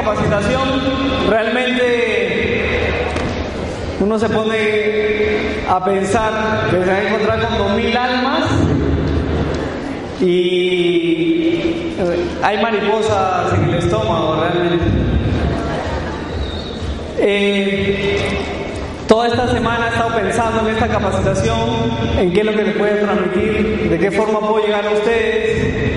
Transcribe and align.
capacitación. 0.00 0.68
Realmente 1.28 2.80
uno 4.00 4.18
se 4.18 4.28
pone 4.28 4.56
a 5.68 5.84
pensar 5.84 6.68
que 6.70 6.84
se 6.84 6.90
va 6.90 6.96
a 6.96 7.08
encontrar 7.08 7.48
con 7.48 7.58
dos 7.58 7.76
mil 7.76 7.96
almas 7.96 8.44
y 10.20 11.94
eh, 11.98 12.24
hay 12.42 12.62
mariposas 12.62 13.52
en 13.54 13.64
el 13.70 13.74
estómago 13.74 14.40
realmente. 14.40 14.84
Eh, 17.18 18.18
toda 19.06 19.28
esta 19.28 19.48
semana 19.48 19.88
he 19.88 19.90
estado 19.90 20.16
pensando 20.16 20.60
en 20.66 20.74
esta 20.74 20.88
capacitación, 20.88 21.58
en 22.18 22.32
qué 22.32 22.40
es 22.40 22.46
lo 22.46 22.52
que 22.52 22.62
les 22.62 22.76
puede 22.76 23.02
transmitir, 23.02 23.90
de 23.90 23.98
qué 23.98 24.10
forma 24.10 24.40
puedo 24.40 24.64
llegar 24.64 24.86
a 24.86 24.92
ustedes 24.92 25.89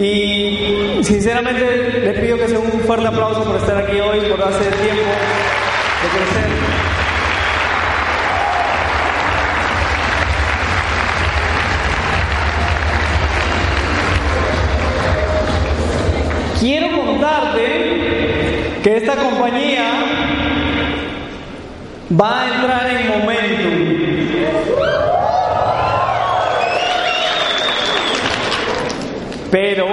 y 0.00 0.98
sinceramente 1.02 2.00
les 2.02 2.18
pido 2.20 2.38
que 2.38 2.48
sea 2.48 2.58
un 2.58 2.80
fuerte 2.80 3.06
aplauso 3.06 3.44
por 3.44 3.56
estar 3.56 3.76
aquí 3.76 4.00
hoy, 4.00 4.20
por 4.30 4.38
darse 4.38 4.66
el 4.66 4.74
tiempo 4.74 5.10
de 6.00 6.08
crecer. 6.16 6.50
Quiero 16.58 17.04
contarte 17.04 17.62
que 18.82 18.96
esta 18.96 19.16
compañía 19.16 19.84
va 22.18 22.42
a 22.42 22.54
entrar 22.54 22.90
en 22.90 23.08
momentum. 23.08 24.00
Pero 29.50 29.86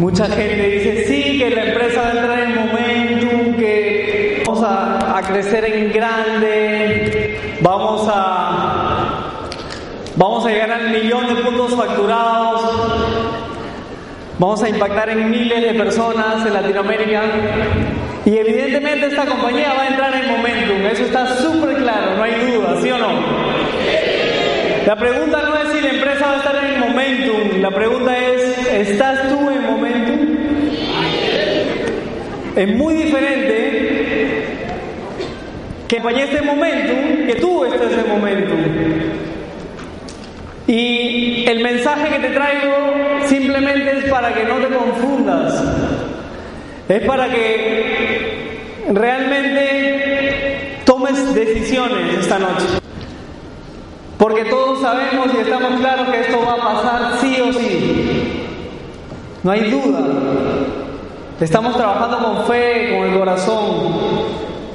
mucha 0.00 0.24
gente 0.24 0.66
dice, 0.70 1.04
sí, 1.04 1.38
que 1.38 1.50
la 1.50 1.66
empresa 1.66 2.00
va 2.00 2.06
a 2.06 2.10
entrar 2.12 2.40
en 2.40 2.54
momentum, 2.54 3.54
que 3.56 4.42
vamos 4.46 4.64
a, 4.66 5.22
crecer 5.28 5.64
en 5.66 5.92
grande, 5.92 7.58
vamos 7.60 8.08
a, 8.10 9.50
vamos 10.16 10.46
a 10.46 10.48
llegar 10.48 10.72
al 10.72 10.90
millón 10.90 11.26
de 11.28 11.42
puntos 11.42 11.76
facturados, 11.76 12.62
vamos 14.38 14.62
a 14.62 14.68
impactar 14.70 15.10
en 15.10 15.30
miles 15.30 15.62
de 15.62 15.74
personas 15.74 16.46
en 16.46 16.54
Latinoamérica. 16.54 17.22
Y 18.24 18.38
evidentemente 18.38 19.06
esta 19.06 19.26
compañía 19.26 19.74
va 19.76 19.82
a 19.82 19.88
entrar 19.88 20.14
en 20.14 20.30
momentum, 20.30 20.86
eso 20.90 21.04
está 21.04 21.36
súper 21.36 21.76
claro, 21.76 22.16
no 22.16 22.22
hay 22.22 22.32
duda, 22.52 22.80
¿sí 22.80 22.90
o 22.90 22.96
no? 22.96 23.08
La 24.86 24.96
pregunta 24.96 25.42
no 25.42 25.56
es 25.58 25.68
si 25.76 25.80
la 25.82 25.90
empresa 25.90 26.26
va 26.26 26.32
a 26.32 26.36
estar 26.36 26.64
en 26.64 26.80
momentum, 26.80 27.60
la 27.60 27.70
pregunta 27.70 28.16
es, 28.16 28.49
¿estás 28.72 29.28
tú 29.28 29.50
en 29.50 29.62
momentum? 29.64 30.20
Es 32.56 32.68
muy 32.76 32.94
diferente 32.94 33.90
que 35.88 35.96
compañía 35.96 36.24
esté 36.24 36.38
en 36.38 36.46
momentum 36.46 37.26
que 37.26 37.34
tú 37.40 37.64
estés 37.64 37.92
en 37.92 38.08
momentum. 38.08 38.58
Y 40.66 41.44
el 41.48 41.62
mensaje 41.62 42.08
que 42.10 42.20
te 42.20 42.28
traigo 42.28 42.76
simplemente 43.26 43.98
es 43.98 44.04
para 44.04 44.32
que 44.32 44.44
no 44.44 44.56
te 44.56 44.68
confundas. 44.68 45.64
Es 46.88 47.02
para 47.02 47.28
que 47.28 48.60
realmente 48.92 50.78
tomes 50.84 51.34
decisiones 51.34 52.18
esta 52.20 52.38
noche. 52.38 52.66
Porque 54.16 54.44
todos 54.44 54.80
sabemos 54.80 55.28
y 55.34 55.38
estamos 55.38 55.80
claros 55.80 56.08
que 56.08 56.20
esto 56.20 56.38
va 56.46 56.52
a 56.52 56.56
pasar 56.56 57.18
sí 57.20 57.40
o 57.40 57.52
sí. 57.52 58.39
No 59.42 59.50
hay 59.50 59.70
duda. 59.70 60.00
Estamos 61.40 61.74
trabajando 61.76 62.18
con 62.18 62.44
fe, 62.46 62.90
con 62.90 63.08
el 63.08 63.18
corazón. 63.18 64.20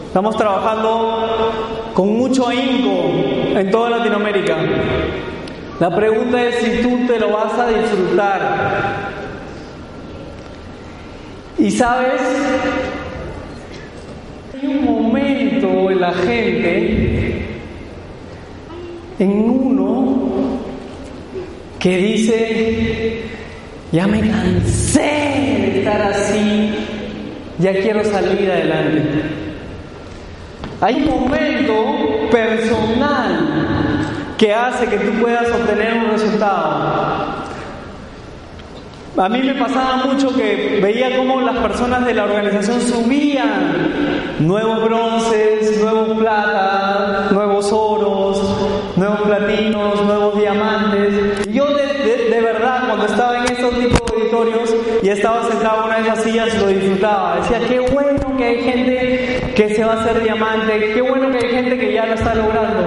Estamos 0.08 0.36
trabajando 0.38 1.92
con 1.94 2.18
mucho 2.18 2.48
ahínco 2.48 3.60
en 3.60 3.70
toda 3.70 3.92
Latinoamérica. 3.92 4.58
La 5.80 5.96
pregunta 5.96 6.42
es 6.42 6.56
si 6.56 6.82
tú 6.82 7.06
te 7.06 7.20
lo 7.20 7.34
vas 7.34 7.54
a 7.60 7.68
disfrutar. 7.68 9.16
Y 11.60 11.70
sabes, 11.70 12.22
hay 14.54 14.68
un 14.68 14.86
momento 14.86 15.92
en 15.92 16.02
la 16.02 16.14
gente, 16.14 17.46
en 19.20 19.50
uno, 19.50 20.30
que 21.78 21.98
dice, 21.98 23.15
ya 23.96 24.08
me 24.08 24.20
cansé 24.20 25.00
de 25.00 25.80
estar 25.80 26.02
así, 26.02 26.76
ya 27.60 27.72
quiero 27.72 28.04
salir 28.04 28.52
adelante. 28.52 29.24
Hay 30.82 30.96
un 30.96 31.22
momento 31.22 31.74
personal 32.30 33.40
que 34.38 34.54
hace 34.54 34.88
que 34.88 34.98
tú 34.98 35.14
puedas 35.22 35.50
obtener 35.50 35.94
un 35.94 36.12
resultado. 36.12 37.46
A 39.18 39.30
mí 39.30 39.42
me 39.42 39.54
pasaba 39.54 40.06
mucho 40.08 40.36
que 40.36 40.82
veía 40.84 41.16
cómo 41.16 41.40
las 41.40 41.56
personas 41.60 42.06
de 42.06 42.16
la 42.16 42.26
organización 42.26 42.82
subían 42.82 44.36
nuevos 44.40 44.84
bronces, 44.84 45.82
nuevos 45.82 46.18
platas, 46.18 47.32
nuevos 47.32 47.72
oros, 47.72 48.05
estos 53.66 53.80
tipos 53.80 54.12
de 54.12 54.22
auditorios 54.22 54.76
y 55.02 55.10
estaba 55.10 55.48
sentado 55.48 55.80
en 55.80 55.86
una 55.86 55.96
de 55.96 56.02
esas 56.04 56.24
sillas, 56.24 56.62
lo 56.62 56.68
disfrutaba. 56.68 57.38
Decía, 57.38 57.60
qué 57.68 57.80
bueno 57.80 58.38
que 58.38 58.44
hay 58.44 58.62
gente 58.62 59.54
que 59.56 59.76
se 59.76 59.84
va 59.84 59.94
a 59.94 60.02
hacer 60.02 60.24
diamante, 60.24 60.92
qué 60.94 61.02
bueno 61.02 61.32
que 61.32 61.46
hay 61.46 61.54
gente 61.54 61.78
que 61.78 61.94
ya 61.94 62.06
lo 62.06 62.14
está 62.14 62.36
logrando. 62.36 62.84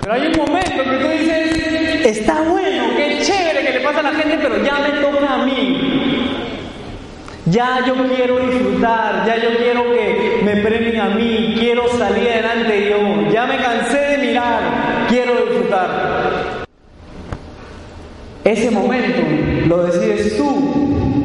Pero 0.00 0.14
hay 0.14 0.26
un 0.28 0.36
momento 0.36 0.84
que 0.84 0.96
tú 0.96 1.08
dices, 1.08 2.06
está 2.06 2.42
bueno, 2.42 2.84
qué 2.96 3.18
chévere 3.20 3.66
que 3.66 3.78
le 3.78 3.80
pasa 3.80 4.00
a 4.00 4.02
la 4.04 4.12
gente, 4.12 4.38
pero 4.40 4.62
ya 4.64 4.78
me 4.78 5.00
toca 5.00 5.34
a 5.34 5.44
mí. 5.44 6.32
Ya 7.46 7.84
yo 7.86 7.94
quiero 8.14 8.38
disfrutar, 8.38 9.24
ya 9.26 9.36
yo 9.36 9.56
quiero 9.58 9.84
que 9.92 10.40
me 10.42 10.56
premien 10.56 11.00
a 11.00 11.08
mí, 11.10 11.54
quiero 11.58 11.86
salir 11.96 12.28
adelante 12.28 12.90
yo, 12.90 13.30
ya 13.30 13.46
me 13.46 13.56
cansé 13.56 13.98
de 13.98 14.18
mirar, 14.18 14.60
quiero 15.08 15.32
disfrutar. 15.34 16.66
Ese 18.42 18.70
momento 18.70 19.22
lo 19.66 19.84
decides 19.84 20.36
tú. 20.36 21.24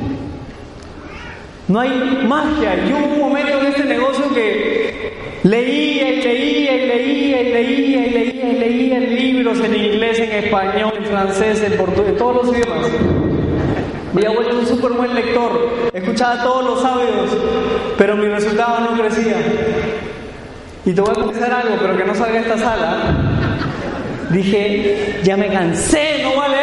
No 1.67 1.79
hay 1.79 1.89
magia. 2.27 2.85
Yo 2.87 2.97
hubo 2.97 3.13
un 3.13 3.19
momento 3.19 3.59
en 3.59 3.67
este 3.67 3.85
negocio 3.85 4.33
que 4.33 5.39
leía 5.43 6.11
y 6.11 6.21
leía 6.21 6.75
y 6.75 6.87
leía 6.87 7.41
y 7.41 7.51
leía 7.53 8.07
y 8.07 8.09
leía 8.11 8.49
y 8.49 8.59
leía 8.59 8.99
libros 8.99 9.59
en 9.59 9.75
inglés, 9.75 10.19
en 10.19 10.31
español, 10.31 10.93
en 10.97 11.05
francés, 11.05 11.61
en 11.63 11.77
portugués, 11.77 12.09
en 12.09 12.17
todos 12.17 12.45
los 12.45 12.55
idiomas. 12.55 12.87
Me 14.13 14.25
había 14.25 14.35
vuelto 14.35 14.59
un 14.59 14.67
súper 14.67 14.91
buen 14.91 15.15
lector, 15.15 15.69
escuchaba 15.93 16.43
todos 16.43 16.65
los 16.65 16.83
audios, 16.83 17.37
pero 17.97 18.17
mi 18.17 18.25
resultado 18.25 18.81
no 18.81 19.01
crecía. 19.01 19.37
Y 20.85 20.91
te 20.91 20.99
voy 20.99 21.11
a 21.11 21.13
confesar 21.13 21.53
algo, 21.53 21.75
pero 21.79 21.95
que 21.95 22.03
no 22.03 22.13
salga 22.13 22.33
de 22.33 22.39
esta 22.39 22.57
sala. 22.57 22.97
Dije, 24.31 25.19
ya 25.23 25.37
me 25.37 25.47
cansé, 25.47 26.23
no 26.23 26.35
más. 26.35 26.60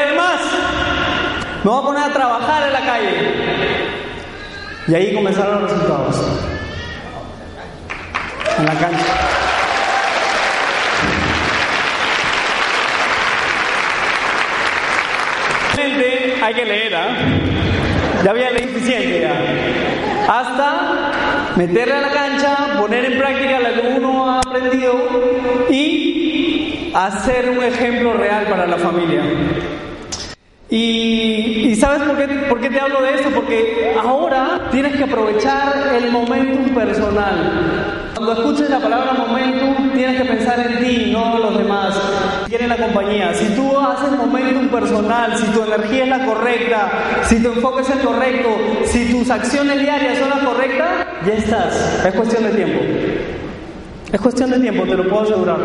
Me 1.69 1.75
voy 1.75 1.83
a 1.83 1.87
poner 1.87 2.03
a 2.03 2.15
trabajar 2.15 2.67
en 2.67 2.73
la 2.73 2.81
calle. 2.81 3.35
Y 4.87 4.95
ahí 4.95 5.15
comenzaron 5.15 5.61
los 5.61 5.71
resultados. 5.71 6.17
En 8.59 8.65
la 8.65 8.73
cancha. 8.73 9.05
Hay 16.41 16.55
que 16.55 16.65
leer, 16.65 16.97
¿ah? 16.97 17.09
Ya 18.25 18.31
había 18.31 18.51
leído 18.51 18.73
suficiente 18.73 19.21
ya. 19.21 20.41
Hasta 20.41 21.53
meterle 21.57 21.93
a 21.93 22.01
la 22.01 22.13
cancha, 22.13 22.57
poner 22.79 23.05
en 23.05 23.19
práctica 23.19 23.61
lo 23.61 23.75
que 23.75 23.89
uno 23.99 24.31
ha 24.31 24.39
aprendido 24.39 24.95
y 25.69 26.93
hacer 26.95 27.51
un 27.51 27.63
ejemplo 27.63 28.15
real 28.15 28.47
para 28.47 28.67
la 28.67 28.79
familia. 28.79 29.21
Y, 30.71 31.75
¿sabes 31.77 32.03
por 32.03 32.19
qué, 32.19 32.29
por 32.47 32.61
qué 32.61 32.69
te 32.69 32.79
hablo 32.79 33.01
de 33.01 33.15
esto? 33.15 33.31
Porque 33.35 33.97
ahora 33.99 34.69
tienes 34.71 34.97
que 34.97 35.05
aprovechar 35.05 35.95
el 35.97 36.13
momentum 36.13 36.75
personal. 36.75 38.11
Cuando 38.15 38.33
escuches 38.35 38.69
la 38.69 38.79
palabra 38.79 39.15
momentum, 39.15 39.93
tienes 39.95 40.21
que 40.21 40.29
pensar 40.29 40.61
en 40.61 40.85
ti, 40.85 41.11
no 41.11 41.37
en 41.37 41.43
los 41.43 41.59
demás. 41.59 41.99
Quieren 42.49 42.69
la 42.69 42.77
compañía. 42.77 43.33
Si 43.33 43.47
tú 43.55 43.79
haces 43.79 44.11
momentum 44.11 44.69
personal, 44.69 45.39
si 45.39 45.47
tu 45.47 45.63
energía 45.63 46.05
es 46.05 46.11
la 46.11 46.27
correcta, 46.27 46.91
si 47.23 47.43
tu 47.43 47.49
enfoque 47.49 47.81
es 47.81 47.91
el 47.91 48.01
correcto, 48.01 48.49
si 48.85 49.11
tus 49.11 49.31
acciones 49.31 49.81
diarias 49.81 50.19
son 50.19 50.29
las 50.29 50.41
correctas, 50.41 50.89
ya 51.27 51.33
estás. 51.33 52.05
Es 52.05 52.15
cuestión 52.15 52.45
de 52.45 52.51
tiempo. 52.51 52.81
Es 54.13 54.21
cuestión 54.21 54.51
de 54.51 54.59
tiempo, 54.59 54.85
te 54.85 54.97
lo 54.97 55.09
puedo 55.09 55.23
asegurar. 55.23 55.59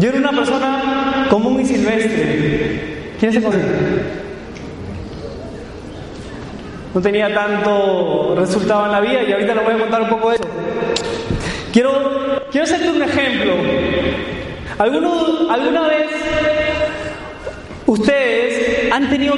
Yo 0.00 0.08
era 0.08 0.18
una 0.18 0.32
persona 0.32 1.26
común 1.30 1.60
y 1.60 1.64
silvestre. 1.64 2.89
¿Quién 3.20 3.34
se? 3.34 3.40
No 6.94 7.00
tenía 7.02 7.32
tanto 7.34 8.34
resultado 8.34 8.86
en 8.86 8.92
la 8.92 9.00
vida 9.00 9.22
y 9.28 9.32
ahorita 9.32 9.54
les 9.56 9.64
voy 9.64 9.74
a 9.74 9.78
contar 9.78 10.02
un 10.02 10.08
poco 10.08 10.30
de 10.30 10.36
eso. 10.36 10.44
Quiero, 11.70 11.92
quiero 12.50 12.64
hacerte 12.64 12.88
un 12.88 13.02
ejemplo. 13.02 13.52
¿Alguno, 14.78 15.50
¿Alguna 15.50 15.82
vez 15.82 16.06
ustedes 17.84 18.90
han 18.90 19.10
tenido 19.10 19.34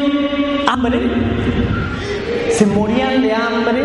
hambre? 0.69 1.01
¿Se 2.51 2.65
morían 2.67 3.21
de 3.21 3.33
hambre? 3.35 3.83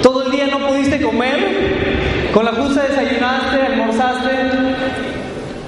¿Todo 0.00 0.26
el 0.26 0.30
día 0.30 0.46
no 0.46 0.68
pudiste 0.68 1.02
comer? 1.02 2.30
¿Con 2.32 2.44
la 2.44 2.52
justa 2.52 2.84
desayunaste, 2.84 3.62
almorzaste? 3.62 4.69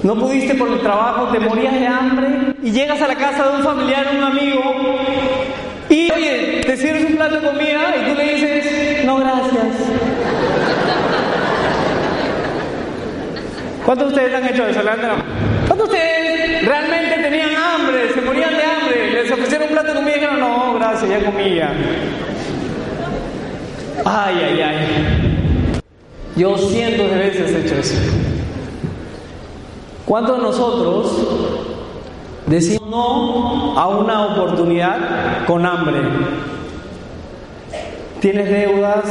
No 0.03 0.15
pudiste 0.15 0.55
por 0.55 0.69
el 0.69 0.79
trabajo, 0.81 1.29
te 1.31 1.39
morías 1.39 1.73
de 1.73 1.87
hambre 1.87 2.27
y 2.61 2.71
llegas 2.71 3.01
a 3.01 3.07
la 3.07 3.15
casa 3.15 3.49
de 3.49 3.55
un 3.57 3.63
familiar, 3.63 4.05
un 4.17 4.23
amigo 4.23 4.61
y 5.89 6.11
oye, 6.11 6.61
te 6.65 6.75
sirves 6.75 7.05
un 7.05 7.15
plato 7.15 7.39
de 7.39 7.47
comida 7.47 7.95
y 7.95 8.09
tú 8.09 8.17
le 8.17 8.33
dices, 8.33 9.05
no 9.05 9.17
gracias. 9.17 9.65
¿Cuántos 13.85 14.07
de 14.07 14.13
ustedes 14.13 14.35
han 14.35 14.53
hecho 14.53 14.67
eso? 14.67 14.83
Mano. 14.83 15.23
¿Cuántos 15.67 15.89
de 15.89 15.95
ustedes 15.95 16.65
realmente 16.65 17.15
tenían 17.21 17.55
hambre, 17.55 18.13
se 18.13 18.21
morían 18.21 18.57
de 18.57 18.63
hambre, 18.63 19.11
les 19.11 19.31
ofrecieron 19.31 19.67
un 19.67 19.73
plato 19.73 19.87
de 19.89 19.93
comida 19.95 20.11
y 20.11 20.19
dijeron, 20.19 20.39
no, 20.39 20.73
gracias, 20.75 21.09
ya 21.09 21.25
comía? 21.25 21.73
Ay, 24.05 24.35
ay, 24.43 24.61
ay. 24.61 25.81
Yo 26.35 26.57
cientos 26.57 27.11
de 27.11 27.17
veces 27.17 27.51
he 27.51 27.65
hecho 27.65 27.75
eso. 27.75 28.32
¿Cuántos 30.05 30.37
de 30.37 30.43
nosotros 30.43 31.17
decimos 32.45 32.89
no 32.89 33.79
a 33.79 33.87
una 33.87 34.25
oportunidad 34.27 35.45
con 35.47 35.65
hambre? 35.65 36.01
Tienes 38.19 38.49
deudas, 38.49 39.03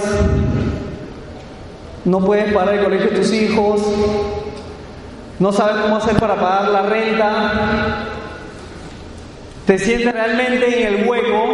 no 2.04 2.20
puedes 2.20 2.52
pagar 2.52 2.74
el 2.74 2.84
colegio 2.84 3.10
de 3.10 3.16
tus 3.16 3.32
hijos, 3.32 3.82
no 5.38 5.50
sabes 5.52 5.76
cómo 5.76 5.96
hacer 5.96 6.16
para 6.16 6.36
pagar 6.36 6.68
la 6.68 6.82
renta, 6.82 8.06
te 9.66 9.78
sientes 9.78 10.12
realmente 10.12 10.86
en 10.86 10.94
el 10.94 11.08
hueco, 11.08 11.44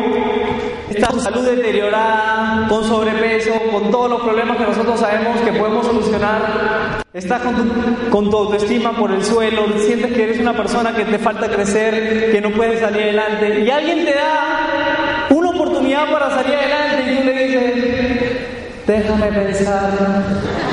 estás 0.99 1.15
tu 1.15 1.21
salud 1.21 1.45
deteriorada, 1.45 2.67
con 2.69 2.85
sobrepeso, 2.85 3.53
con 3.71 3.91
todos 3.91 4.11
los 4.11 4.21
problemas 4.21 4.57
que 4.57 4.65
nosotros 4.65 4.99
sabemos 4.99 5.41
que 5.41 5.53
podemos 5.53 5.87
solucionar, 5.87 7.03
estás 7.13 7.41
con 7.43 7.55
tu, 7.55 8.11
con 8.11 8.31
tu 8.31 8.37
autoestima 8.37 8.93
por 8.93 9.13
el 9.13 9.25
suelo, 9.25 9.67
sientes 9.79 10.13
que 10.13 10.25
eres 10.25 10.41
una 10.41 10.57
persona 10.57 10.93
que 10.95 11.05
te 11.05 11.19
falta 11.19 11.49
crecer, 11.49 12.33
que 12.33 12.41
no 12.41 12.51
puedes 12.51 12.81
salir 12.81 13.03
adelante, 13.03 13.61
y 13.61 13.71
alguien 13.71 14.05
te 14.05 14.15
da 14.15 15.27
una 15.31 15.51
oportunidad 15.51 16.11
para 16.11 16.31
salir 16.31 16.57
adelante 16.57 17.13
y 17.13 17.17
tú 17.17 17.25
le 17.25 17.45
dices, 17.45 17.73
déjame 18.87 19.33
pensar. 19.33 20.68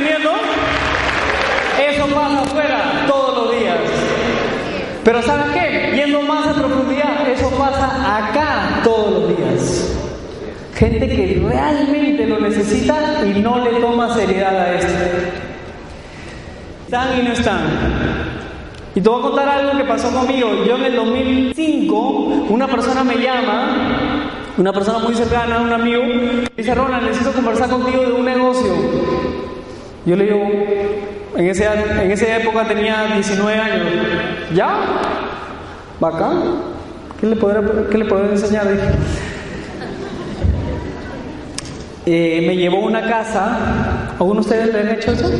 Entendiendo? 0.00 0.30
Eso 1.78 2.06
pasa 2.14 2.40
afuera 2.42 3.04
todos 3.06 3.44
los 3.44 3.58
días. 3.58 3.78
Pero 5.04 5.22
¿sabes 5.22 5.46
qué? 5.52 5.92
Yendo 5.96 6.22
más 6.22 6.46
a 6.46 6.54
profundidad, 6.54 7.28
eso 7.28 7.50
pasa 7.50 8.16
acá 8.16 8.80
todos 8.82 9.12
los 9.12 9.36
días. 9.36 9.96
Gente 10.74 11.08
que 11.08 11.42
realmente 11.46 12.26
lo 12.26 12.40
necesita 12.40 13.22
y 13.26 13.40
no 13.40 13.62
le 13.64 13.80
toma 13.80 14.14
seriedad 14.14 14.56
a 14.58 14.74
esto. 14.74 14.92
Están 16.84 17.18
y 17.18 17.22
no 17.22 17.32
están. 17.32 17.60
Y 18.94 19.00
te 19.00 19.08
voy 19.08 19.20
a 19.20 19.22
contar 19.22 19.48
algo 19.48 19.78
que 19.78 19.84
pasó 19.84 20.10
conmigo. 20.10 20.64
Yo 20.66 20.76
en 20.76 20.84
el 20.84 20.96
2005, 20.96 22.46
una 22.48 22.66
persona 22.66 23.04
me 23.04 23.16
llama, 23.16 24.30
una 24.56 24.72
persona 24.72 24.98
muy 24.98 25.14
cercana, 25.14 25.60
un 25.60 25.72
amigo, 25.72 26.02
dice, 26.56 26.74
Ronald, 26.74 27.04
necesito 27.04 27.32
conversar 27.32 27.70
contigo 27.70 28.02
de 28.02 28.12
un 28.12 28.24
negocio. 28.24 28.74
Yo 30.10 30.16
le 30.16 30.24
digo, 30.24 30.42
en, 31.36 31.46
ese, 31.46 31.68
en 32.02 32.10
esa 32.10 32.36
época 32.38 32.66
tenía 32.66 33.06
19 33.14 33.60
años. 33.60 33.86
¿Ya? 34.52 34.76
¿Bacán? 36.00 36.40
¿Qué 37.20 37.28
le 37.28 37.36
podré, 37.36 37.60
qué 37.88 37.98
le 37.98 38.04
podré 38.06 38.32
enseñar? 38.32 38.66
Eh, 42.06 42.44
me 42.44 42.56
llevó 42.56 42.78
a 42.78 42.86
una 42.86 43.08
casa. 43.08 44.16
¿Algunos 44.18 44.48
de 44.48 44.56
ustedes 44.56 44.74
le 44.74 44.80
han 44.80 44.98
hecho 44.98 45.12
eso? 45.12 45.30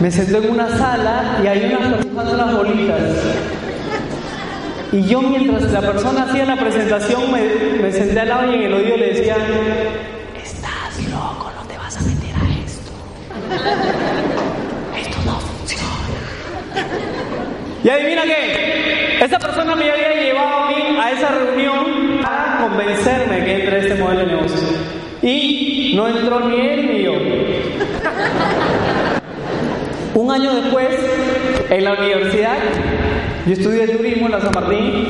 Me 0.00 0.10
senté 0.10 0.36
en 0.38 0.50
una 0.50 0.76
sala 0.76 1.38
y 1.40 1.46
hay 1.46 1.72
unas 1.72 1.94
personas 1.94 2.32
unas 2.32 2.56
bolitas. 2.56 3.00
Y 4.90 5.02
yo 5.02 5.22
mientras 5.22 5.70
la 5.70 5.82
persona 5.82 6.24
hacía 6.24 6.46
la 6.46 6.56
presentación 6.56 7.30
me, 7.30 7.80
me 7.80 7.92
senté 7.92 8.18
al 8.18 8.28
lado 8.28 8.50
y 8.50 8.54
en 8.56 8.62
el 8.62 8.74
oído 8.74 8.96
le 8.96 9.12
decía, 9.12 9.36
Esto 14.98 15.16
no 15.24 15.40
funciona. 15.40 15.84
Y 17.82 17.88
adivina 17.88 18.22
qué, 18.24 19.18
esa 19.24 19.38
persona 19.38 19.74
me 19.74 19.90
había 19.90 20.22
llevado 20.22 20.64
a 20.64 20.68
mí 20.68 20.98
a 21.00 21.10
esa 21.12 21.28
reunión 21.28 22.20
para 22.22 22.58
convencerme 22.68 23.44
que 23.44 23.64
entre 23.64 23.78
este 23.80 23.94
modelo 23.96 24.20
de 24.20 24.26
negocio. 24.26 24.68
Y 25.22 25.92
no 25.94 26.08
entró 26.08 26.40
ni 26.40 26.60
él 26.60 26.86
ni 26.86 27.02
yo. 27.02 27.12
Un 30.14 30.30
año 30.30 30.54
después, 30.54 30.88
en 31.70 31.84
la 31.84 31.94
universidad, 31.94 32.56
yo 33.46 33.52
estudié 33.52 33.88
turismo 33.88 34.26
en 34.26 34.32
la 34.32 34.40
San 34.40 34.52
Martín, 34.54 35.08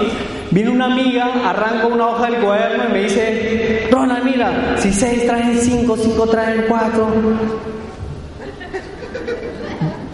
vino 0.50 0.72
una 0.72 0.86
amiga, 0.86 1.30
arranca 1.44 1.86
una 1.86 2.08
hoja 2.08 2.30
del 2.30 2.40
cuaderno 2.40 2.84
y 2.88 2.92
me 2.92 3.02
dice, 3.02 3.86
Ronald, 3.90 4.24
mira, 4.24 4.76
si 4.78 4.92
seis 4.92 5.26
traen 5.26 5.58
cinco, 5.58 5.96
cinco 5.96 6.26
traen 6.26 6.64
cuatro. 6.68 7.08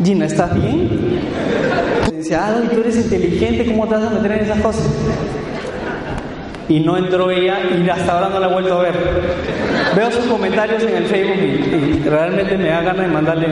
Gina, 0.03 0.25
¿estás 0.25 0.55
bien? 0.55 1.21
Dice, 2.17 2.35
ah, 2.35 2.63
tú 2.73 2.81
eres 2.81 2.97
inteligente, 2.97 3.67
¿cómo 3.67 3.87
te 3.87 3.97
vas 3.97 4.05
a 4.05 4.11
meter 4.11 4.33
en 4.33 4.45
esas 4.45 4.61
cosas? 4.61 4.89
Y 6.69 6.81
no 6.81 6.97
entró 6.97 7.31
ella 7.31 7.59
y 7.77 7.89
hasta 7.89 8.13
ahora 8.13 8.31
no 8.31 8.41
la 8.41 8.49
he 8.49 8.53
vuelto 8.53 8.79
a 8.79 8.83
ver. 8.83 8.95
Veo 9.95 10.11
sus 10.11 10.25
comentarios 10.25 10.83
en 10.85 10.97
el 10.97 11.05
Facebook 11.05 11.37
y, 11.37 11.99
y 11.99 12.09
realmente 12.09 12.57
me 12.57 12.69
da 12.69 12.81
ganas 12.81 13.07
de 13.07 13.13
mandarle 13.13 13.47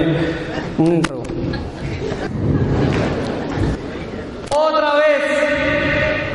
un 0.79 1.03
Otra 4.51 4.95
vez 4.95 5.29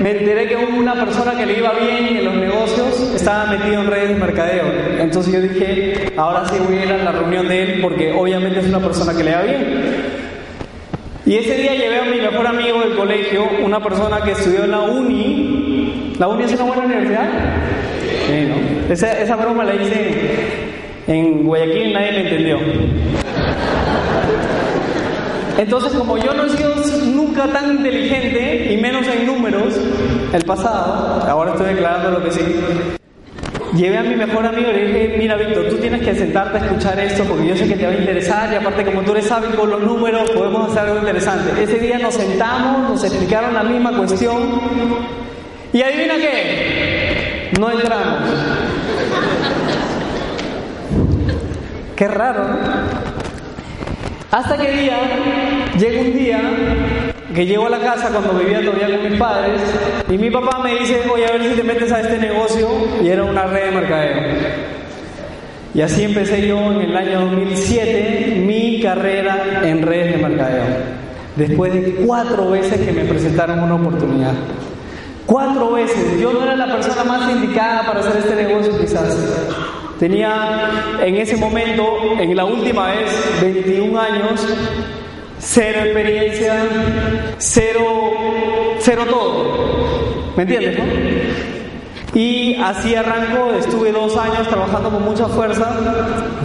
me 0.04 0.12
enteré 0.12 0.50
que 0.50 0.58
una 0.58 0.96
persona 0.96 1.32
que 1.38 1.46
le 1.46 1.60
iba 1.60 1.72
bien 1.72 2.18
en 2.18 2.26
los 2.26 2.36
negocios 2.36 3.14
estaba 3.16 3.46
metido 3.46 3.82
en 3.82 3.88
redes 3.88 4.10
de 4.10 4.16
mercadeo. 4.16 4.66
Entonces 5.00 5.34
yo 5.34 5.40
dije, 5.40 6.12
ahora 6.18 6.44
sí 6.50 6.56
voy 6.60 6.78
a 6.78 6.84
ir 6.84 6.92
a 6.92 6.98
la 6.98 7.12
reunión 7.14 7.48
de 7.48 7.64
él 7.64 7.80
porque 7.82 8.12
obviamente 8.12 8.60
es 8.60 8.66
una 8.66 8.82
persona 8.82 9.16
que 9.16 9.24
le 9.24 9.34
va 9.34 9.42
bien. 9.44 9.94
Y 11.26 11.38
ese 11.38 11.56
día 11.56 11.74
llevé 11.76 12.00
a 12.00 12.04
mi 12.04 12.20
mejor 12.20 12.46
amigo 12.46 12.82
del 12.82 12.98
colegio, 12.98 13.48
una 13.64 13.82
persona 13.82 14.20
que 14.22 14.32
estudió 14.32 14.66
en 14.66 14.72
la 14.72 14.82
uni. 14.82 16.16
¿La 16.20 16.28
uni 16.28 16.44
es 16.44 16.52
una 16.52 16.66
buena 16.66 16.84
universidad? 16.84 17.30
Esa, 18.90 19.36
broma 19.38 19.64
la 19.64 19.76
hice 19.76 20.16
en 21.08 21.46
Guayaquil 21.46 21.94
nadie 21.94 22.12
me 22.12 22.22
entendió. 22.24 22.60
Entonces, 25.58 25.94
como 25.94 26.18
yo 26.18 26.34
no 26.34 26.44
he 26.44 26.50
sido 26.50 26.73
nunca 27.34 27.52
tan 27.52 27.78
inteligente, 27.78 28.74
y 28.74 28.78
menos 28.78 29.08
en 29.08 29.26
números, 29.26 29.74
el 30.32 30.44
pasado, 30.44 31.24
ahora 31.28 31.52
estoy 31.52 31.74
declarando 31.74 32.12
lo 32.12 32.24
que 32.24 32.32
sí. 32.32 32.42
Llevé 33.76 33.98
a 33.98 34.04
mi 34.04 34.16
mejor 34.16 34.46
amigo 34.46 34.70
y 34.70 34.74
le 34.74 34.86
dije, 34.86 35.16
mira 35.18 35.36
Víctor, 35.36 35.68
tú 35.68 35.78
tienes 35.78 36.04
que 36.04 36.14
sentarte 36.14 36.60
a 36.60 36.66
escuchar 36.66 37.00
esto 37.00 37.24
porque 37.24 37.48
yo 37.48 37.58
sé 37.58 37.68
que 37.68 37.76
te 37.76 37.88
va 37.88 37.92
a 37.92 37.96
interesar 37.96 38.54
y 38.54 38.56
aparte 38.58 38.86
como 38.86 39.02
tú 39.02 39.14
eres 39.14 39.32
hábil 39.32 39.56
con 39.56 39.68
los 39.72 39.82
números, 39.82 40.30
podemos 40.30 40.70
hacer 40.70 40.90
algo 40.90 41.00
interesante. 41.00 41.64
Ese 41.64 41.80
día 41.80 41.98
nos 41.98 42.14
sentamos, 42.14 42.92
nos 42.92 43.04
explicaron 43.04 43.56
la 43.56 43.64
misma 43.64 43.98
cuestión 43.98 44.62
y 45.74 45.82
adivina 45.82 46.16
qué, 46.18 47.52
no 47.60 47.72
entramos. 47.72 48.30
Qué 51.96 52.08
raro. 52.08 52.44
Hasta 54.30 54.58
que 54.58 54.72
día, 54.72 54.98
llega 55.80 56.02
un 56.02 56.14
día 56.14 56.42
que 57.34 57.46
llego 57.46 57.66
a 57.66 57.70
la 57.70 57.80
casa 57.80 58.10
cuando 58.10 58.34
vivía 58.34 58.62
todavía 58.62 58.98
con 58.98 59.10
mis 59.10 59.20
padres 59.20 59.62
y 60.10 60.18
mi 60.18 60.30
papá 60.30 60.60
me 60.64 60.76
dice, 60.80 61.02
voy 61.08 61.24
a 61.24 61.32
ver 61.32 61.44
si 61.44 61.56
te 61.56 61.64
metes 61.64 61.92
a 61.92 62.02
este 62.02 62.18
negocio 62.18 62.68
y 63.02 63.08
era 63.08 63.24
una 63.24 63.46
red 63.46 63.66
de 63.66 63.72
mercadeo. 63.72 64.18
Y 65.74 65.82
así 65.82 66.04
empecé 66.04 66.48
yo 66.48 66.72
en 66.72 66.82
el 66.82 66.96
año 66.96 67.22
2007 67.22 68.44
mi 68.46 68.80
carrera 68.80 69.62
en 69.64 69.82
redes 69.82 70.16
de 70.16 70.28
mercadeo. 70.28 70.64
Después 71.36 71.74
de 71.74 71.96
cuatro 72.06 72.52
veces 72.52 72.80
que 72.80 72.92
me 72.92 73.06
presentaron 73.06 73.60
una 73.64 73.76
oportunidad. 73.76 74.34
Cuatro 75.26 75.72
veces. 75.72 76.20
Yo 76.22 76.32
no 76.32 76.44
era 76.44 76.56
la 76.56 76.68
persona 76.68 77.04
más 77.04 77.32
indicada 77.32 77.88
para 77.88 78.02
hacer 78.02 78.18
este 78.18 78.36
negocio 78.36 78.78
quizás. 78.80 79.18
Tenía 79.98 80.70
en 81.02 81.16
ese 81.16 81.38
momento, 81.38 81.84
en 82.20 82.36
la 82.36 82.46
última 82.46 82.88
vez, 82.88 83.40
21 83.42 84.00
años, 84.00 84.46
cero 85.44 85.82
experiencia, 85.84 86.66
cero, 87.38 88.12
cero 88.80 89.06
todo. 89.10 90.34
¿Me 90.36 90.44
entiendes? 90.44 90.80
Y 92.16 92.56
así 92.62 92.96
arrancó, 92.96 93.54
estuve 93.58 93.92
dos 93.92 94.16
años 94.18 94.48
trabajando 94.48 94.90
con 94.90 95.04
mucha 95.04 95.28
fuerza. 95.28 95.76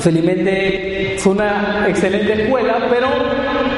Felizmente 0.00 1.17
fue 1.19 1.33
una 1.33 1.87
excelente 1.88 2.45
escuela, 2.45 2.87
pero 2.90 3.09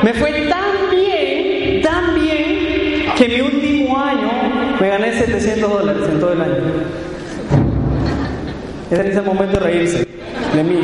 me 0.02 0.14
fue 0.14 0.30
tan 0.48 0.90
bien, 0.90 1.82
tan 1.82 2.14
bien, 2.14 3.12
que 3.16 3.28
mi 3.28 3.40
último 3.40 3.98
año 3.98 4.30
me 4.80 4.88
gané 4.88 5.12
700 5.18 5.70
dólares 5.70 6.02
en 6.08 6.20
todo 6.20 6.32
el 6.32 6.40
año. 6.40 6.54
Es 8.90 8.98
ese 8.98 9.20
momento 9.22 9.58
de 9.58 9.66
reírse 9.66 10.06
de 10.54 10.64
mí. 10.64 10.80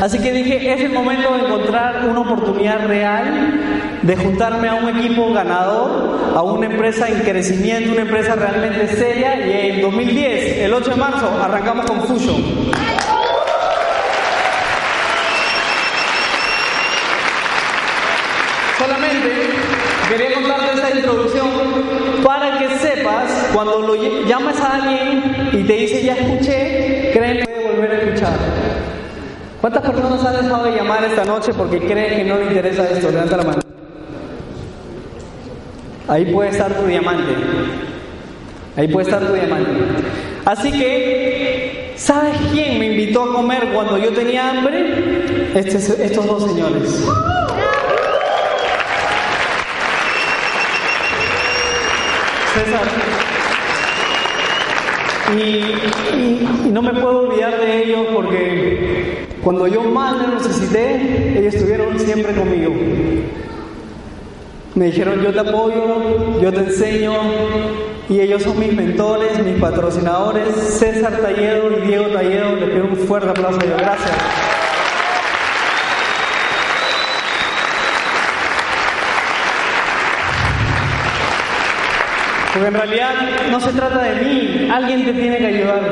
Así 0.00 0.18
que 0.18 0.30
dije, 0.30 0.72
es 0.72 0.80
el 0.82 0.92
momento 0.92 1.32
de 1.32 1.46
encontrar 1.46 2.06
una 2.06 2.20
oportunidad 2.20 2.86
real 2.86 3.98
de 4.02 4.16
juntarme 4.16 4.68
a 4.68 4.74
un 4.74 4.88
equipo 4.90 5.32
ganador, 5.32 6.34
a 6.36 6.42
una 6.42 6.66
empresa 6.66 7.08
en 7.08 7.20
crecimiento, 7.20 7.92
una 7.92 8.02
empresa 8.02 8.34
realmente 8.34 8.88
seria. 8.88 9.46
Y 9.46 9.70
en 9.70 9.80
2010, 9.80 10.58
el 10.58 10.74
8 10.74 10.90
de 10.90 10.96
marzo, 10.96 11.30
arrancamos 11.42 11.86
con 11.86 12.02
Fusion. 12.02 12.44
Solamente 18.78 19.30
quería 20.10 20.34
contarte 20.34 20.74
esta 20.74 20.90
introducción 20.94 21.48
para 22.22 22.58
que 22.58 22.78
sepas, 22.78 23.48
cuando 23.54 23.80
lo 23.80 23.94
llamas 24.26 24.60
a 24.60 24.74
alguien 24.74 25.50
y 25.52 25.64
te 25.64 25.72
dice 25.72 26.04
ya 26.04 26.12
escuché, 26.12 27.10
créeme 27.14 27.46
que 27.46 27.72
volver 27.72 27.90
a 27.90 27.94
escuchar. 27.94 28.95
¿Cuántas 29.68 29.82
personas 29.82 30.24
han 30.24 30.44
dejado 30.44 30.64
de 30.64 30.76
llamar 30.76 31.02
esta 31.02 31.24
noche 31.24 31.52
porque 31.52 31.80
creen 31.80 32.18
que 32.18 32.24
no 32.24 32.36
le 32.36 32.44
interesa 32.44 32.88
esto? 32.88 33.10
Levanta 33.10 33.36
la 33.36 33.42
mano. 33.42 33.60
Ahí 36.06 36.24
puede 36.26 36.50
estar 36.50 36.72
tu 36.72 36.86
diamante. 36.86 37.34
Ahí 38.76 38.86
puede 38.86 39.10
estar 39.10 39.26
tu 39.26 39.32
diamante. 39.32 39.72
Así 40.44 40.70
que, 40.70 41.94
¿sabes 41.96 42.36
quién 42.52 42.78
me 42.78 42.92
invitó 42.92 43.24
a 43.24 43.32
comer 43.32 43.70
cuando 43.74 43.98
yo 43.98 44.12
tenía 44.12 44.50
hambre? 44.50 45.50
Estos, 45.56 45.98
estos 45.98 46.26
dos 46.26 46.44
señores. 46.44 46.88
César. 52.54 52.86
Y, 55.36 55.40
y, 56.14 56.70
no 56.70 56.82
me 56.82 56.92
puedo 56.92 57.22
olvidar 57.22 57.58
de 57.58 57.82
ellos 57.82 58.06
porque 58.14 58.95
cuando 59.46 59.68
yo 59.68 59.80
más 59.84 60.16
los 60.16 60.42
necesité, 60.42 61.38
ellos 61.38 61.54
estuvieron 61.54 62.00
siempre 62.00 62.34
conmigo. 62.34 62.74
Me 64.74 64.86
dijeron, 64.86 65.22
yo 65.22 65.32
te 65.32 65.38
apoyo, 65.38 66.40
yo 66.42 66.52
te 66.52 66.58
enseño, 66.58 67.12
y 68.08 68.18
ellos 68.18 68.42
son 68.42 68.58
mis 68.58 68.72
mentores, 68.72 69.38
mis 69.44 69.60
patrocinadores, 69.60 70.48
César 70.52 71.18
Talledo 71.18 71.78
y 71.78 71.86
Diego 71.86 72.06
Talledo. 72.06 72.56
Les 72.56 72.70
pido 72.70 72.86
un 72.86 72.96
fuerte 72.96 73.28
aplauso. 73.28 73.60
Gracias. 73.78 74.55
Porque 82.56 82.68
en 82.68 82.74
realidad 82.74 83.10
no 83.50 83.60
se 83.60 83.70
trata 83.72 84.02
de 84.02 84.24
mí, 84.24 84.68
alguien 84.72 85.04
te 85.04 85.12
tiene 85.12 85.36
que 85.36 85.46
ayudar, 85.46 85.82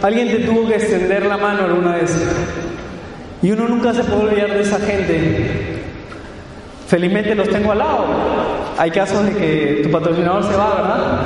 alguien 0.00 0.30
te 0.30 0.36
tuvo 0.36 0.68
que 0.68 0.76
extender 0.76 1.26
la 1.26 1.36
mano 1.36 1.64
alguna 1.64 1.96
vez. 1.96 2.16
Y 3.42 3.50
uno 3.50 3.66
nunca 3.66 3.92
se 3.92 4.04
puede 4.04 4.28
olvidar 4.28 4.52
de 4.52 4.60
esa 4.60 4.78
gente. 4.78 5.80
Felizmente 6.86 7.34
los 7.34 7.48
tengo 7.48 7.72
al 7.72 7.78
lado. 7.78 8.06
Hay 8.78 8.92
casos 8.92 9.26
de 9.26 9.32
que 9.32 9.80
tu 9.82 9.90
patrocinador 9.90 10.44
se 10.44 10.56
va, 10.56 10.74
¿verdad? 10.76 11.22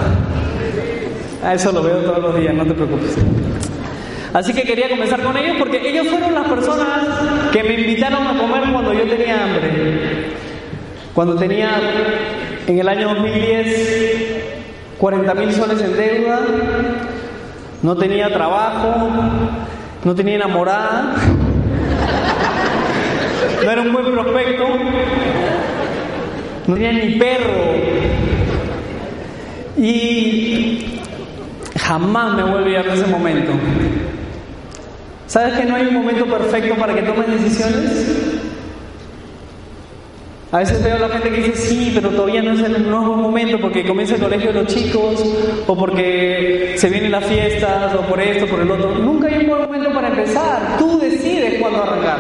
Eso 1.53 1.71
lo 1.71 1.83
veo 1.83 1.99
todos 1.99 2.23
los 2.23 2.41
días, 2.41 2.55
no 2.55 2.65
te 2.65 2.73
preocupes. 2.73 3.17
Así 4.33 4.55
que 4.55 4.63
quería 4.63 4.89
comenzar 4.89 5.23
con 5.23 5.37
ellos 5.37 5.57
porque 5.59 5.87
ellos 5.87 6.09
fueron 6.09 6.35
las 6.35 6.49
personas 6.49 7.07
que 7.53 7.63
me 7.63 7.75
invitaron 7.75 8.27
a 8.27 8.39
comer 8.39 8.63
cuando 8.73 8.95
yo 8.95 9.03
tenía 9.03 9.45
hambre. 9.45 10.31
Cuando 11.13 11.35
tenía 11.35 11.79
en 12.67 12.79
el 12.79 12.89
año 12.89 13.15
2010 13.15 14.34
40 14.99 15.35
mil 15.35 15.53
soles 15.53 15.81
en 15.81 15.97
deuda, 15.97 16.41
no 17.83 17.97
tenía 17.97 18.33
trabajo, 18.33 19.11
no 20.05 20.15
tenía 20.15 20.37
enamorada, 20.37 21.15
no 23.65 23.71
era 23.71 23.83
un 23.83 23.93
buen 23.93 24.13
prospecto, 24.13 24.65
no 26.67 26.75
tenía 26.75 26.93
ni 26.93 27.15
perro. 27.17 27.75
Y 29.77 31.01
jamás 31.79 32.35
me 32.35 32.43
voy 32.43 32.53
a 32.53 32.57
olvidar 32.57 32.87
ese 32.89 33.07
momento. 33.07 33.53
¿Sabes 35.27 35.55
que 35.55 35.65
no 35.65 35.75
hay 35.75 35.87
un 35.87 35.95
momento 35.95 36.27
perfecto 36.27 36.75
para 36.77 36.95
que 36.95 37.03
tomes 37.03 37.29
decisiones? 37.29 38.44
A 40.55 40.59
veces 40.59 40.81
veo 40.85 40.95
a 40.95 40.99
la 41.01 41.09
gente 41.09 41.31
que 41.31 41.37
dice, 41.49 41.57
sí, 41.57 41.91
pero 41.93 42.11
todavía 42.11 42.41
no 42.41 42.53
es 42.53 42.61
el 42.61 42.89
nuevo 42.89 43.17
momento 43.17 43.59
porque 43.61 43.85
comienza 43.85 44.15
el 44.15 44.21
colegio 44.21 44.53
de 44.53 44.63
los 44.63 44.73
chicos, 44.73 45.21
o 45.67 45.77
porque 45.77 46.77
se 46.79 46.89
vienen 46.91 47.11
las 47.11 47.25
fiestas, 47.25 47.93
o 47.93 48.03
por 48.03 48.21
esto, 48.21 48.47
por 48.47 48.61
el 48.61 48.71
otro. 48.71 48.95
Nunca 48.95 49.27
hay 49.27 49.39
un 49.39 49.49
buen 49.49 49.63
momento 49.63 49.93
para 49.93 50.11
empezar. 50.11 50.77
Tú 50.79 50.97
decides 51.01 51.61
cuándo 51.61 51.83
arrancar. 51.83 52.19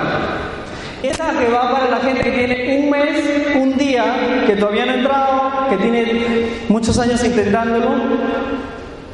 Esa 1.05 1.31
que 1.39 1.49
va 1.49 1.71
para 1.71 1.89
la 1.89 1.99
gente 1.99 2.23
que 2.25 2.31
tiene 2.33 2.77
un 2.81 2.91
mes, 2.91 3.55
un 3.55 3.77
día, 3.77 4.43
que 4.49 4.57
todavía 4.57 4.87
no 4.87 4.91
ha 4.91 4.97
entrado, 4.97 5.69
que 5.71 5.77
tiene 5.77 6.47
muchos 6.69 6.99
años 6.99 7.23
intentándolo. 7.23 7.89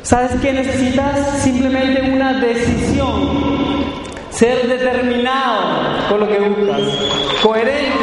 ¿Sabes 0.03 0.31
qué 0.41 0.51
necesitas? 0.55 1.43
Simplemente 1.43 2.11
una 2.11 2.41
decisión, 2.41 3.29
ser 4.31 4.67
determinado 4.67 6.09
con 6.09 6.21
lo 6.21 6.27
que 6.27 6.39
buscas, 6.39 6.81
coherente. 7.43 7.99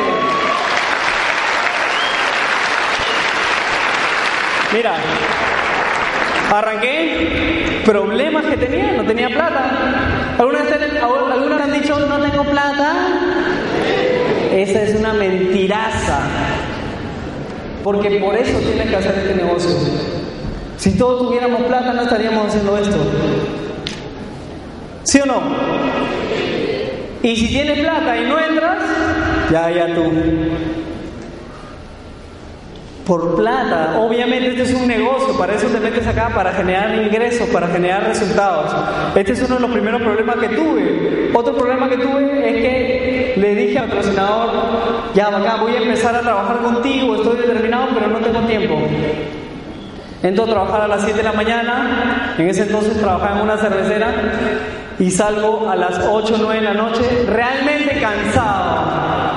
Mira, 4.77 4.93
arranqué 6.53 7.81
problemas 7.83 8.45
que 8.45 8.57
tenía, 8.57 8.91
no 8.91 9.05
tenía 9.05 9.27
plata. 9.27 10.35
¿Algunas 10.37 10.71
algunos 11.01 11.61
han 11.61 11.73
dicho 11.73 11.97
no 11.97 12.19
tengo 12.19 12.43
plata? 12.43 12.93
Esa 14.53 14.83
es 14.83 14.99
una 14.99 15.13
mentiraza. 15.13 16.19
Porque 17.83 18.19
por 18.19 18.35
eso 18.35 18.59
tienes 18.59 18.87
que 18.87 18.95
hacer 18.97 19.17
este 19.17 19.33
negocio. 19.33 19.71
Si 20.77 20.95
todos 20.95 21.27
tuviéramos 21.27 21.63
plata 21.63 21.93
no 21.93 22.03
estaríamos 22.03 22.45
haciendo 22.45 22.77
esto. 22.77 22.97
¿Sí 25.05 25.19
o 25.21 25.25
no? 25.25 25.41
Y 27.23 27.35
si 27.35 27.47
tienes 27.47 27.79
plata 27.79 28.15
y 28.15 28.29
no 28.29 28.39
entras, 28.39 28.77
ya, 29.51 29.71
ya 29.71 29.95
tú. 29.95 30.03
Por 33.07 33.37
plata, 33.37 33.97
obviamente 33.97 34.49
este 34.49 34.63
es 34.63 34.73
un 34.73 34.85
negocio, 34.85 35.37
para 35.37 35.53
eso 35.55 35.67
te 35.67 35.79
metes 35.79 36.05
acá, 36.05 36.29
para 36.35 36.51
generar 36.51 36.93
ingresos, 36.93 37.47
para 37.47 37.67
generar 37.67 38.03
resultados. 38.03 38.75
Este 39.15 39.31
es 39.31 39.43
uno 39.43 39.55
de 39.55 39.61
los 39.61 39.71
primeros 39.71 40.01
problemas 40.01 40.35
que 40.35 40.49
tuve. 40.49 41.31
Otro 41.33 41.55
problema 41.55 41.87
que 41.87 41.97
tuve 41.99 42.49
es 42.49 42.55
que 42.61 43.33
le 43.37 43.55
dije 43.55 43.79
al 43.79 43.87
patrocinador, 43.87 44.49
ya 45.15 45.27
acá 45.27 45.55
voy 45.55 45.75
a 45.75 45.77
empezar 45.83 46.15
a 46.15 46.19
trabajar 46.19 46.57
contigo, 46.57 47.15
estoy 47.15 47.37
determinado, 47.37 47.87
pero 47.93 48.07
no 48.07 48.17
tengo 48.17 48.41
tiempo. 48.41 48.75
Entro 50.21 50.43
a 50.43 50.47
trabajar 50.47 50.81
a 50.81 50.87
las 50.89 51.01
7 51.03 51.17
de 51.17 51.23
la 51.23 51.33
mañana, 51.33 52.35
en 52.37 52.49
ese 52.49 52.63
entonces 52.63 52.99
trabajaba 52.99 53.37
en 53.37 53.43
una 53.43 53.57
cervecera 53.57 54.13
y 54.99 55.09
salgo 55.11 55.69
a 55.69 55.77
las 55.77 55.99
8 55.99 56.35
o 56.35 56.37
9 56.39 56.55
de 56.55 56.61
la 56.61 56.73
noche 56.73 57.03
realmente 57.25 58.01
cansado. 58.01 59.36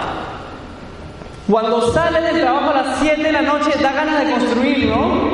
Cuando 1.51 1.93
sales 1.93 2.23
del 2.23 2.43
trabajo 2.43 2.71
a 2.71 2.75
las 2.75 2.99
7 3.01 3.23
de 3.23 3.33
la 3.33 3.43
noche 3.43 3.71
da 3.83 3.93
ganas 3.93 4.25
de 4.25 4.33
construir, 4.33 4.87
¿no? 4.87 5.31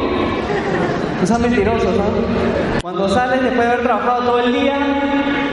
No 1.21 1.27
sean 1.27 1.43
mentirosos, 1.43 1.95
¿no? 1.95 2.05
Cuando 2.81 3.07
sales 3.11 3.43
después 3.43 3.67
de 3.67 3.73
haber 3.73 3.83
trabajado 3.83 4.23
todo 4.23 4.41
el 4.41 4.53
día, 4.55 4.79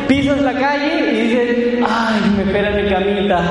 pisas 0.08 0.42
la 0.42 0.54
calle 0.54 1.12
y 1.12 1.22
dices, 1.28 1.86
ay, 1.86 2.34
me 2.38 2.44
espera 2.44 2.72
mi 2.72 2.90
camita. 2.90 3.42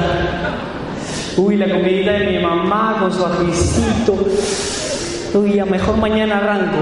Uy, 1.36 1.56
la 1.56 1.68
comidita 1.68 2.12
de 2.12 2.26
mi 2.30 2.38
mamá 2.38 2.96
con 3.00 3.12
su 3.12 3.26
ajicito. 3.26 4.18
Uy, 5.34 5.58
a 5.58 5.66
mejor 5.66 5.98
mañana 5.98 6.38
arranco. 6.38 6.78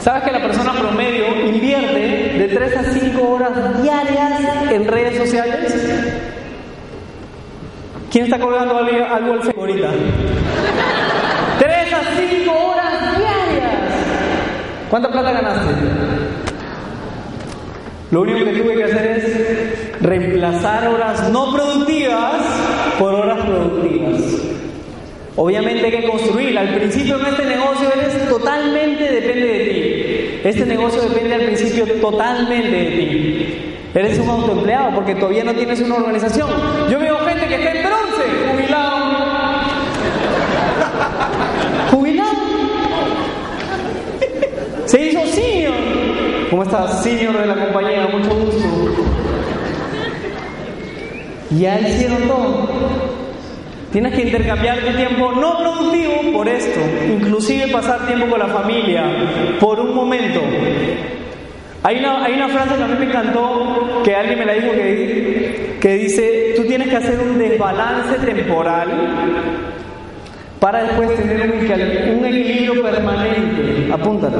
¿Sabes 0.00 0.22
que 0.22 0.30
la 0.30 0.42
persona 0.42 0.72
promedio 0.72 1.24
invierte 1.48 2.38
de 2.38 2.48
3 2.48 2.76
a 2.76 2.84
5 2.84 3.28
horas 3.28 3.82
diarias 3.82 4.40
en 4.70 4.86
redes 4.86 5.18
sociales? 5.18 6.27
¿Quién 8.18 8.32
está 8.32 8.44
colgando 8.44 8.76
algo, 8.76 9.32
al 9.32 9.42
Facebook 9.44 9.60
ahorita? 9.60 9.90
3 11.60 11.92
a 11.92 12.00
5 12.16 12.52
horas 12.52 13.16
diarias. 13.16 13.92
¿Cuánta 14.90 15.08
plata 15.12 15.30
ganaste? 15.30 15.72
Lo 18.10 18.22
único 18.22 18.44
que 18.44 18.60
tuve 18.60 18.74
que 18.74 18.82
hacer 18.82 19.06
es 19.06 20.02
reemplazar 20.02 20.88
horas 20.88 21.30
no 21.30 21.52
productivas 21.54 22.42
por 22.98 23.14
horas 23.14 23.38
productivas. 23.46 24.20
Obviamente 25.36 25.86
hay 25.86 26.00
que 26.02 26.08
construir. 26.08 26.58
Al 26.58 26.74
principio 26.74 27.20
en 27.20 27.26
este 27.26 27.44
negocio 27.44 27.88
eres 28.00 28.28
totalmente 28.28 29.12
depende 29.12 29.46
de 29.46 29.58
ti. 29.60 30.40
Este 30.42 30.66
negocio 30.66 31.02
depende 31.02 31.36
al 31.36 31.42
principio 31.42 31.86
totalmente 32.00 32.76
de 32.76 32.84
ti. 32.84 33.68
Eres 33.94 34.18
un 34.18 34.28
autoempleado 34.28 34.94
porque 34.96 35.14
todavía 35.14 35.44
no 35.44 35.54
tienes 35.54 35.80
una 35.80 35.94
organización. 35.94 36.50
Yo 36.90 36.98
veo 36.98 37.16
gente 37.18 37.46
que 37.46 37.54
está 37.54 37.72
jubilado. 38.50 38.96
Jubilado. 41.90 42.30
Se 44.86 45.06
hizo 45.06 45.26
senior. 45.26 45.74
¿Cómo 46.50 46.62
estás? 46.62 47.02
Senior 47.02 47.38
de 47.38 47.46
la 47.46 47.54
compañía, 47.54 48.08
mucho 48.12 48.30
gusto. 48.30 48.64
Ya 51.50 51.80
hicieron 51.80 52.28
todo. 52.28 52.68
Tienes 53.92 54.14
que 54.14 54.22
intercambiar 54.22 54.80
tu 54.80 54.96
tiempo 54.96 55.32
no 55.32 55.58
productivo 55.58 56.32
por 56.34 56.46
esto, 56.46 56.78
inclusive 57.10 57.68
pasar 57.68 58.06
tiempo 58.06 58.26
con 58.26 58.38
la 58.38 58.48
familia 58.48 59.04
por 59.58 59.80
un 59.80 59.94
momento. 59.94 60.40
Hay 61.82 61.98
una, 61.98 62.24
hay 62.24 62.34
una 62.34 62.48
frase 62.48 62.76
que 62.76 62.82
a 62.82 62.86
mí 62.86 62.94
me 62.98 63.06
encantó, 63.06 64.02
que 64.04 64.14
alguien 64.14 64.38
me 64.38 64.44
la 64.44 64.52
dijo, 64.52 64.72
que, 64.72 65.67
que 65.80 65.94
dice, 65.94 66.54
tú 66.56 66.64
tienes 66.64 66.88
que 66.88 66.96
hacer 66.96 67.20
un 67.20 67.38
desbalance 67.38 68.14
temporal 68.24 68.88
para 70.58 70.82
después 70.82 71.14
tener 71.14 71.50
un, 71.50 72.24
equilibrio 72.24 72.82
permanente. 72.82 73.92
Apúntalo. 73.92 74.38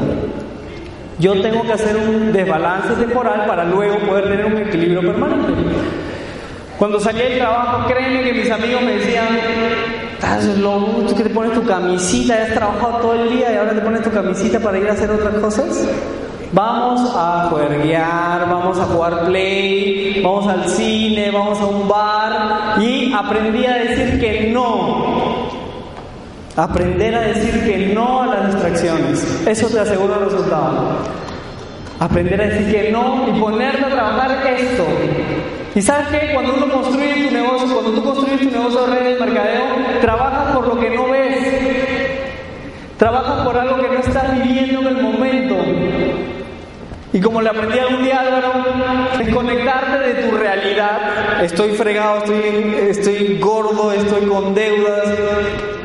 Yo 1.18 1.40
tengo 1.40 1.62
que 1.62 1.72
hacer 1.72 1.96
un 1.96 2.33
desbalance 2.33 2.94
temporal 2.94 3.44
para 3.46 3.64
luego 3.64 3.98
poder 4.01 4.24
tener 4.24 4.46
un 4.46 4.57
equilibrio 4.59 5.01
permanente. 5.01 5.53
Cuando 6.79 7.01
salí 7.01 7.18
del 7.18 7.38
trabajo, 7.38 7.88
créeme 7.88 8.22
que 8.22 8.33
mis 8.33 8.51
amigos 8.51 8.83
me 8.83 8.94
decían, 8.94 9.27
estás 10.12 10.44
loco, 10.59 11.05
tú 11.09 11.14
que 11.16 11.24
te 11.24 11.31
pones 11.31 11.53
tu 11.53 11.64
camisita, 11.64 12.42
has 12.42 12.55
trabajado 12.55 12.98
todo 12.98 13.14
el 13.14 13.31
día 13.31 13.53
y 13.53 13.57
ahora 13.57 13.72
te 13.72 13.81
pones 13.81 14.03
tu 14.03 14.11
camisita 14.11 14.61
para 14.61 14.79
ir 14.79 14.88
a 14.88 14.92
hacer 14.92 15.11
otras 15.11 15.35
cosas. 15.35 15.88
Vamos 16.52 17.12
a 17.14 17.48
juerguear, 17.50 18.48
vamos 18.48 18.78
a 18.78 18.84
jugar 18.84 19.26
play, 19.26 20.22
vamos 20.22 20.46
al 20.46 20.68
cine, 20.68 21.30
vamos 21.30 21.61
a 21.61 21.66
un 21.66 21.87
bar 21.87 22.80
y 22.80 23.12
aprendí 23.12 23.66
a 23.66 23.74
decir 23.74 24.18
que 24.18 24.50
no. 24.50 25.48
Aprender 26.56 27.14
a 27.14 27.20
decir 27.20 27.64
que 27.64 27.92
no 27.94 28.22
a 28.22 28.26
las 28.26 28.52
distracciones. 28.52 29.46
Eso 29.46 29.68
te 29.68 29.78
asegura 29.78 30.16
el 30.16 30.24
resultado. 30.24 30.96
Aprender 32.00 32.40
a 32.40 32.46
decir 32.46 32.72
que 32.72 32.90
no 32.90 33.26
y 33.28 33.38
ponerte 33.38 33.84
a 33.84 33.90
trabajar 33.90 34.46
esto. 34.58 34.87
Y 35.74 35.82
sabes 35.82 36.08
que 36.08 36.32
cuando 36.32 36.54
uno 36.54 36.72
construye 36.72 37.28
tu 37.28 37.34
negocio, 37.34 37.74
cuando 37.74 37.92
tú 37.92 38.02
construyes 38.02 38.40
tu 38.40 38.50
negocio 38.50 38.87
de 38.87 38.87
redes 38.87 39.18
de 39.18 39.26
mercadeo, 39.26 39.62
trabajas 40.00 40.56
por 40.56 40.66
lo 40.66 40.80
que 40.80 40.90
no 40.90 41.08
ves. 41.11 41.38
Trabajas 42.96 43.46
por 43.46 43.56
algo 43.56 43.76
que 43.76 43.88
no 43.88 44.00
estás 44.00 44.42
viviendo 44.42 44.80
en 44.80 44.87
el 44.96 45.02
momento. 45.02 45.54
Y 47.12 47.21
como 47.21 47.40
le 47.40 47.49
aprendí 47.49 47.79
algún 47.79 48.05
día 48.05 48.21
Álvaro, 48.21 48.53
desconectarte 49.16 49.99
de 49.99 50.23
tu 50.23 50.37
realidad. 50.37 51.42
Estoy 51.42 51.71
fregado, 51.71 52.18
estoy, 52.18 52.75
estoy 52.90 53.38
gordo, 53.38 53.92
estoy 53.92 54.27
con 54.27 54.55
deudas, 54.55 55.09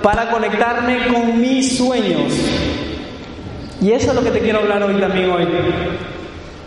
para 0.02 0.30
conectarme 0.30 1.08
con 1.08 1.40
mis 1.40 1.78
sueños. 1.78 2.34
Y 3.82 3.92
eso 3.92 4.10
es 4.10 4.16
lo 4.16 4.24
que 4.24 4.32
te 4.32 4.40
quiero 4.40 4.60
hablar 4.60 4.84
hoy 4.84 4.96
también 5.00 5.30
hoy. 5.30 5.48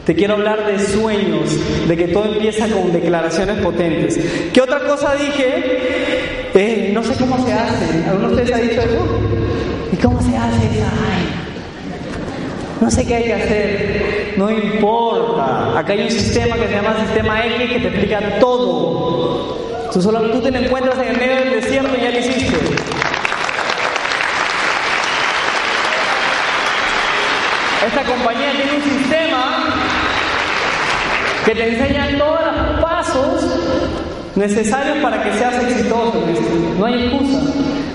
Te 0.07 0.15
quiero 0.15 0.35
hablar 0.35 0.65
de 0.67 0.79
sueños, 0.79 1.51
de 1.89 1.97
que 1.97 2.09
todo 2.09 2.27
empieza 2.27 2.67
con 2.69 2.93
declaraciones 2.93 3.59
potentes. 3.59 4.19
¿Qué 4.53 4.61
otra 4.63 4.81
cosa 4.81 5.15
dije? 5.17 6.53
Eh, 6.55 6.91
no 6.95 7.03
sé 7.03 7.15
cómo 7.19 7.45
se 7.45 7.53
hace. 7.53 8.09
¿Alguno 8.09 8.29
de 8.29 8.35
ustedes 8.37 8.55
ha 8.55 8.63
dicho 8.63 8.81
eso? 8.81 9.05
¿Y 9.93 9.97
cómo 9.97 10.23
se 10.23 10.37
hace 10.37 10.67
esa? 10.67 11.46
No 12.81 12.91
sé 12.91 13.07
qué 13.07 13.15
hay 13.15 13.25
que 13.25 13.35
hacer. 13.35 14.35
No 14.37 14.51
importa. 14.51 15.79
Acá 15.79 15.93
hay 15.93 16.03
un 16.03 16.11
sistema 16.11 16.57
que 16.57 16.69
se 16.69 16.75
llama 16.75 16.97
sistema 17.07 17.47
X 17.47 17.71
que 17.71 17.79
te 17.81 17.89
explica 17.89 18.39
todo. 18.39 19.57
Tú 19.93 20.03
solo 20.03 20.21
tú 20.31 20.41
te 20.43 20.49
encuentras 20.49 20.99
en 20.99 21.09
el 21.09 21.17
medio 21.17 21.37
del 21.37 21.61
desierto 21.61 21.97
y 21.97 22.03
ya 22.03 22.11
lo 22.11 22.19
hiciste. 22.19 22.57
Esta 27.87 28.03
compañía 28.03 28.53
tiene 28.53 28.73
un 28.77 28.83
sistema 28.83 29.75
que 31.45 31.55
te 31.55 31.69
enseña 31.69 32.19
todos 32.19 32.41
los 32.45 32.81
pasos 32.81 33.45
necesarios 34.35 34.99
para 34.99 35.23
que 35.23 35.33
seas 35.35 35.63
exitoso. 35.63 36.23
No 36.79 36.85
hay 36.85 37.07
excusa. 37.07 37.41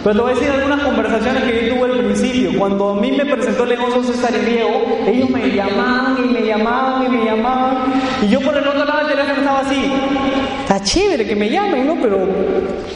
Pero 0.03 0.15
te 0.15 0.21
voy 0.21 0.31
a 0.31 0.35
decir 0.35 0.49
algunas 0.49 0.81
conversaciones 0.81 1.43
que 1.43 1.67
yo 1.67 1.75
tuve 1.75 1.91
al 1.91 1.99
principio. 1.99 2.57
Cuando 2.57 2.89
a 2.89 2.95
mí 2.95 3.11
me 3.11 3.25
presentó 3.25 3.63
el 3.63 3.69
negocio 3.69 4.03
César 4.03 4.33
y 4.35 4.45
Diego, 4.49 4.99
ellos 5.05 5.29
me 5.29 5.49
llamaban 5.51 6.17
y 6.25 6.27
me 6.33 6.41
llamaban 6.41 7.05
y 7.05 7.09
me 7.17 7.25
llamaban. 7.25 7.77
Y 8.23 8.27
yo 8.29 8.41
por 8.41 8.57
el 8.57 8.67
otro 8.67 8.83
lado 8.83 8.99
del 8.99 9.09
teléfono 9.09 9.39
estaba 9.39 9.59
así. 9.59 9.91
Está 10.61 10.81
chévere 10.81 11.27
que 11.27 11.35
me 11.35 11.49
llamen, 11.49 11.85
¿no? 11.85 11.97
Pero 12.01 12.27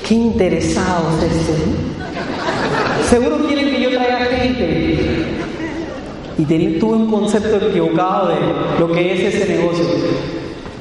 qué 0.08 0.16
interesados 0.16 1.22
estos. 1.22 1.58
Seguro 3.08 3.38
quieren 3.46 3.70
que 3.70 3.82
yo 3.82 3.90
traiga 3.92 4.26
gente. 4.26 5.26
Y 6.38 6.44
tuve 6.80 6.96
un 6.98 7.12
concepto 7.12 7.68
equivocado 7.68 8.30
de 8.30 8.36
lo 8.80 8.92
que 8.92 9.14
es 9.14 9.36
ese 9.36 9.56
negocio. 9.58 9.86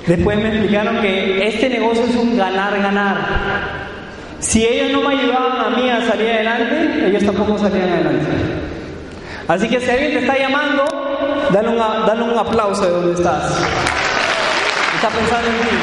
Después 0.07 0.39
me 0.39 0.49
explicaron 0.49 1.01
que 1.03 1.47
este 1.47 1.69
negocio 1.69 2.03
es 2.05 2.17
un 2.17 2.37
ganar-ganar. 2.37 3.84
Si 4.47 4.63
ellos 4.65 4.93
no 4.93 5.09
me 5.09 5.17
ayudaban 5.19 5.59
a 5.59 5.71
mí 5.77 5.89
a 5.89 6.07
salir 6.07 6.31
adelante, 6.31 7.07
ellos 7.09 7.25
tampoco 7.25 7.59
salían 7.59 7.89
adelante. 7.91 8.27
Así 9.49 9.69
que 9.69 9.81
si 9.81 9.91
alguien 9.91 10.13
te 10.13 10.19
está 10.21 10.39
llamando, 10.39 10.85
dale, 11.51 11.69
una- 11.71 12.05
dale 12.07 12.23
un 12.23 12.39
aplauso 12.39 12.85
de 12.85 12.91
donde 12.91 13.13
estás. 13.15 13.51
Está 14.97 15.09
pensando 15.09 15.49
en 15.49 15.55
ti. 15.57 15.77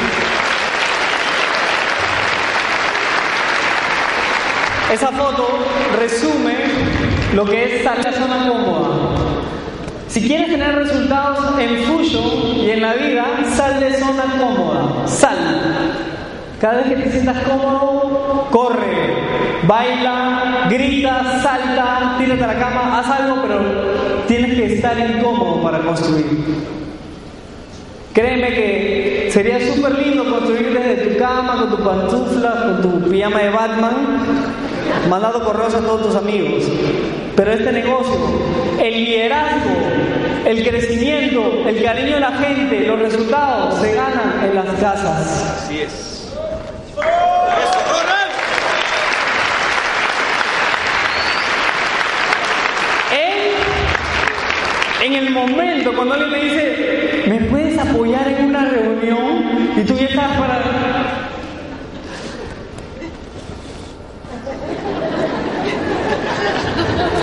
Esa 4.92 5.08
foto 5.08 5.48
resume 5.98 6.54
lo 7.34 7.44
que 7.44 7.64
es 7.64 7.86
en 7.86 8.02
la 8.02 8.12
zona 8.12 8.46
cómoda. 8.48 8.88
Si 10.08 10.20
quieres 10.26 10.50
tener 10.50 10.74
resultados 10.74 11.58
en 11.58 11.84
Fusion 11.84 12.56
y 12.56 12.70
en 12.70 12.82
la 12.82 12.92
vida, 12.94 13.24
sal 13.56 13.80
de 13.80 13.98
zona 13.98 14.24
cómoda. 14.38 15.06
Sal. 15.08 16.11
Cada 16.62 16.74
vez 16.74 16.86
que 16.90 16.94
te 16.94 17.10
sientas 17.10 17.42
cómodo, 17.42 18.46
corre, 18.52 19.16
baila, 19.66 20.68
grita, 20.70 21.40
salta, 21.42 22.14
tírate 22.20 22.44
a 22.44 22.46
la 22.46 22.54
cama, 22.54 23.00
haz 23.00 23.10
algo, 23.10 23.42
pero 23.42 23.58
tienes 24.28 24.54
que 24.54 24.74
estar 24.74 24.96
incómodo 24.96 25.60
para 25.60 25.80
construir. 25.80 26.24
Créeme 28.12 28.54
que 28.54 29.28
sería 29.32 29.58
súper 29.74 30.06
lindo 30.06 30.24
construir 30.24 30.72
desde 30.72 31.08
tu 31.08 31.18
cama, 31.18 31.56
con 31.58 31.70
tu 31.70 31.82
pantufla, 31.82 32.62
con 32.62 32.82
tu 32.82 33.10
pijama 33.10 33.40
de 33.40 33.50
Batman, 33.50 33.96
mandando 35.10 35.42
correos 35.42 35.74
a 35.74 35.80
todos 35.80 36.02
tus 36.02 36.14
amigos. 36.14 36.62
Pero 37.34 37.50
este 37.50 37.72
negocio, 37.72 38.14
el 38.80 39.04
liderazgo, 39.04 39.80
el 40.44 40.62
crecimiento, 40.62 41.68
el 41.68 41.82
cariño 41.82 42.14
de 42.14 42.20
la 42.20 42.32
gente, 42.34 42.86
los 42.86 43.00
resultados 43.00 43.80
se 43.80 43.94
ganan 43.94 44.44
en 44.44 44.54
las 44.54 44.66
casas. 44.78 45.64
Así 45.64 45.80
es. 45.80 46.21
En, 55.12 55.26
el 55.26 55.30
momento 55.30 55.92
cuando 55.94 56.14
alguien 56.14 56.30
te 56.30 56.40
dice, 56.42 57.24
¿me 57.28 57.40
puedes 57.42 57.78
apoyar 57.78 58.26
en 58.28 58.46
una 58.46 58.64
reunión? 58.64 59.72
Y 59.76 59.82
tú 59.84 59.94
ya 59.94 60.06
estás 60.06 60.38
para... 60.38 60.62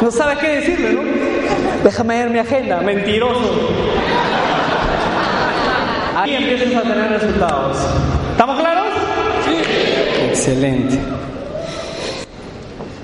No 0.02 0.12
sabes 0.12 0.38
qué 0.38 0.48
decirle, 0.48 0.94
¿no? 0.94 1.02
Déjame 1.84 2.18
ver 2.20 2.30
mi 2.30 2.40
agenda, 2.40 2.80
mentiroso. 2.82 3.70
Ahí 6.16 6.36
empiezas 6.36 6.76
a 6.76 6.82
tener 6.82 7.10
resultados. 7.10 7.78
¿Estamos 8.32 8.60
claros? 8.60 8.88
Sí. 9.46 10.26
Excelente. 10.28 11.00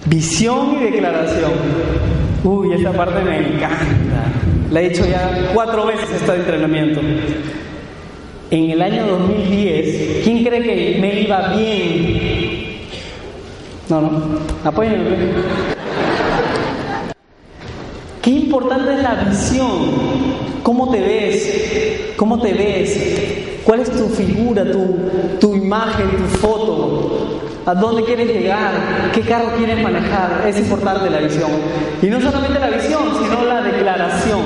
Visión 0.06 0.78
y 0.80 0.84
declaración. 0.91 1.54
Uy, 2.43 2.74
esta 2.74 2.91
parte 2.91 3.21
me 3.21 3.39
encanta. 3.39 4.44
La 4.76 4.82
he 4.82 4.88
hecho 4.88 5.06
ya 5.06 5.52
cuatro 5.54 5.86
veces 5.86 6.10
este 6.12 6.36
entrenamiento. 6.36 7.00
En 8.52 8.72
el 8.72 8.82
año 8.82 9.08
2010, 9.08 10.22
¿quién 10.26 10.44
cree 10.44 10.62
que 10.62 10.98
me 11.00 11.22
iba 11.22 11.48
bien? 11.56 12.82
No, 13.88 14.02
no, 14.02 14.10
apóyenme. 14.66 15.16
Qué 18.22 18.32
importante 18.32 18.96
es 18.96 19.02
la 19.02 19.16
visión. 19.30 19.70
¿Cómo 20.62 20.92
te 20.92 21.00
ves? 21.00 22.12
¿Cómo 22.18 22.42
te 22.42 22.52
ves? 22.52 23.62
¿Cuál 23.64 23.80
es 23.80 23.90
tu 23.90 24.10
figura, 24.10 24.70
tu, 24.70 24.94
tu 25.40 25.56
imagen, 25.56 26.10
tu 26.18 26.38
foto? 26.40 27.40
¿A 27.65 27.73
dónde 27.73 28.04
quieres 28.04 28.28
llegar? 28.28 28.73
¿Qué 29.12 29.21
carro 29.21 29.56
quieres 29.58 29.82
manejar? 29.82 30.43
Es 30.47 30.60
importante 30.60 31.10
la 31.10 31.17
visión. 31.17 31.49
Y 31.99 32.08
no 32.08 32.21
solamente 32.21 32.60
la 32.60 32.69
visión, 32.69 33.04
sino 33.19 33.43
la 33.43 33.62
declaración. 33.62 34.41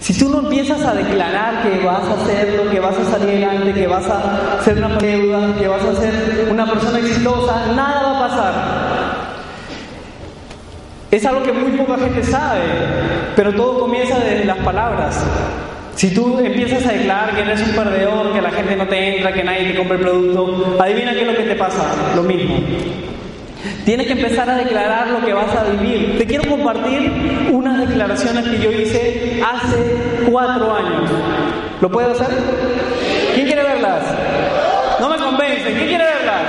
Si 0.00 0.16
tú 0.18 0.30
no 0.30 0.38
empiezas 0.38 0.80
a 0.82 0.94
declarar 0.94 1.62
que 1.62 1.84
vas 1.84 2.02
a 2.08 2.14
hacerlo, 2.14 2.70
que 2.70 2.80
vas 2.80 2.96
a 2.96 3.04
salir 3.10 3.44
adelante, 3.44 3.74
que 3.74 3.86
vas 3.86 4.06
a 4.06 4.62
ser 4.62 4.78
una 4.78 4.96
deuda, 4.96 5.54
que 5.58 5.68
vas 5.68 5.82
a 5.82 5.94
ser 5.96 6.48
una 6.50 6.70
persona 6.70 6.98
exitosa, 6.98 7.66
nada 7.74 8.02
va 8.02 8.16
a 8.16 8.28
pasar. 8.28 8.54
Es 11.10 11.26
algo 11.26 11.42
que 11.42 11.52
muy 11.52 11.72
poca 11.72 11.98
gente 11.98 12.22
sabe, 12.22 12.60
pero 13.34 13.52
todo 13.54 13.80
comienza 13.80 14.18
desde 14.18 14.44
las 14.44 14.58
palabras. 14.58 15.22
Si 15.96 16.10
tú 16.10 16.38
empiezas 16.38 16.84
a 16.84 16.92
declarar 16.92 17.34
que 17.34 17.40
eres 17.40 17.62
un 17.62 17.74
perdedor, 17.74 18.32
que 18.34 18.42
la 18.42 18.50
gente 18.50 18.76
no 18.76 18.86
te 18.86 19.16
entra, 19.16 19.32
que 19.32 19.42
nadie 19.42 19.72
te 19.72 19.78
compra 19.78 19.96
el 19.96 20.02
producto, 20.02 20.76
adivina 20.78 21.12
qué 21.12 21.22
es 21.22 21.26
lo 21.26 21.34
que 21.34 21.42
te 21.44 21.54
pasa, 21.54 21.84
lo 22.14 22.22
mismo. 22.22 22.58
Tienes 23.86 24.06
que 24.06 24.12
empezar 24.12 24.50
a 24.50 24.56
declarar 24.56 25.08
lo 25.08 25.24
que 25.24 25.32
vas 25.32 25.56
a 25.56 25.64
vivir. 25.64 26.18
Te 26.18 26.26
quiero 26.26 26.46
compartir 26.50 27.48
unas 27.50 27.78
declaraciones 27.88 28.44
que 28.46 28.58
yo 28.58 28.70
hice 28.70 29.42
hace 29.42 30.30
cuatro 30.30 30.74
años. 30.74 31.10
¿Lo 31.80 31.90
puedo 31.90 32.10
hacer? 32.10 32.28
¿Quién 33.34 33.46
quiere 33.46 33.62
verlas? 33.62 34.02
No 35.00 35.08
me 35.08 35.16
convence. 35.16 35.72
¿Quién 35.72 35.88
quiere 35.88 36.04
verlas? 36.04 36.42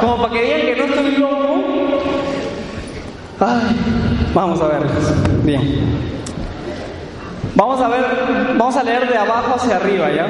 Como 0.00 0.18
para 0.18 0.32
que 0.32 0.42
digan 0.42 0.60
que 0.60 0.76
no 0.76 0.84
estoy 0.84 1.16
loco. 1.16 1.64
Ay, 3.40 3.76
vamos 4.32 4.60
a 4.60 4.68
verlas. 4.68 5.14
Bien. 5.42 6.14
Vamos 7.56 7.80
a 7.80 7.88
ver, 7.88 8.04
vamos 8.56 8.76
a 8.76 8.82
leer 8.82 9.08
de 9.08 9.16
abajo 9.16 9.54
hacia 9.54 9.76
arriba, 9.76 10.10
¿ya? 10.10 10.26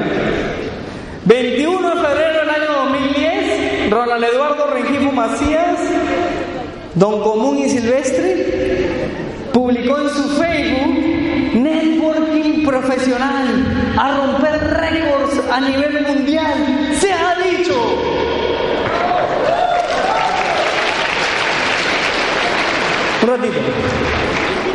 21 1.25 1.89
de 1.89 1.95
febrero 1.95 2.39
del 2.39 2.49
año 2.49 2.73
2010, 2.85 3.89
Ronald 3.89 4.23
Eduardo 4.25 4.67
Rengifo 4.67 5.11
Macías, 5.11 5.79
Don 6.93 7.21
Común 7.21 7.57
y 7.57 7.69
Silvestre, 7.69 9.09
publicó 9.51 9.97
en 9.97 10.09
su 10.09 10.29
Facebook 10.39 11.55
Networking 11.55 12.63
Profesional 12.63 13.95
a 13.97 14.17
romper 14.17 14.63
récords 14.79 15.41
a 15.51 15.59
nivel 15.61 16.05
mundial. 16.05 16.53
Se 16.99 17.11
ha 17.11 17.35
dicho. 17.39 17.73
Un 23.23 23.29
ratito. 23.29 23.59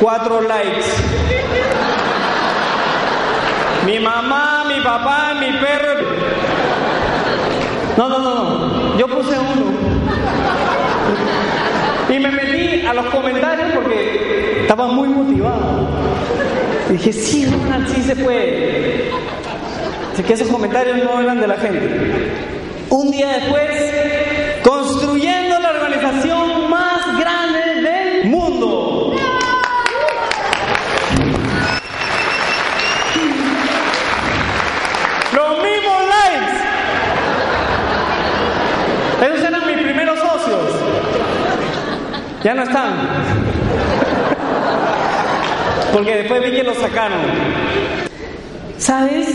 Cuatro 0.00 0.40
likes. 0.40 1.69
Mi 3.90 3.98
mamá, 3.98 4.66
mi 4.68 4.80
papá, 4.82 5.34
mi 5.34 5.50
perro. 5.58 5.94
No, 7.96 8.08
no, 8.08 8.18
no, 8.20 8.34
no. 8.34 8.96
Yo 8.96 9.08
puse 9.08 9.36
uno. 9.36 9.72
Y 12.08 12.20
me 12.20 12.30
metí 12.30 12.86
a 12.86 12.94
los 12.94 13.06
comentarios 13.06 13.72
porque 13.74 14.60
estaba 14.60 14.86
muy 14.86 15.08
motivado. 15.08 15.88
Y 16.88 16.92
dije, 16.92 17.12
sí, 17.12 17.46
Ronald, 17.46 17.88
sí 17.92 18.00
se 18.02 18.14
puede. 18.14 19.10
Así 20.12 20.22
que 20.22 20.34
esos 20.34 20.46
comentarios 20.46 20.98
no 21.02 21.20
eran 21.20 21.40
de 21.40 21.48
la 21.48 21.56
gente. 21.56 22.30
Un 22.90 23.10
día 23.10 23.40
después, 23.40 24.62
construyendo 24.62 25.58
la 25.58 25.70
organización 25.70 26.59
Esos 39.22 39.44
eran 39.46 39.66
mis 39.66 39.76
primeros 39.76 40.18
socios. 40.18 40.60
Ya 42.42 42.54
no 42.54 42.62
están. 42.62 42.94
Porque 45.92 46.16
después 46.16 46.42
vi 46.42 46.56
que 46.56 46.62
los 46.62 46.76
sacaron. 46.78 47.20
¿Sabes? 48.78 49.28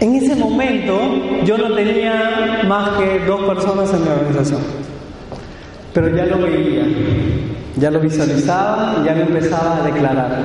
En 0.00 0.16
ese 0.16 0.34
momento 0.34 0.98
yo 1.44 1.56
no 1.56 1.74
tenía 1.74 2.62
más 2.66 2.90
que 2.98 3.20
dos 3.20 3.42
personas 3.44 3.92
en 3.94 4.02
mi 4.02 4.08
organización. 4.08 4.60
Pero 5.92 6.08
ya 6.08 6.24
lo 6.26 6.38
veía, 6.38 6.84
ya 7.76 7.90
lo 7.92 8.00
visualizaba 8.00 8.96
y 9.00 9.06
ya 9.06 9.14
lo 9.14 9.22
empezaba 9.22 9.76
a 9.76 9.86
declarar. 9.86 10.38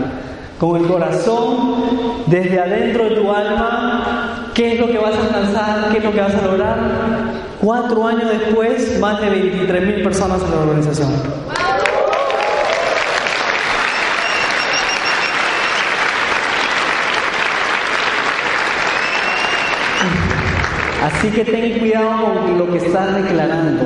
Con 0.59 0.79
el 0.79 0.87
corazón, 0.87 1.85
desde 2.27 2.59
adentro 2.59 3.05
de 3.05 3.15
tu 3.15 3.31
alma, 3.31 4.51
qué 4.53 4.73
es 4.73 4.79
lo 4.79 4.87
que 4.91 4.97
vas 4.99 5.15
a 5.15 5.21
alcanzar, 5.21 5.89
qué 5.91 5.97
es 5.97 6.03
lo 6.03 6.11
que 6.11 6.21
vas 6.21 6.35
a 6.35 6.45
lograr. 6.45 7.18
Cuatro 7.61 8.07
años 8.07 8.29
después, 8.29 8.99
más 8.99 9.19
de 9.19 9.29
23 9.29 9.85
mil 9.85 10.01
personas 10.01 10.41
en 10.41 10.51
la 10.51 10.57
organización. 10.59 11.09
Así 21.03 21.29
que 21.29 21.43
ten 21.43 21.79
cuidado 21.79 22.33
con 22.33 22.57
lo 22.59 22.71
que 22.71 22.77
estás 22.77 23.15
declarando. 23.15 23.83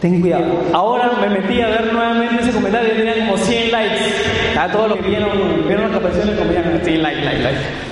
Ten 0.00 0.20
cuidado. 0.22 0.62
Ahora 0.72 1.12
me 1.20 1.28
metí 1.28 1.60
a 1.60 1.68
ver 1.68 1.92
nuevamente 1.92 2.42
ese 2.42 2.52
comentario 2.52 2.94
y 2.94 2.96
tenía 2.96 3.26
como 3.26 3.36
100 3.36 3.72
likes. 3.72 4.58
A 4.58 4.72
todos 4.72 4.88
los 4.88 4.98
que 5.00 5.08
vieron, 5.08 5.66
vieron 5.66 5.82
las 5.82 6.00
captaciones 6.00 6.38
como 6.38 6.50
ya 6.50 6.62
100 6.82 7.02
likes, 7.02 7.24
like, 7.24 7.42
like. 7.42 7.89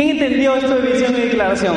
¿Quién 0.00 0.16
entendió 0.16 0.56
esto 0.56 0.76
de 0.76 0.92
visión 0.92 1.14
y 1.14 1.20
declaración? 1.20 1.76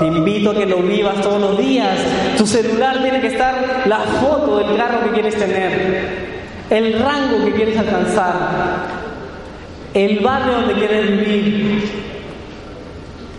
Te 0.00 0.06
invito 0.06 0.50
a 0.50 0.54
que 0.56 0.66
lo 0.66 0.78
vivas 0.78 1.20
todos 1.20 1.40
los 1.40 1.56
días. 1.56 1.96
Tu 2.36 2.44
celular 2.44 3.00
tiene 3.00 3.20
que 3.20 3.28
estar 3.28 3.84
la 3.86 4.00
foto 4.00 4.58
del 4.58 4.76
carro 4.76 5.04
que 5.04 5.10
quieres 5.10 5.36
tener, 5.36 6.42
el 6.68 6.98
rango 6.98 7.44
que 7.44 7.52
quieres 7.52 7.78
alcanzar, 7.78 8.34
el 9.94 10.18
barrio 10.18 10.54
donde 10.54 10.74
quieres 10.74 11.10
vivir. 11.12 11.84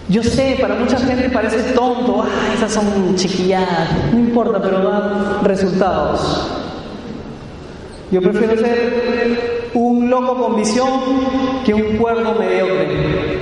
Yo 0.08 0.24
sé, 0.24 0.56
para 0.62 0.76
mucha 0.76 0.98
gente 1.00 1.30
parece 1.30 1.74
tonto, 1.74 2.24
ah, 2.24 2.54
esas 2.56 2.72
son 2.72 3.18
chiquilladas, 3.18 4.14
no 4.14 4.20
importa, 4.20 4.62
pero 4.62 4.80
da 4.80 5.42
resultados. 5.44 6.48
Yo 8.12 8.22
prefiero 8.22 8.56
ser 8.56 9.53
un 9.74 10.10
loco 10.10 10.38
con 10.38 10.56
visión 10.56 10.90
que 11.66 11.74
un 11.74 11.98
cuerdo 11.98 12.36
mediocre. 12.36 13.42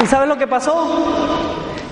¿Y 0.00 0.06
sabes 0.06 0.28
lo 0.28 0.38
que 0.38 0.46
pasó? 0.46 1.34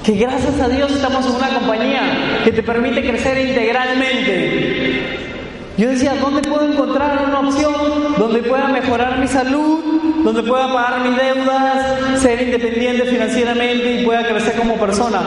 Que 0.04 0.12
gracias 0.12 0.60
a 0.60 0.68
Dios 0.68 0.92
estamos 0.92 1.26
en 1.26 1.32
una 1.34 1.48
compañía 1.48 2.42
que 2.44 2.52
te 2.52 2.62
permite 2.62 3.02
crecer 3.02 3.48
integralmente. 3.48 5.35
Yo 5.76 5.90
decía, 5.90 6.14
¿dónde 6.14 6.40
puedo 6.40 6.72
encontrar 6.72 7.26
una 7.28 7.40
opción 7.40 7.74
donde 8.16 8.42
pueda 8.42 8.68
mejorar 8.68 9.18
mi 9.18 9.28
salud, 9.28 9.80
donde 10.24 10.42
pueda 10.42 10.72
pagar 10.72 11.06
mis 11.06 11.18
deudas, 11.18 12.20
ser 12.20 12.40
independiente 12.40 13.04
financieramente 13.04 14.00
y 14.00 14.04
pueda 14.04 14.26
crecer 14.26 14.56
como 14.56 14.76
persona? 14.76 15.20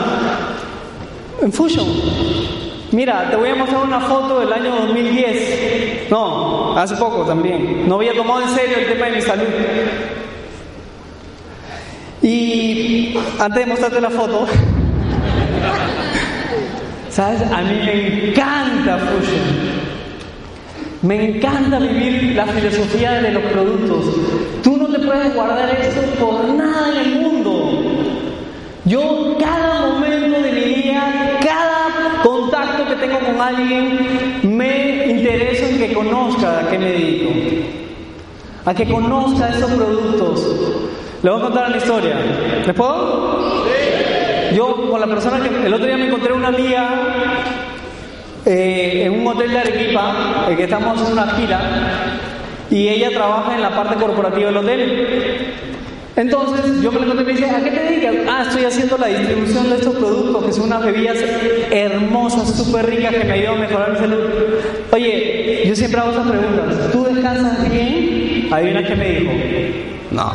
En 1.40 1.54
Fusion. 1.54 1.86
Mira, 2.92 3.30
te 3.30 3.36
voy 3.36 3.50
a 3.50 3.56
mostrar 3.56 3.84
una 3.84 4.00
foto 4.00 4.40
del 4.40 4.52
año 4.52 4.76
2010. 4.88 6.10
No, 6.10 6.76
hace 6.76 6.96
poco 6.96 7.24
también. 7.24 7.88
No 7.88 7.98
había 7.98 8.16
tomado 8.16 8.42
en 8.42 8.50
serio 8.50 8.78
el 8.80 8.88
tema 8.88 9.06
de 9.06 9.12
mi 9.12 9.22
salud. 9.22 9.46
Y 12.24 13.16
antes 13.38 13.60
de 13.60 13.66
mostrarte 13.68 14.02
la 14.02 14.10
foto, 14.10 14.48
¿sabes? 17.10 17.44
A 17.44 17.62
mí 17.62 17.80
me 17.86 18.30
encanta 18.30 18.98
Fusion. 18.98 19.79
Me 21.02 21.30
encanta 21.30 21.80
vivir 21.80 22.36
la 22.36 22.46
filosofía 22.46 23.22
de 23.22 23.32
los 23.32 23.44
productos. 23.44 24.06
Tú 24.62 24.76
no 24.76 24.88
te 24.88 25.00
puedes 25.00 25.34
guardar 25.34 25.70
esto 25.70 26.02
por 26.20 26.44
nada 26.50 26.90
en 26.90 26.98
el 26.98 27.22
mundo. 27.22 27.72
Yo 28.84 29.38
cada 29.40 29.88
momento 29.88 30.42
de 30.42 30.52
mi 30.52 30.62
día, 30.62 31.40
cada 31.42 32.22
contacto 32.22 32.86
que 32.86 32.96
tengo 32.96 33.20
con 33.20 33.40
alguien, 33.40 34.40
me 34.44 35.08
intereso 35.08 35.68
en 35.68 35.78
que 35.78 35.94
conozca 35.94 36.60
a 36.60 36.70
qué 36.70 36.78
me 36.78 36.92
dedico. 36.92 37.30
A 38.66 38.74
que 38.74 38.86
conozca 38.86 39.50
esos 39.50 39.72
productos. 39.72 40.58
Le 41.24 41.30
voy 41.30 41.40
a 41.40 41.44
contar 41.44 41.70
la 41.70 41.78
historia. 41.78 42.16
¿Les 42.66 42.76
puedo? 42.76 43.64
Yo 44.54 44.90
con 44.90 45.00
la 45.00 45.08
persona 45.08 45.40
que 45.40 45.66
el 45.66 45.74
otro 45.74 45.86
día 45.86 45.96
me 45.96 46.08
encontré 46.08 46.34
una 46.34 46.50
amiga 46.50 46.90
eh, 48.45 49.04
en 49.06 49.21
un 49.21 49.28
hotel 49.28 49.52
de 49.52 49.60
Arequipa, 49.60 50.47
eh, 50.49 50.56
que 50.56 50.63
estamos 50.63 51.06
en 51.06 51.13
una 51.13 51.28
gira, 51.32 51.60
y 52.71 52.88
ella 52.88 53.10
trabaja 53.12 53.56
en 53.56 53.62
la 53.62 53.75
parte 53.75 53.95
corporativa 53.95 54.47
del 54.47 54.58
hotel. 54.58 55.56
Entonces 56.15 56.82
yo 56.82 56.91
me 56.91 56.99
y 56.99 57.13
me 57.13 57.23
dice, 57.23 57.49
¿a 57.49 57.63
qué 57.63 57.71
te 57.71 57.80
dedicas? 57.82 58.15
Ah, 58.28 58.43
estoy 58.45 58.65
haciendo 58.65 58.97
la 58.97 59.08
distribución 59.08 59.69
de 59.69 59.75
estos 59.75 59.95
productos, 59.95 60.45
que 60.45 60.52
son 60.52 60.65
unas 60.65 60.84
bebidas 60.84 61.17
hermosas, 61.71 62.58
súper 62.58 62.88
ricas, 62.88 63.13
que 63.13 63.23
me 63.23 63.32
ayudan 63.32 63.56
a 63.56 63.60
mejorar 63.60 63.91
mi 63.93 63.99
salud. 63.99 64.19
Oye, 64.91 65.63
yo 65.65 65.75
siempre 65.75 66.02
hago 66.02 66.12
esas 66.12 66.28
preguntas. 66.28 66.91
¿Tú 66.91 67.06
descansas 67.06 67.71
bien? 67.71 68.49
Adivina 68.52 68.84
qué 68.86 68.95
me 68.95 69.10
dijo. 69.10 69.32
No. 70.12 70.34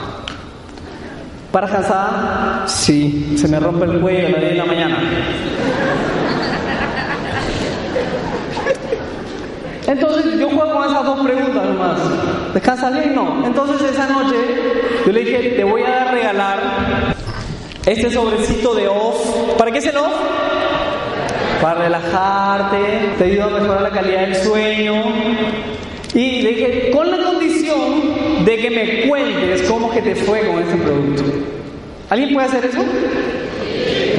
¿Para 1.53 1.69
cansada? 1.69 2.65
Sí, 2.67 3.35
se 3.37 3.47
me 3.47 3.61
rompe 3.61 3.85
el 3.85 4.01
cuello 4.01 4.27
a 4.27 4.31
las 4.31 4.41
10 4.41 4.53
de 4.53 4.59
la 4.59 4.65
mañana. 4.65 4.99
Entonces 9.87 10.39
yo 10.39 10.49
juego 10.49 10.73
con 10.73 10.85
esas 10.91 11.05
dos 11.05 11.21
preguntas 11.21 11.65
nomás. 11.65 11.99
¿Descansas 12.55 12.93
bien? 12.93 13.15
No. 13.15 13.45
Entonces 13.47 13.91
esa 13.91 14.07
noche 14.09 14.37
yo 15.07 15.13
le 15.13 15.21
dije, 15.21 15.39
te 15.57 15.65
voy 15.65 15.83
a 15.83 16.11
regalar 16.11 17.15
este 17.85 18.11
sobrecito 18.11 18.75
de 18.75 18.89
off. 18.89 19.57
¿Para 19.59 19.71
qué 19.71 19.79
es 19.79 19.87
el 19.87 19.97
off? 19.97 20.15
Para 21.61 21.81
relajarte, 21.83 22.77
te 23.19 23.25
ayuda 23.25 23.47
a 23.47 23.61
mejorar 23.61 23.83
la 23.83 23.91
calidad 23.91 24.21
del 24.23 24.37
sueño. 24.37 25.03
Y 26.15 26.43
le 26.43 26.51
dije, 26.51 26.91
con 26.91 27.11
la 27.11 27.19
condición 27.19 28.45
de 28.45 28.57
que 28.57 28.71
me 28.71 29.09
cuentes 29.09 29.63
cómo 29.63 29.91
que 29.91 30.01
te 30.01 30.15
fue 30.15 30.47
con 30.47 30.63
este 30.63 30.77
producto. 30.77 31.23
¿Alguien 32.09 32.33
puede 32.33 32.47
hacer 32.47 32.65
eso? 32.65 32.85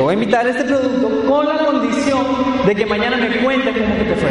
Voy 0.05 0.11
a 0.11 0.13
invitar 0.13 0.45
a 0.45 0.51
este 0.51 0.65
producto 0.65 1.09
con 1.27 1.47
la 1.47 1.57
condición 1.65 2.23
de 2.63 2.75
que 2.75 2.85
mañana 2.85 3.17
me 3.17 3.37
cuentes 3.37 3.75
cómo 3.75 3.97
que 3.97 4.03
te 4.03 4.15
fue. 4.15 4.29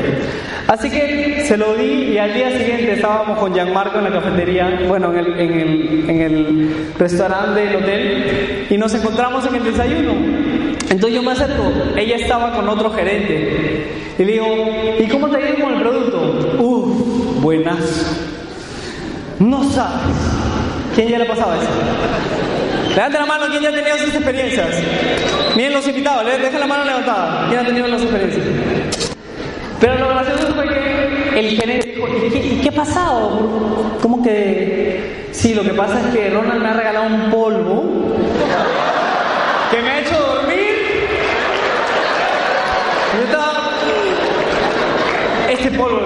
Así 0.69 0.89
que 0.89 1.45
se 1.49 1.57
lo 1.57 1.75
di 1.75 2.13
y 2.13 2.19
al 2.19 2.33
día 2.33 2.57
siguiente 2.57 2.93
estábamos 2.93 3.41
con 3.41 3.53
Gianmarco 3.53 3.99
en 3.99 4.05
la 4.05 4.13
cafetería, 4.13 4.83
bueno, 4.87 5.13
en 5.13 5.19
el, 5.19 5.41
en 5.41 5.53
el, 5.53 6.11
en 6.11 6.21
el 6.21 6.87
restaurante 6.97 7.59
del 7.59 7.75
hotel 7.75 8.67
y 8.71 8.79
nos 8.79 8.95
encontramos 8.95 9.47
en 9.47 9.57
el 9.57 9.65
desayuno. 9.65 10.13
Entonces 10.91 11.13
yo 11.13 11.23
me 11.25 11.33
acerco, 11.33 11.65
ella 11.97 12.17
estaba 12.19 12.53
con 12.53 12.69
otro 12.69 12.93
gerente 12.93 14.15
y 14.17 14.25
le 14.25 14.33
digo, 14.33 14.47
¿y 15.01 15.09
cómo 15.09 15.29
te 15.29 15.39
ha 15.39 15.41
ido 15.41 15.65
con 15.65 15.75
el 15.75 15.81
producto? 15.81 16.57
Uf, 16.61 17.43
buenas. 17.43 18.17
No 19.41 19.65
sabes. 19.65 20.07
¿Quién 20.95 21.09
ya 21.09 21.19
le 21.19 21.25
pasaba 21.25 21.57
eso? 21.57 22.95
Levante 22.95 23.19
la 23.19 23.27
mano, 23.27 23.47
¿quién 23.51 23.61
ya 23.61 23.71
ha 23.71 23.73
tenido 23.73 23.97
esas 23.97 24.15
experiencias? 24.15 24.69
Miren 25.57 25.73
los 25.73 25.87
invitados, 25.87 26.27
deja 26.27 26.59
la 26.59 26.67
mano 26.67 26.85
levantada. 26.85 27.47
¿Quién 27.49 27.61
ha 27.61 27.67
tenido 27.67 27.87
las 27.87 28.03
experiencias? 28.03 28.45
Pero 29.81 29.99
lo 29.99 30.09
gracioso 30.09 30.55
fue 30.55 30.69
que 30.69 31.39
el 31.39 31.57
gerente 31.57 31.93
dijo, 31.95 32.09
¿y 32.09 32.31
qué, 32.31 32.39
¿y 32.39 32.61
qué 32.63 32.69
ha 32.69 32.73
pasado? 32.73 33.99
Como 34.01 34.23
que, 34.23 35.29
sí, 35.31 35.55
lo 35.55 35.63
que 35.63 35.71
pasa 35.71 36.01
es 36.01 36.07
que 36.15 36.31
Ronald 36.31 36.63
me 36.63 36.69
ha 36.69 36.73
regalado 36.73 37.07
un 37.07 37.31
polvo 37.31 38.17
que 39.71 39.83
me 39.83 39.91
ha 39.91 40.01
hecho 40.01 40.19
dormir. 40.19 40.75
Yo 43.17 43.25
estaba, 43.25 43.71
este 45.51 45.71
polvo. 45.73 46.01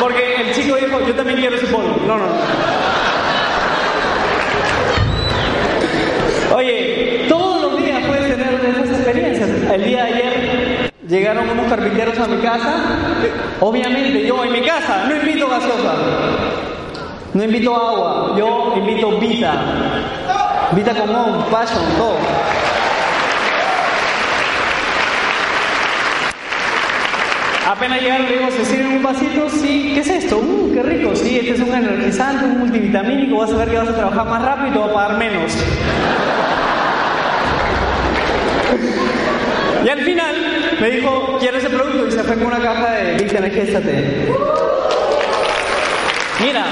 Porque 0.00 0.42
el 0.42 0.54
chico 0.54 0.76
dijo, 0.76 1.00
yo 1.06 1.14
también 1.14 1.38
quiero 1.38 1.56
ese 1.56 1.66
polvo. 1.66 1.96
No, 2.06 2.18
no. 2.18 2.26
Oye, 6.54 7.26
todos 7.28 7.60
los 7.72 7.84
días 7.84 8.02
puedes 8.06 8.30
tener 8.30 8.64
esas 8.64 9.04
El 9.74 9.84
día 9.84 10.04
de 10.04 10.12
ayer 10.12 10.92
llegaron 11.08 11.48
unos 11.50 11.66
carpinteros 11.66 12.18
a 12.18 12.26
mi 12.26 12.38
casa. 12.38 12.74
Obviamente, 13.60 14.26
yo 14.26 14.44
en 14.44 14.52
mi 14.52 14.60
casa 14.62 15.04
no 15.08 15.16
invito 15.16 15.48
gaseosa, 15.48 15.94
no 17.34 17.44
invito 17.44 17.74
agua, 17.74 18.34
yo 18.38 18.74
invito 18.76 19.18
Vita. 19.18 19.52
Vita 20.72 20.94
común, 20.94 21.44
passion, 21.50 21.84
todo. 21.96 22.16
Apenas 27.68 28.00
llegaron, 28.00 28.26
le 28.26 28.38
digo, 28.38 28.50
¿se 28.50 28.64
sirven 28.64 28.96
un 28.96 29.02
vasito? 29.02 29.50
Sí, 29.50 29.92
¿qué 29.94 30.00
es 30.00 30.08
esto? 30.08 30.38
Uh, 30.38 30.72
qué 30.72 30.82
rico, 30.82 31.14
sí, 31.14 31.38
este 31.38 31.54
es 31.54 31.60
un 31.60 31.74
energizante, 31.74 32.44
un 32.44 32.60
multivitamínico, 32.60 33.38
vas 33.38 33.52
a 33.52 33.56
ver 33.56 33.70
que 33.70 33.76
vas 33.76 33.88
a 33.88 33.94
trabajar 33.94 34.26
más 34.26 34.42
rápido 34.42 34.68
y 34.68 34.70
te 34.70 34.78
va 34.78 34.86
a 34.86 34.92
pagar 34.92 35.18
menos. 35.18 35.52
Y 39.86 39.88
al 39.88 40.00
final 40.00 40.34
me 40.80 40.90
dijo, 40.90 41.36
quiero 41.38 41.58
ese 41.58 41.70
producto 41.70 42.08
y 42.08 42.10
se 42.10 42.24
fue 42.24 42.34
con 42.34 42.48
una 42.48 42.58
caja 42.58 42.92
de 42.92 43.22
Vita 43.22 43.38
Energésate. 43.38 44.34
Mira, 46.44 46.64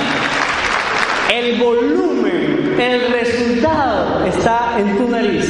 el 1.33 1.61
volumen, 1.61 2.75
el 2.77 3.13
resultado 3.13 4.27
está 4.27 4.81
en 4.81 4.99
tu 4.99 5.09
nariz. 5.09 5.49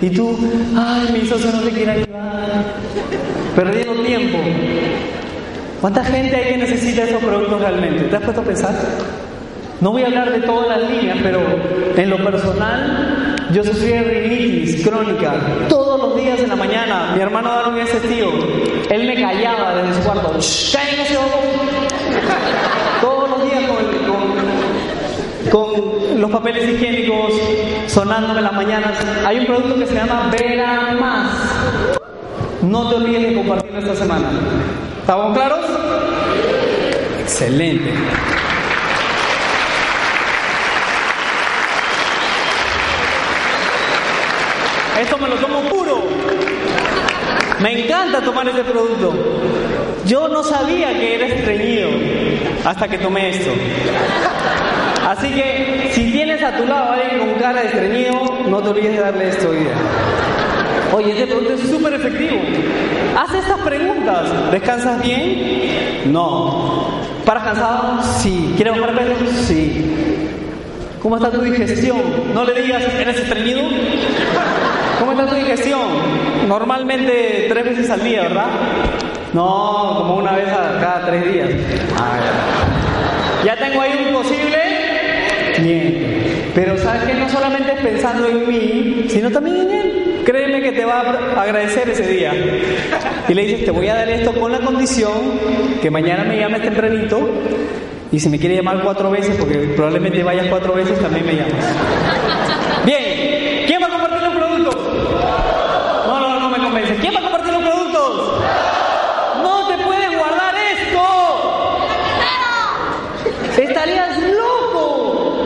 Y 0.00 0.10
tú, 0.10 0.38
ay, 0.76 1.08
mi 1.20 1.28
socio 1.28 1.50
no 1.50 1.62
te 1.62 1.70
quiere 1.70 1.90
ayudar. 1.90 2.64
Perdiendo 3.56 4.02
tiempo. 4.04 4.38
¿Cuánta 5.80 6.04
gente 6.04 6.36
hay 6.36 6.52
que 6.52 6.58
necesita 6.58 7.02
esos 7.02 7.20
productos 7.20 7.62
realmente? 7.62 8.04
¿Te 8.04 8.14
has 8.14 8.22
puesto 8.22 8.42
a 8.42 8.44
pensar? 8.44 8.74
No 9.80 9.90
voy 9.90 10.04
a 10.04 10.06
hablar 10.06 10.30
de 10.30 10.46
todas 10.46 10.68
las 10.68 10.88
líneas, 10.88 11.18
pero 11.20 11.40
en 11.96 12.10
lo 12.10 12.22
personal, 12.22 13.25
yo 13.52 13.64
sufrí 13.64 13.88
de 13.88 14.02
rinitis 14.02 14.86
crónica. 14.86 15.34
Todos 15.68 16.00
los 16.00 16.16
días 16.16 16.40
en 16.40 16.48
la 16.48 16.56
mañana, 16.56 17.12
mi 17.14 17.20
hermano 17.20 17.50
Daron 17.50 17.78
ese 17.78 18.00
tío, 18.00 18.28
él 18.90 19.06
me 19.06 19.14
callaba 19.20 19.74
desde 19.76 19.94
su 19.94 20.00
cuarto. 20.00 20.32
¡Cállate 20.72 21.02
ese 21.02 21.14
Todos 23.00 23.30
los 23.30 23.42
días 23.44 23.62
con, 25.50 25.50
con, 25.50 26.20
los 26.20 26.30
papeles 26.30 26.68
higiénicos 26.68 27.32
sonándome 27.86 28.38
en 28.38 28.44
las 28.44 28.52
mañanas. 28.52 28.92
Hay 29.24 29.38
un 29.38 29.46
producto 29.46 29.78
que 29.78 29.86
se 29.86 29.94
llama 29.94 30.30
Vera 30.32 30.94
Más. 30.98 31.30
No 32.62 32.88
te 32.88 32.96
olvides 32.96 33.28
de 33.30 33.34
compartirlo 33.34 33.78
esta 33.78 33.94
semana. 33.94 34.28
¿Estamos 35.00 35.34
claros? 35.34 35.60
Excelente. 37.20 37.92
Esto 45.00 45.18
me 45.18 45.28
lo 45.28 45.36
tomo 45.36 45.60
puro. 45.68 46.02
Me 47.60 47.84
encanta 47.84 48.20
tomar 48.22 48.48
este 48.48 48.64
producto. 48.64 49.12
Yo 50.06 50.28
no 50.28 50.42
sabía 50.42 50.92
que 50.92 51.14
era 51.14 51.26
estreñido 51.26 51.88
hasta 52.64 52.88
que 52.88 52.98
tomé 52.98 53.30
esto. 53.30 53.50
Así 55.06 55.30
que 55.30 55.90
si 55.92 56.10
tienes 56.12 56.42
a 56.42 56.56
tu 56.56 56.66
lado 56.66 56.90
a 56.90 56.94
alguien 56.94 57.18
con 57.20 57.34
cara 57.40 57.60
de 57.60 57.66
estreñido, 57.68 58.38
no 58.48 58.62
te 58.62 58.68
olvides 58.70 58.92
de 58.92 59.00
darle 59.00 59.28
esto 59.28 59.50
hoy. 59.50 59.66
Oye, 60.92 61.12
este 61.12 61.26
producto 61.26 61.54
es 61.54 61.70
súper 61.70 61.94
efectivo. 61.94 62.40
Haz 63.16 63.34
estas 63.34 63.58
preguntas. 63.60 64.50
¿Descansas 64.50 65.02
bien? 65.02 66.12
No. 66.12 66.88
¿Paras 67.24 67.44
cansado? 67.44 68.02
Sí. 68.18 68.52
¿Quieres 68.56 68.78
bajar 68.78 68.94
peso? 68.96 69.14
Sí. 69.46 69.84
¿Cómo 71.02 71.16
está 71.16 71.30
tu 71.30 71.40
digestión? 71.40 71.98
No 72.34 72.44
le 72.44 72.62
digas, 72.62 72.82
¿eres 72.98 73.18
estreñido? 73.18 73.60
¿Cómo 74.98 75.12
está 75.12 75.26
tu 75.26 75.34
digestión? 75.34 75.80
Normalmente 76.48 77.46
tres 77.48 77.64
veces 77.64 77.90
al 77.90 78.02
día, 78.02 78.22
¿verdad? 78.22 78.46
No, 79.32 79.94
como 79.98 80.16
una 80.16 80.32
vez 80.32 80.48
a 80.48 80.78
cada 80.80 81.06
tres 81.06 81.32
días. 81.32 81.50
Ah, 81.98 82.18
ya. 83.44 83.56
tengo 83.56 83.80
ahí 83.80 84.06
un 84.08 84.14
posible. 84.14 84.58
Bien. 85.60 86.50
Pero 86.54 86.78
sabes 86.78 87.02
que 87.04 87.14
no 87.14 87.28
solamente 87.28 87.72
es 87.72 87.80
pensando 87.80 88.28
en 88.28 88.48
mí, 88.48 89.06
sino 89.08 89.30
también 89.30 89.56
en 89.60 89.70
él. 89.70 90.22
Créeme 90.24 90.62
que 90.62 90.72
te 90.72 90.84
va 90.84 91.00
a 91.36 91.42
agradecer 91.42 91.88
ese 91.90 92.06
día. 92.06 92.32
Y 93.28 93.34
le 93.34 93.42
dices, 93.42 93.64
te 93.64 93.70
voy 93.70 93.88
a 93.88 93.94
dar 93.94 94.08
esto 94.08 94.32
con 94.32 94.50
la 94.50 94.60
condición 94.60 95.12
que 95.82 95.90
mañana 95.90 96.24
me 96.24 96.38
llames 96.38 96.62
tempranito 96.62 97.28
y 98.12 98.20
si 98.20 98.28
me 98.28 98.38
quiere 98.38 98.56
llamar 98.56 98.82
cuatro 98.82 99.10
veces, 99.10 99.36
porque 99.36 99.58
probablemente 99.74 100.22
vayas 100.22 100.46
cuatro 100.46 100.74
veces, 100.74 100.98
también 101.00 101.26
me 101.26 101.34
llamas. 101.34 101.64
Bien, 102.84 103.66
¿quién 103.66 103.82
va 103.82 103.86
a 103.86 103.90
compartir 103.90 104.22
los 104.22 104.34
productos? 104.36 104.76
No, 106.06 106.20
no, 106.20 106.40
no 106.40 106.48
me 106.50 106.58
convence. 106.58 106.94
¿Quién 106.96 107.14
va 107.14 107.18
a 107.18 107.22
compartir 107.22 107.52
los 107.52 107.62
productos? 107.62 108.42
No 109.42 109.68
te 109.68 109.76
puedes 109.84 110.16
guardar 110.16 110.54
esto. 110.54 111.02
Estarías 113.60 114.18
loco. 114.18 115.36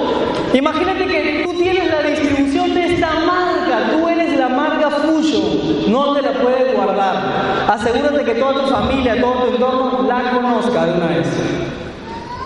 Imagínate 0.53 1.07
que 1.07 1.43
tú 1.45 1.53
tienes 1.55 1.91
la 1.91 2.03
distribución 2.03 2.75
de 2.75 2.95
esta 2.95 3.11
marca, 3.21 3.91
tú 3.93 4.09
eres 4.09 4.37
la 4.37 4.49
marca 4.49 4.91
Fusion, 4.91 5.93
no 5.93 6.13
te 6.15 6.23
la 6.23 6.33
puedes 6.33 6.75
guardar. 6.75 7.67
Asegúrate 7.69 8.25
que 8.25 8.35
toda 8.35 8.65
tu 8.65 8.71
familia, 8.71 9.21
todo 9.21 9.33
tu 9.45 9.55
entorno 9.55 10.09
la 10.09 10.31
conozca 10.31 10.87
de 10.87 10.93
una 10.93 11.07
vez. 11.07 11.29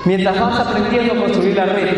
Mientras 0.04 0.38
vas 0.38 0.60
aprendiendo 0.60 1.14
a 1.14 1.16
construir 1.16 1.56
la 1.56 1.64
red, 1.64 1.88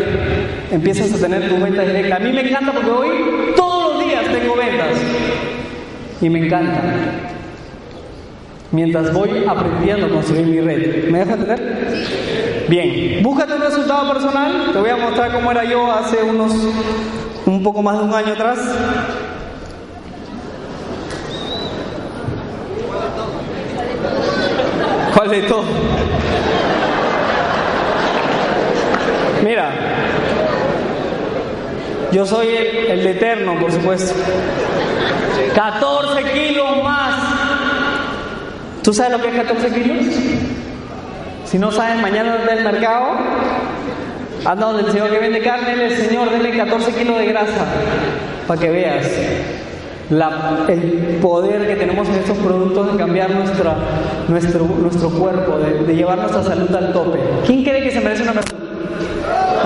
empiezas 0.71 1.13
a 1.13 1.27
tener 1.27 1.49
tu 1.49 1.61
venta 1.61 1.81
directa. 1.81 2.15
A 2.15 2.19
mí 2.19 2.31
me 2.31 2.49
encanta 2.49 2.71
porque 2.71 2.89
hoy 2.89 3.07
todos 3.55 3.95
los 3.95 4.05
días 4.05 4.23
tengo 4.31 4.55
ventas. 4.55 4.97
Y 6.21 6.29
me 6.29 6.45
encanta. 6.45 6.81
Mientras 8.71 9.13
voy 9.13 9.43
aprendiendo 9.45 10.05
a 10.05 10.09
construir 10.09 10.47
mi 10.47 10.61
red. 10.61 11.09
¿Me 11.09 11.19
dejas 11.19 11.39
entender? 11.39 12.46
Bien, 12.67 13.23
búscate 13.23 13.53
un 13.53 13.61
resultado 13.61 14.11
personal. 14.11 14.71
Te 14.73 14.79
voy 14.79 14.89
a 14.89 14.97
mostrar 14.97 15.31
cómo 15.31 15.51
era 15.51 15.63
yo 15.63 15.89
hace 15.89 16.21
unos, 16.21 16.51
un 17.45 17.63
poco 17.63 17.81
más 17.81 17.97
de 17.97 18.03
un 18.03 18.13
año 18.13 18.33
atrás. 18.33 18.59
¿Cuál 25.15 25.29
de 25.29 25.41
todo? 25.43 25.63
Mira, 29.45 29.71
yo 32.11 32.25
soy 32.25 32.47
el, 32.49 33.07
eterno, 33.07 33.57
por 33.61 33.71
supuesto. 33.71 34.13
14 35.55 36.23
kilos 36.33 36.83
más. 36.83 37.15
¿Tú 38.83 38.93
sabes 38.93 39.13
lo 39.13 39.21
que 39.21 39.29
es 39.29 39.35
14 39.35 39.73
kilos? 39.73 40.05
Si 41.47 41.57
no 41.57 41.71
sabes, 41.71 42.01
mañana 42.01 42.35
del 42.37 42.61
mercado, 42.61 43.05
anda 44.43 44.65
donde 44.65 44.83
el 44.83 44.91
Señor 44.91 45.09
que 45.09 45.19
vende 45.19 45.39
carne, 45.41 45.85
el 45.85 45.95
Señor, 45.95 46.29
denle 46.29 46.57
14 46.57 46.91
kilos 46.91 47.17
de 47.17 47.25
grasa, 47.27 47.65
para 48.45 48.59
que 48.59 48.69
veas 48.69 49.07
el 50.09 51.19
poder 51.21 51.67
que 51.67 51.75
tenemos 51.77 52.09
en 52.09 52.15
estos 52.15 52.37
productos 52.39 52.91
de 52.91 52.97
cambiar 52.97 53.31
nuestra, 53.31 53.75
nuestro, 54.27 54.65
nuestro 54.65 55.09
cuerpo, 55.09 55.57
de, 55.57 55.95
llevar 55.95 56.17
nuestra 56.17 56.43
salud 56.43 56.75
al 56.75 56.91
tope. 56.91 57.19
¿Quién 57.45 57.63
cree 57.63 57.81
que 57.81 57.91
se 57.91 58.01
merece 58.01 58.23
una 58.23 58.33
mejor? 58.33 58.67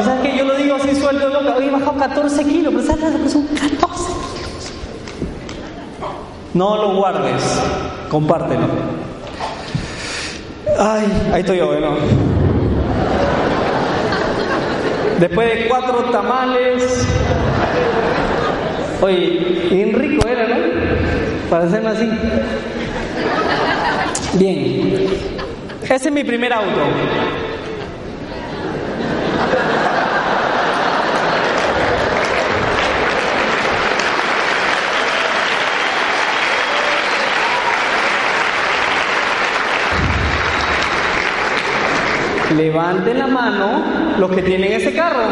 ¿Sabes 0.06 0.22
que 0.22 0.38
Yo 0.38 0.46
lo 0.46 0.56
digo 0.56 0.76
así 0.76 0.96
suelto 0.96 1.30
de 1.30 1.36
boca. 1.36 1.56
Hoy 1.58 1.66
he 1.66 1.72
bajado 1.72 1.98
14 1.98 2.44
kilos, 2.44 2.74
pero 2.76 2.86
¿sabes 2.86 3.32
son 3.32 3.48
14 3.48 3.70
kilos? 3.70 4.74
No 6.54 6.78
lo 6.78 6.96
guardes, 6.96 7.42
compártelo. 8.08 8.68
Ay, 10.84 11.06
ahí 11.32 11.42
estoy 11.42 11.60
yo, 11.60 11.68
bueno. 11.68 11.96
Después 15.20 15.48
de 15.54 15.68
cuatro 15.68 16.06
tamales. 16.06 17.08
Oye, 19.00 19.68
bien 19.70 19.94
rico 19.94 20.28
era, 20.28 20.48
¿no? 20.48 20.56
Para 21.52 21.66
hacerlo 21.66 21.90
así. 21.90 22.10
Bien. 24.34 25.06
Ese 25.84 26.08
es 26.08 26.12
mi 26.12 26.24
primer 26.24 26.52
auto. 26.52 26.82
Levanten 42.56 43.18
la 43.18 43.28
mano 43.28 43.84
los 44.18 44.30
que 44.32 44.42
tienen 44.42 44.74
ese 44.74 44.94
carro. 44.94 45.24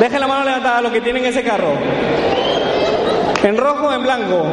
Dejen 0.00 0.20
la 0.20 0.26
mano 0.26 0.44
levantada 0.44 0.80
los 0.80 0.92
que 0.92 1.00
tienen 1.00 1.24
ese 1.26 1.44
carro. 1.44 1.74
En 3.42 3.56
rojo 3.56 3.86
o 3.86 3.92
en 3.92 4.02
blanco. 4.02 4.46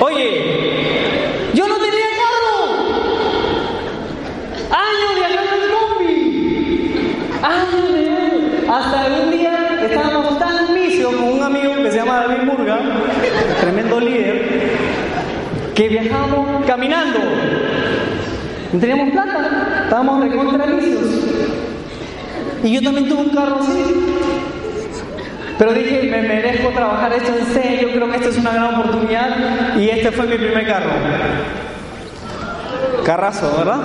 Oye, 0.00 1.50
yo 1.54 1.66
no 1.66 1.74
tenía 1.76 2.06
carro. 2.22 2.54
Años 4.70 5.14
viajando 5.16 5.54
en 5.56 5.70
combi. 5.72 6.18
Años 7.42 7.92
de 7.94 8.70
Hasta 8.70 9.22
un 9.22 9.30
día 9.30 9.78
estábamos 9.82 10.38
tan 10.38 10.72
misios 10.72 11.14
con 11.14 11.24
un 11.24 11.42
amigo 11.42 11.74
que 11.76 11.90
se 11.90 11.96
llama 11.98 12.26
David 12.26 12.44
Murga, 12.44 12.80
tremendo 13.60 14.00
líder 14.00 14.83
que 15.74 15.88
viajamos 15.88 16.64
caminando. 16.66 17.18
No 18.72 18.80
teníamos 18.80 19.10
plata, 19.10 19.80
estábamos 19.84 20.22
recontra 20.22 20.66
Y 22.62 22.72
yo 22.72 22.82
también 22.82 23.08
tuve 23.08 23.22
un 23.22 23.30
carro 23.30 23.58
así. 23.60 23.84
Pero 25.58 25.72
dije, 25.72 26.08
me 26.10 26.22
merezco 26.22 26.70
trabajar 26.70 27.12
esto 27.12 27.32
en 27.38 27.46
serio, 27.46 27.90
creo 27.92 28.10
que 28.10 28.16
esto 28.16 28.28
es 28.30 28.38
una 28.38 28.52
gran 28.52 28.74
oportunidad 28.74 29.76
y 29.78 29.88
este 29.88 30.10
fue 30.10 30.26
mi 30.26 30.36
primer 30.36 30.66
carro. 30.66 30.90
Carrazo, 33.04 33.54
¿verdad? 33.58 33.80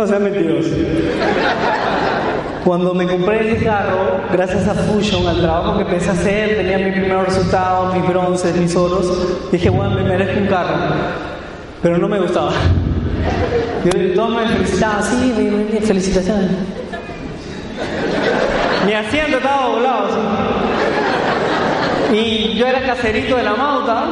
No 0.00 0.06
sean 0.06 0.22
mentirosos. 0.22 0.72
Cuando 2.64 2.94
me 2.94 3.06
compré 3.06 3.52
ese 3.52 3.62
carro, 3.62 4.22
gracias 4.32 4.66
a 4.66 4.72
Fusion, 4.72 5.28
al 5.28 5.42
trabajo 5.42 5.76
que 5.76 5.82
empecé 5.82 6.08
a 6.08 6.12
hacer, 6.14 6.56
tenía 6.56 6.78
mi 6.78 6.90
primer 6.90 7.26
resultado, 7.26 7.92
mis 7.92 8.08
bronces, 8.08 8.56
mis 8.56 8.74
oros, 8.74 9.50
dije, 9.52 9.68
bueno, 9.68 9.90
me 9.90 10.02
merezco 10.02 10.40
un 10.40 10.46
carro. 10.46 10.74
Pero 11.82 11.98
no 11.98 12.08
me 12.08 12.18
gustaba. 12.18 12.52
Yo 13.84 14.14
todos 14.14 14.30
me 14.36 14.48
felicitaban, 14.48 15.04
sí, 15.04 15.68
me, 15.70 15.80
felicitaciones. 15.82 16.50
Mi 18.86 18.94
asiento 18.94 19.36
estaba 19.36 19.68
doblado. 19.68 20.08
Y 22.14 22.54
yo 22.54 22.66
era 22.66 22.80
caserito 22.86 23.36
de 23.36 23.42
la 23.42 23.54
Mauta. 23.54 24.04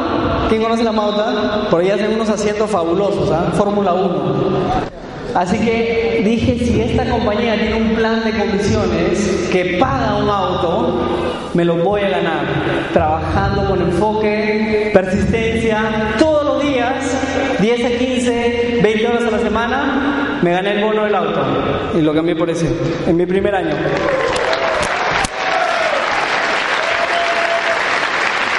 ¿Quién 0.50 0.62
conoce 0.62 0.84
la 0.84 0.92
Mauta? 0.92 1.66
Por 1.70 1.80
ahí 1.80 1.90
hacen 1.90 2.12
unos 2.12 2.28
asientos 2.28 2.70
fabulosos, 2.70 3.30
¿ah? 3.30 3.50
Fórmula 3.54 3.94
1. 3.94 4.97
Así 5.34 5.58
que 5.58 6.22
dije, 6.24 6.58
si 6.64 6.80
esta 6.80 7.08
compañía 7.08 7.54
tiene 7.58 7.74
un 7.74 7.94
plan 7.94 8.24
de 8.24 8.32
condiciones 8.32 9.48
que 9.52 9.76
paga 9.78 10.16
un 10.16 10.28
auto, 10.28 11.50
me 11.54 11.64
lo 11.64 11.76
voy 11.76 12.02
a 12.02 12.08
ganar. 12.08 12.40
Trabajando 12.92 13.68
con 13.68 13.80
enfoque, 13.82 14.90
persistencia, 14.92 16.14
todos 16.18 16.44
los 16.44 16.62
días 16.62 16.94
10 17.60 17.84
a 17.84 17.98
15, 17.98 18.80
20 18.82 19.06
horas 19.06 19.22
a 19.24 19.30
la 19.30 19.38
semana, 19.38 20.38
me 20.42 20.50
gané 20.50 20.72
el 20.72 20.84
bono 20.84 21.04
del 21.04 21.14
auto 21.14 21.42
y 21.96 22.00
lo 22.00 22.14
cambié 22.14 22.34
por 22.34 22.48
ese, 22.50 22.68
en 23.06 23.16
mi 23.16 23.26
primer 23.26 23.54
año. 23.54 23.74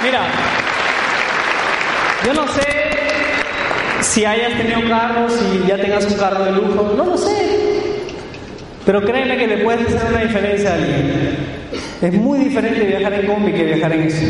Mira, 0.02 0.20
yo 2.24 2.34
no 2.34 2.48
sé 2.48 2.69
si 4.10 4.24
hayas 4.24 4.58
tenido 4.58 4.88
carro, 4.88 5.28
si 5.28 5.68
ya 5.68 5.76
tengas 5.76 6.04
un 6.06 6.14
carro 6.14 6.44
de 6.44 6.52
lujo, 6.52 6.94
no 6.96 7.04
lo 7.04 7.16
sé. 7.16 7.30
Pero 8.84 9.02
créeme 9.02 9.36
que 9.36 9.46
le 9.46 9.58
puedes 9.58 9.86
hacer 9.86 10.10
una 10.10 10.22
diferencia 10.22 10.70
a 10.70 10.74
alguien. 10.74 11.36
Es 12.02 12.12
muy 12.14 12.40
diferente 12.40 12.84
viajar 12.86 13.12
en 13.14 13.26
combi 13.26 13.52
que 13.52 13.64
viajar 13.64 13.92
en 13.92 14.02
eso. 14.02 14.26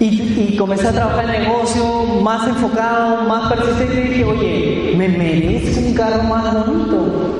Y, 0.00 0.06
y 0.06 0.56
comencé 0.56 0.88
a 0.88 0.92
trabajar 0.92 1.32
en 1.32 1.42
negocio 1.42 1.84
más 2.20 2.48
enfocado, 2.48 3.22
más 3.22 3.52
persistente 3.52 3.94
y 3.94 4.08
dije, 4.08 4.24
oye, 4.24 4.94
me 4.96 5.08
merezco 5.08 5.78
un 5.78 5.94
carro 5.94 6.22
más 6.24 6.66
bonito. 6.66 7.38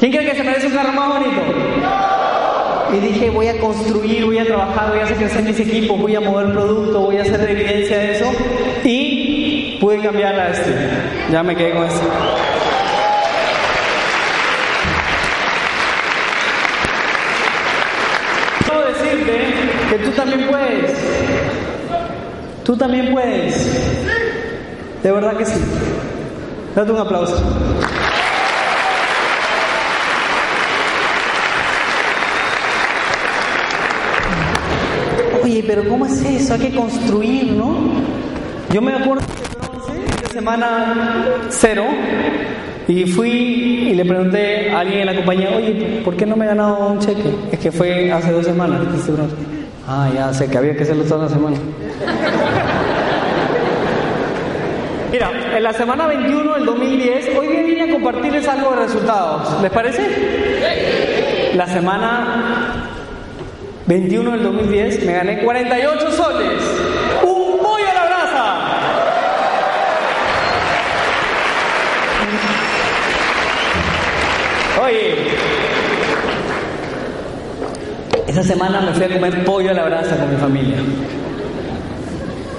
¿Quién 0.00 0.10
cree 0.10 0.30
que 0.30 0.36
se 0.36 0.42
merece 0.42 0.66
un 0.66 0.72
carro 0.72 0.92
más 0.92 1.08
bonito? 1.20 1.42
Y 2.92 2.98
dije, 2.98 3.30
voy 3.30 3.46
a 3.46 3.58
construir, 3.58 4.24
voy 4.24 4.38
a 4.38 4.46
trabajar, 4.46 4.90
voy 4.90 4.98
a 4.98 5.04
hacer 5.04 5.16
crecer 5.16 5.42
mis 5.44 5.60
equipos, 5.60 6.00
voy 6.00 6.16
a 6.16 6.20
mover 6.20 6.52
producto, 6.52 7.02
voy 7.02 7.18
a 7.18 7.22
hacer 7.22 7.48
evidencia 7.48 7.98
de 7.98 8.12
eso. 8.16 8.32
Y 8.84 9.19
pude 9.80 9.98
cambiar 10.02 10.38
a 10.38 10.50
este. 10.50 10.74
Ya 11.32 11.42
me 11.42 11.56
quedé 11.56 11.72
con 11.72 11.84
este. 11.84 12.06
Quiero 18.64 18.86
decirte 18.88 19.40
que 19.88 19.98
tú 19.98 20.10
también 20.10 20.48
puedes. 20.48 20.92
Tú 22.64 22.76
también 22.76 23.12
puedes. 23.12 24.00
De 25.02 25.10
verdad 25.10 25.36
que 25.36 25.46
sí. 25.46 25.60
Date 26.74 26.92
un 26.92 26.98
aplauso. 26.98 27.42
Oye, 35.42 35.64
pero 35.66 35.88
¿cómo 35.88 36.04
es 36.04 36.22
eso? 36.22 36.54
Hay 36.54 36.60
que 36.60 36.74
construir, 36.74 37.52
¿no? 37.52 37.76
Yo 38.72 38.80
me 38.82 38.94
acuerdo 38.94 39.24
semana 40.32 40.94
cero, 41.48 41.86
y 42.86 43.04
fui 43.06 43.88
y 43.90 43.94
le 43.94 44.04
pregunté 44.04 44.70
a 44.70 44.78
alguien 44.80 45.00
en 45.00 45.06
la 45.06 45.16
compañía, 45.16 45.50
oye, 45.56 46.02
¿por 46.04 46.16
qué 46.16 46.24
no 46.24 46.36
me 46.36 46.44
he 46.44 46.48
ganado 46.48 46.86
un 46.88 47.00
cheque? 47.00 47.34
Es 47.50 47.58
que 47.58 47.72
fue 47.72 48.12
hace 48.12 48.30
dos 48.30 48.44
semanas 48.44 48.82
este. 48.94 49.12
Ah, 49.88 50.08
ya 50.14 50.32
sé 50.32 50.48
que 50.48 50.56
había 50.56 50.76
que 50.76 50.84
hacerlo 50.84 51.02
toda 51.04 51.24
la 51.24 51.30
semana. 51.30 51.56
Mira, 55.10 55.32
en 55.56 55.62
la 55.64 55.72
semana 55.72 56.06
21 56.06 56.54
del 56.54 56.64
2010, 56.64 57.36
hoy 57.36 57.48
día 57.48 57.62
vine 57.62 57.82
a 57.82 57.90
compartirles 57.90 58.46
algo 58.46 58.70
de 58.70 58.76
resultados. 58.76 59.60
¿Les 59.62 59.72
parece? 59.72 61.50
La 61.54 61.66
semana 61.66 62.86
21 63.86 64.30
del 64.30 64.44
2010 64.44 65.04
me 65.04 65.12
gané 65.12 65.40
48 65.40 66.10
soles. 66.12 66.62
¡Un 67.24 67.58
pollo 67.58 67.90
a 67.90 67.94
la 67.94 68.04
brasa! 68.04 68.20
Esa 78.26 78.42
semana 78.44 78.80
me 78.80 78.92
fui 78.92 79.04
a 79.04 79.08
comer 79.08 79.44
pollo 79.44 79.70
a 79.70 79.74
la 79.74 79.84
brasa 79.86 80.16
con 80.16 80.30
mi 80.30 80.36
familia. 80.36 80.76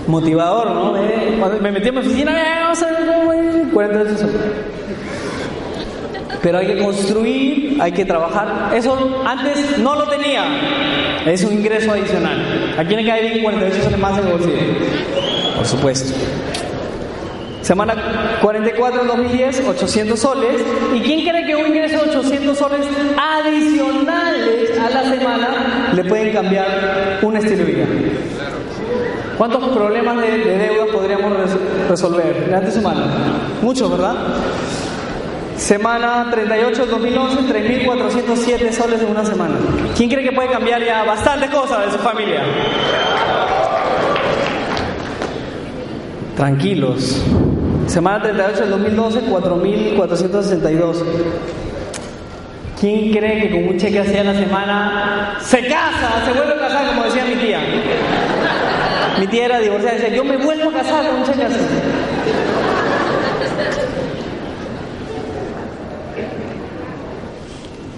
Motivador, 0.07 0.71
¿no? 0.71 0.97
Eh, 0.97 1.39
me 1.61 1.71
metí 1.71 1.87
en 1.87 1.95
mi 1.95 2.01
oficina, 2.01 2.31
"Eh, 2.41 2.59
vamos 2.61 2.83
a 2.83 2.87
ver 2.87 3.05
cómo 3.07 3.33
es". 3.33 3.55
48 3.73 4.17
soles. 4.17 4.35
Pero 6.41 6.57
hay 6.57 6.67
que 6.67 6.77
construir, 6.79 7.77
hay 7.79 7.91
que 7.91 8.03
trabajar. 8.03 8.71
Eso 8.75 9.21
antes 9.25 9.77
no 9.77 9.95
lo 9.95 10.07
tenía. 10.07 10.43
Es 11.25 11.43
un 11.43 11.53
ingreso 11.53 11.91
adicional. 11.91 12.73
¿A 12.77 12.83
quién 12.83 12.99
le 13.03 13.09
cae 13.09 13.21
bien 13.29 13.43
48 13.43 13.83
soles 13.83 13.99
más 13.99 14.17
en 14.17 14.25
el 14.25 14.31
bolsillo? 14.31 14.57
Por 15.55 15.65
supuesto. 15.65 16.13
Semana 17.61 18.37
44 18.41 18.99
del 18.99 19.07
2010, 19.07 19.63
800 19.67 20.19
soles. 20.19 20.61
¿Y 20.95 20.99
quién 21.01 21.27
cree 21.29 21.45
que 21.45 21.55
un 21.55 21.67
ingreso 21.67 22.03
de 22.03 22.09
800 22.17 22.57
soles 22.57 22.81
adicionales 23.17 24.79
a 24.79 24.89
la 24.89 25.03
semana 25.03 25.47
le 25.93 26.03
pueden 26.05 26.33
cambiar 26.33 27.19
un 27.21 27.37
estilo 27.37 27.57
de 27.57 27.63
vida? 27.65 27.85
¿Cuántos 29.37 29.69
problemas 29.69 30.17
de, 30.21 30.37
de 30.39 30.57
deuda 30.57 30.85
podríamos 30.91 31.33
res- 31.37 31.87
resolver? 31.89 32.43
Levante 32.47 32.71
su 32.71 32.81
mano. 32.81 33.05
Muchos, 33.61 33.89
¿verdad? 33.91 34.15
Semana 35.57 36.27
38 36.31 36.81
del 36.81 36.89
2011, 36.89 37.37
3.407 37.85 38.71
soles 38.71 39.01
en 39.01 39.09
una 39.11 39.23
semana. 39.25 39.55
¿Quién 39.95 40.09
cree 40.09 40.23
que 40.23 40.31
puede 40.31 40.49
cambiar 40.49 40.83
ya 40.83 41.03
bastantes 41.03 41.49
cosas 41.51 41.85
de 41.85 41.91
su 41.91 41.97
familia? 41.99 42.41
Tranquilos. 46.35 47.21
Semana 47.91 48.21
38 48.23 48.61
del 48.61 48.69
2012, 48.69 49.19
4.462. 49.23 51.03
¿Quién 52.79 53.11
cree 53.11 53.41
que 53.41 53.51
con 53.51 53.67
un 53.67 53.77
cheque 53.77 53.99
así 53.99 54.15
a 54.15 54.23
la 54.23 54.33
semana 54.33 55.37
se 55.41 55.67
casa, 55.67 56.23
se 56.25 56.31
vuelve 56.31 56.53
a 56.53 56.57
casar, 56.57 56.87
como 56.87 57.03
decía 57.03 57.25
mi 57.25 57.35
tía? 57.35 57.59
Mi 59.19 59.27
tía 59.27 59.43
era 59.43 59.59
divorciada 59.59 59.97
decía, 59.97 60.15
yo 60.15 60.23
me 60.23 60.37
vuelvo 60.37 60.69
a 60.69 60.73
casar 60.73 61.05
con 61.05 61.17
un 61.17 61.25
cheque 61.25 61.43
así. 61.43 61.57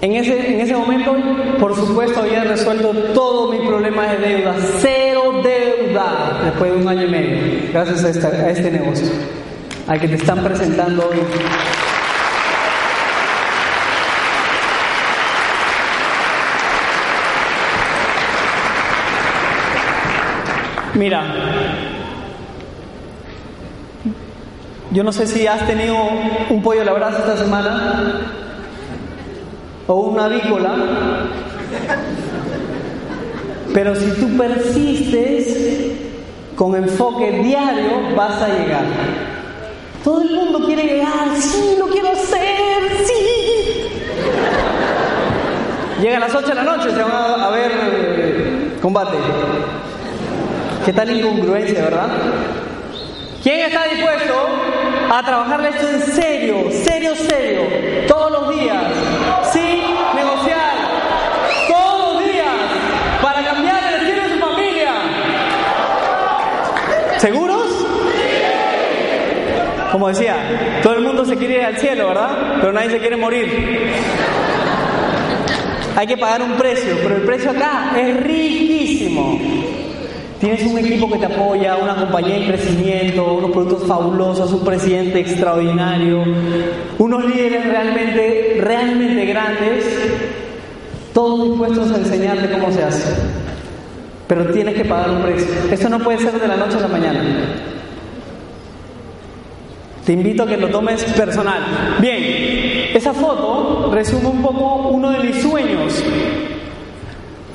En 0.02 0.16
ese, 0.16 0.54
en 0.56 0.60
ese 0.60 0.76
momento, 0.76 1.16
por 1.60 1.76
supuesto, 1.76 2.22
había 2.22 2.44
resuelto 2.46 2.94
todos 3.14 3.52
mis 3.56 3.62
problemas 3.70 4.10
de 4.10 4.18
deuda. 4.28 4.56
Cero 4.80 5.34
deuda 5.44 6.42
después 6.46 6.72
de 6.72 6.78
un 6.78 6.88
año 6.88 7.04
y 7.04 7.12
medio, 7.12 7.38
gracias 7.72 8.04
a 8.04 8.50
este 8.50 8.72
negocio, 8.72 9.08
al 9.88 10.00
que 10.00 10.08
te 10.08 10.16
están 10.16 10.44
presentando 10.44 11.10
hoy. 11.10 11.18
Mira, 20.96 21.24
yo 24.92 25.04
no 25.04 25.12
sé 25.12 25.26
si 25.26 25.48
has 25.48 25.66
tenido 25.66 25.96
un 26.50 26.62
pollo 26.62 26.82
a 26.82 26.86
la 26.86 26.94
brasa 26.94 27.20
esta 27.20 27.36
semana 27.36 28.22
o 29.88 29.96
una 29.96 30.26
avícola, 30.26 30.76
pero 33.74 33.96
si 33.96 34.12
tú 34.12 34.38
persistes 34.38 35.94
con 36.56 36.76
enfoque 36.76 37.42
diario, 37.44 38.16
vas 38.16 38.40
a 38.44 38.48
llegar. 38.50 39.33
Todo 40.04 40.22
el 40.22 40.32
mundo 40.32 40.60
quiere 40.66 40.84
llegar, 40.84 41.30
sí, 41.40 41.78
lo 41.80 41.88
quiero 41.88 42.10
hacer, 42.10 43.06
sí. 43.06 43.90
Llega 46.02 46.18
a 46.18 46.20
las 46.20 46.36
8 46.36 46.48
de 46.48 46.56
la 46.56 46.64
noche, 46.64 46.92
se 46.92 47.02
van 47.02 47.42
a, 47.42 47.50
ver 47.50 47.72
eh, 47.74 48.78
combate. 48.82 49.18
Qué 50.86 50.92
tal 50.92 51.10
incongruencia, 51.10 51.84
¿verdad? 51.84 52.10
¿Quién 53.42 53.62
está 53.62 53.86
dispuesto 53.86 54.34
a 55.10 55.24
trabajarle 55.24 55.70
esto 55.70 55.88
en 55.88 56.02
serio, 56.02 56.66
serio, 56.84 57.16
serio, 57.16 57.62
todos 58.06 58.30
los 58.30 58.50
días, 58.58 58.84
sin 59.54 59.80
negociar, 60.16 60.74
todos 61.70 62.16
los 62.16 62.26
días, 62.26 62.48
para 63.22 63.42
cambiar 63.46 63.84
el 63.86 64.00
destino 64.02 64.24
de 64.24 64.34
su 64.34 64.40
familia? 64.40 64.92
¿Seguros? 67.20 67.54
Como 70.04 70.14
decía, 70.14 70.36
todo 70.84 70.96
el 70.96 71.02
mundo 71.02 71.24
se 71.24 71.38
quiere 71.38 71.60
ir 71.60 71.62
al 71.62 71.78
cielo, 71.78 72.10
¿verdad? 72.10 72.58
Pero 72.60 72.74
nadie 72.74 72.90
se 72.90 73.00
quiere 73.00 73.16
morir. 73.16 73.48
Hay 75.96 76.06
que 76.06 76.18
pagar 76.18 76.42
un 76.42 76.58
precio, 76.58 76.98
pero 77.02 77.16
el 77.16 77.22
precio 77.22 77.52
acá 77.52 77.94
es 77.98 78.22
riquísimo. 78.22 79.40
Tienes 80.42 80.62
un 80.66 80.78
equipo 80.78 81.10
que 81.10 81.20
te 81.20 81.28
apoya, 81.28 81.78
una 81.78 81.96
compañía 81.96 82.36
en 82.36 82.48
crecimiento, 82.48 83.34
unos 83.34 83.52
productos 83.52 83.88
fabulosos, 83.88 84.52
un 84.52 84.66
presidente 84.66 85.22
extraordinario, 85.22 86.22
unos 86.98 87.24
líderes 87.24 87.66
realmente, 87.66 88.58
realmente 88.60 89.26
grandes, 89.26 89.86
todos 91.14 91.48
dispuestos 91.48 91.92
a 91.94 91.96
enseñarte 91.96 92.52
cómo 92.52 92.74
se 92.74 92.84
hace. 92.84 93.10
Pero 94.28 94.52
tienes 94.52 94.76
que 94.76 94.84
pagar 94.84 95.12
un 95.12 95.22
precio. 95.22 95.48
Esto 95.72 95.88
no 95.88 96.00
puede 96.00 96.18
ser 96.18 96.34
de 96.42 96.48
la 96.50 96.58
noche 96.58 96.76
a 96.76 96.82
la 96.82 96.88
mañana. 96.90 97.22
Te 100.06 100.14
invito 100.14 100.44
a 100.44 100.48
que 100.48 100.58
lo 100.58 100.68
tomes 100.70 101.04
personal. 101.04 101.62
Bien, 102.00 102.92
esa 102.94 103.14
foto 103.14 103.90
resume 103.94 104.28
un 104.28 104.42
poco 104.42 104.90
uno 104.90 105.12
de 105.12 105.20
mis 105.20 105.42
sueños. 105.42 106.04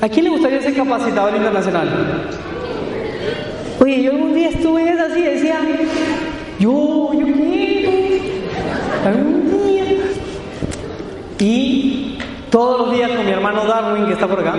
¿A 0.01 0.09
quién 0.09 0.25
le 0.25 0.31
gustaría 0.31 0.61
ser 0.61 0.73
capacitador 0.73 1.35
internacional? 1.35 2.27
Oye, 3.79 4.03
yo 4.03 4.11
algún 4.11 4.33
día 4.33 4.49
estuve 4.49 4.89
así 4.91 5.21
decía, 5.21 5.59
Yo, 6.59 7.11
yo 7.13 7.25
quiero. 7.25 7.91
Algún 9.05 9.67
día. 9.67 9.83
Y 11.39 12.17
todos 12.49 12.79
los 12.79 12.95
días 12.95 13.11
con 13.11 13.25
mi 13.25 13.31
hermano 13.31 13.63
Darwin, 13.65 14.07
que 14.07 14.13
está 14.13 14.27
por 14.27 14.39
acá, 14.39 14.55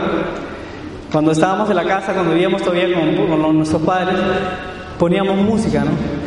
cuando 1.11 1.33
estábamos 1.33 1.69
en 1.71 1.77
la 1.77 1.85
casa, 1.85 2.13
cuando 2.13 2.33
vivíamos 2.33 2.63
todavía 2.63 2.87
con, 2.95 3.57
nuestros 3.57 3.83
padres, 3.83 4.17
poníamos 4.99 5.37
música, 5.37 5.85
¿no? 5.85 6.20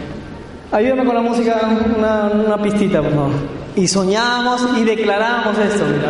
Ayúdame 0.74 1.06
con 1.06 1.14
la 1.14 1.22
música, 1.22 1.62
una, 1.96 2.58
pistita, 2.58 3.00
por 3.00 3.12
favor. 3.12 3.32
Y 3.76 3.88
soñábamos 3.88 4.70
y 4.76 4.84
declarábamos 4.84 5.56
esto, 5.60 5.86
mira. 5.86 6.10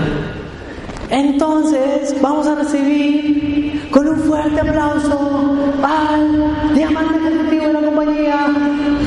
Entonces, 1.10 2.16
vamos 2.22 2.48
a 2.48 2.56
recibir 2.56 3.90
con 3.92 4.08
un 4.08 4.20
fuerte 4.22 4.62
aplauso 4.62 5.54
al 5.84 6.74
diamante 6.74 7.18
ejecutivo 7.18 7.68
de 7.68 7.74
la 7.74 7.82
compañía, 7.82 8.48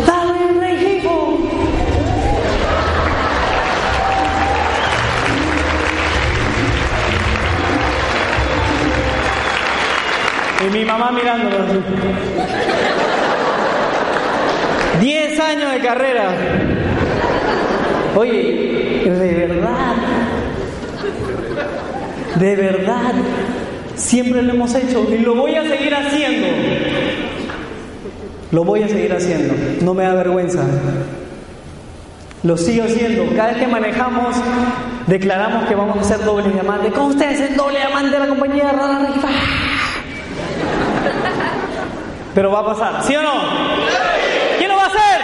Darwin 0.06 0.60
Rengifo. 0.60 1.38
Y 10.66 10.70
mi 10.70 10.84
mamá 10.84 11.12
mirándolo 11.12 12.75
años 15.46 15.72
de 15.72 15.80
carrera. 15.80 16.28
Oye, 18.16 19.02
de 19.04 19.46
verdad, 19.46 19.94
de 22.36 22.56
verdad, 22.56 23.12
siempre 23.94 24.42
lo 24.42 24.52
hemos 24.52 24.74
hecho 24.74 25.06
y 25.10 25.18
lo 25.18 25.34
voy 25.34 25.54
a 25.54 25.62
seguir 25.62 25.94
haciendo. 25.94 26.46
Lo 28.52 28.64
voy 28.64 28.82
a 28.82 28.88
seguir 28.88 29.12
haciendo, 29.12 29.54
no 29.82 29.94
me 29.94 30.04
da 30.04 30.14
vergüenza. 30.14 30.62
Lo 32.42 32.56
sigo 32.56 32.84
haciendo. 32.84 33.26
Cada 33.34 33.48
vez 33.48 33.58
que 33.58 33.66
manejamos, 33.66 34.36
declaramos 35.06 35.64
que 35.66 35.74
vamos 35.74 35.98
a 35.98 36.04
ser 36.04 36.24
doble 36.24 36.50
diamante. 36.50 36.90
Con 36.90 37.06
ustedes 37.06 37.40
el 37.40 37.56
doble 37.56 37.78
diamante 37.78 38.10
de 38.10 38.18
la 38.20 38.28
compañía 38.28 38.70
Rara 38.70 39.06
Rifa. 39.06 39.28
Pero 42.34 42.52
va 42.52 42.60
a 42.60 42.66
pasar, 42.66 43.02
¿sí 43.02 43.16
o 43.16 43.22
no? 43.22 43.32
¿Quién 44.58 44.70
lo 44.70 44.76
va 44.76 44.84
a 44.84 44.86
hacer? 44.86 45.20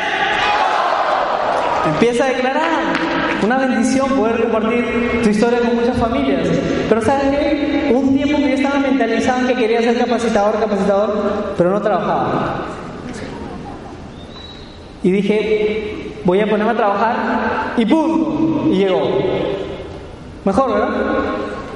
Empieza 2.03 2.25
a 2.25 2.29
declarar. 2.31 2.63
Una 3.45 3.59
bendición 3.59 4.09
poder 4.09 4.43
compartir 4.43 5.21
tu 5.23 5.29
historia 5.29 5.61
con 5.61 5.77
muchas 5.77 5.97
familias. 5.97 6.49
Pero 6.89 7.01
¿sabes? 7.01 7.93
Un 7.93 8.17
tiempo 8.17 8.39
que 8.39 8.49
yo 8.49 8.55
estaba 8.55 8.81
mentalizado 8.81 9.41
en 9.43 9.47
que 9.47 9.55
quería 9.55 9.83
ser 9.83 9.99
capacitador, 9.99 10.59
capacitador, 10.59 11.55
pero 11.57 11.71
no 11.71 11.81
trabajaba. 11.81 12.57
Y 15.05 15.13
dije, 15.13 16.13
voy 16.25 16.41
a 16.41 16.51
ponerme 16.51 16.73
a 16.73 16.77
trabajar 16.77 17.17
y 17.77 17.87
¡pum! 17.87 18.73
Y 18.73 18.79
llegó. 18.79 19.09
Mejor, 20.45 20.73
¿verdad? 20.73 20.89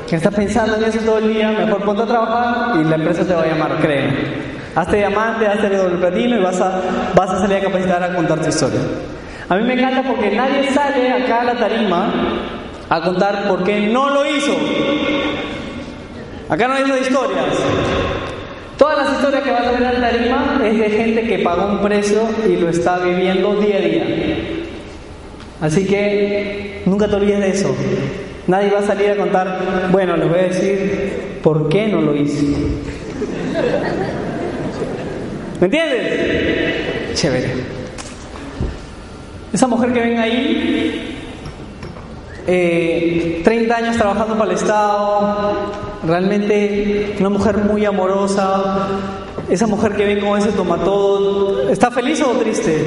Que 0.09 0.17
estás 0.17 0.35
pensando 0.35 0.77
en 0.77 0.85
eso 0.85 0.99
todo 1.01 1.19
el 1.19 1.33
día, 1.35 1.53
mejor 1.53 1.85
ponte 1.85 2.03
a 2.03 2.07
trabajar 2.07 2.81
y 2.81 2.85
la 2.85 2.97
empresa 2.97 3.25
te 3.25 3.33
va 3.33 3.43
a 3.43 3.47
llamar, 3.47 3.79
créeme. 3.81 4.13
Hazte 4.75 4.97
diamante, 4.97 5.47
hazte 5.47 5.77
doble 5.77 5.99
platino 5.99 6.37
y 6.37 6.43
vas 6.43 6.61
a, 6.61 6.81
vas 7.15 7.31
a 7.31 7.39
salir 7.43 7.59
a 7.59 7.61
capacitar 7.61 8.03
a 8.03 8.15
contar 8.15 8.41
tu 8.41 8.49
historia. 8.49 8.81
A 9.49 9.57
mí 9.57 9.63
me 9.63 9.75
encanta 9.75 10.03
porque 10.03 10.31
nadie 10.33 10.69
sale 10.73 11.13
acá 11.13 11.43
a 11.43 11.45
la 11.45 11.55
tarima 11.55 12.13
a 12.89 13.01
contar 13.01 13.47
por 13.49 13.63
qué 13.63 13.81
no 13.81 14.11
lo 14.11 14.27
hizo. 14.27 14.57
Acá 16.49 16.67
no 16.67 16.75
hay 16.75 16.83
historias. 16.83 17.45
Todas 18.77 18.99
las 18.99 19.13
historias 19.17 19.43
que 19.43 19.51
vas 19.51 19.67
a 19.67 19.71
ver 19.73 19.83
en 19.83 20.01
la 20.01 20.11
tarima 20.11 20.61
es 20.65 20.79
de 20.79 20.91
gente 20.91 21.23
que 21.23 21.39
pagó 21.41 21.67
un 21.67 21.81
precio 21.81 22.23
y 22.47 22.57
lo 22.57 22.69
está 22.69 22.99
viviendo 22.99 23.55
día 23.57 23.77
a 23.77 23.81
día. 23.81 24.05
Así 25.61 25.87
que 25.87 26.83
nunca 26.85 27.09
te 27.09 27.15
olvides 27.15 27.41
de 27.41 27.49
eso. 27.51 27.75
Nadie 28.49 28.71
va 28.71 28.81
a 28.81 28.83
salir 28.83 29.11
a 29.11 29.17
contar, 29.17 29.61
bueno, 29.91 30.17
les 30.17 30.29
voy 30.29 30.39
a 30.39 30.43
decir 30.43 31.39
por 31.43 31.69
qué 31.69 31.87
no 31.89 32.01
lo 32.01 32.15
hice. 32.15 32.47
¿Me 35.61 35.67
entiendes? 35.67 37.15
Chévere. 37.15 37.76
Esa 39.57 39.69
mujer 39.69 39.91
que 39.91 40.01
ven 40.01 40.19
ahí, 40.19 41.17
eh, 42.47 43.41
30 43.43 43.75
años 43.75 43.97
trabajando 43.97 44.37
para 44.37 44.51
el 44.51 44.57
Estado, 44.59 45.71
realmente 46.07 47.17
una 47.19 47.31
mujer 47.31 47.57
muy 47.57 47.83
amorosa. 47.87 48.87
Esa 49.49 49.67
mujer 49.67 49.97
que 49.97 50.05
ven 50.05 50.21
con 50.21 50.39
ese 50.39 50.53
tomatón, 50.53 51.71
¿está 51.71 51.91
feliz 51.91 52.21
o 52.21 52.33
triste? 52.33 52.85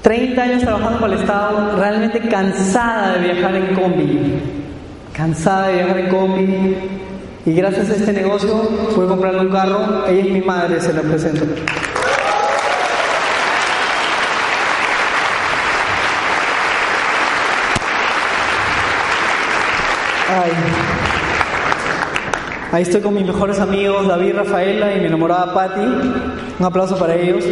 30 0.00 0.40
años 0.40 0.62
trabajando 0.62 1.00
para 1.00 1.14
el 1.14 1.18
Estado, 1.18 1.76
realmente 1.76 2.20
cansada 2.20 3.18
de 3.18 3.32
viajar 3.32 3.56
en 3.56 3.74
combi. 3.74 4.42
Cansada 5.12 5.66
de 5.66 5.74
viajar 5.74 5.98
en 5.98 6.08
combi. 6.08 6.76
Y 7.46 7.52
gracias 7.52 7.90
a 7.90 7.94
este 7.96 8.12
negocio 8.12 8.62
pude 8.94 9.08
comprarle 9.08 9.40
un 9.40 9.50
carro. 9.50 10.06
Ella 10.06 10.20
es 10.20 10.30
mi 10.30 10.40
madre, 10.40 10.80
se 10.80 10.92
la 10.92 11.02
presento. 11.02 11.44
Ay. 20.28 20.50
Ahí 22.72 22.82
estoy 22.82 23.00
con 23.00 23.14
mis 23.14 23.24
mejores 23.24 23.60
amigos, 23.60 24.08
David, 24.08 24.34
Rafaela 24.34 24.94
y 24.94 25.00
mi 25.00 25.06
enamorada 25.06 25.54
Patti. 25.54 25.80
Un 25.80 26.66
aplauso 26.66 26.98
para 26.98 27.14
ellos. 27.14 27.44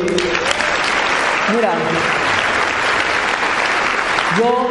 Mira, 1.55 1.72
yo 4.39 4.66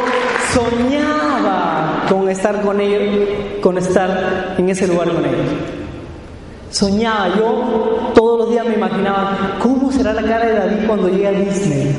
soñaba 0.53 2.05
con 2.09 2.29
estar 2.29 2.61
con 2.61 2.81
ellos, 2.81 3.29
con 3.61 3.77
estar 3.77 4.55
en 4.57 4.69
ese 4.69 4.87
lugar 4.87 5.09
con 5.13 5.25
ellos. 5.25 5.47
Soñaba, 6.71 7.29
yo 7.37 8.11
todos 8.13 8.39
los 8.39 8.49
días 8.49 8.65
me 8.65 8.73
imaginaba 8.73 9.57
cómo 9.61 9.91
será 9.91 10.11
la 10.11 10.23
cara 10.23 10.45
de 10.45 10.53
David 10.55 10.87
cuando 10.87 11.07
llegue 11.07 11.27
a 11.27 11.31
Disney. 11.31 11.95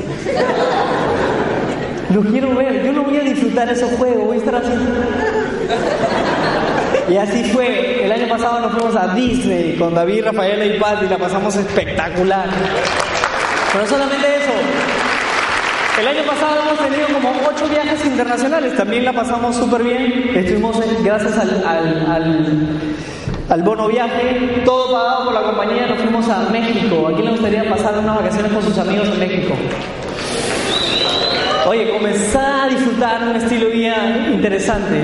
Lo 2.13 2.21
quiero 2.21 2.53
ver, 2.55 2.85
yo 2.85 2.93
no 2.93 3.03
voy 3.03 3.17
a 3.17 3.21
disfrutar 3.21 3.69
esos 3.69 3.89
juegos, 3.93 4.25
voy 4.25 4.35
a 4.35 4.39
estar 4.39 4.55
así. 4.55 4.71
Y 7.09 7.17
así 7.17 7.43
fue. 7.45 8.03
El 8.05 8.11
año 8.11 8.27
pasado 8.27 8.59
nos 8.61 8.71
fuimos 8.71 8.95
a 8.95 9.13
Disney 9.13 9.75
con 9.77 9.93
David, 9.93 10.25
Rafaela 10.25 10.65
y 10.65 10.79
Patti, 10.79 11.07
la 11.07 11.17
pasamos 11.17 11.55
espectacular. 11.55 12.49
Pero 13.71 13.83
no 13.83 13.89
solamente 13.89 14.27
eso. 14.37 14.53
El 15.99 16.07
año 16.07 16.23
pasado 16.23 16.61
hemos 16.61 16.77
tenido 16.79 17.07
como 17.07 17.31
ocho 17.47 17.69
viajes 17.69 18.05
internacionales, 18.05 18.75
también 18.75 19.05
la 19.05 19.13
pasamos 19.13 19.55
súper 19.55 19.83
bien. 19.83 20.31
Estuvimos, 20.35 20.77
gracias 21.03 21.37
al, 21.37 21.63
al, 21.65 22.11
al, 22.11 22.67
al 23.49 23.63
bono 23.63 23.87
viaje, 23.87 24.61
todo 24.65 24.91
pagado 24.91 25.25
por 25.25 25.33
la 25.33 25.43
compañía, 25.43 25.87
nos 25.87 25.99
fuimos 25.99 26.27
a 26.27 26.49
México. 26.49 27.07
¿A 27.07 27.13
quién 27.13 27.25
le 27.25 27.31
gustaría 27.31 27.69
pasar 27.69 27.97
unas 27.99 28.15
vacaciones 28.15 28.51
con 28.51 28.63
sus 28.63 28.77
amigos 28.77 29.07
en 29.07 29.19
México? 29.19 29.53
Oye, 31.67 31.89
comenzar 31.89 32.65
a 32.65 32.67
disfrutar 32.67 33.27
un 33.27 33.35
estilo 33.37 33.65
de 33.65 33.71
vida 33.71 34.27
interesante. 34.31 35.03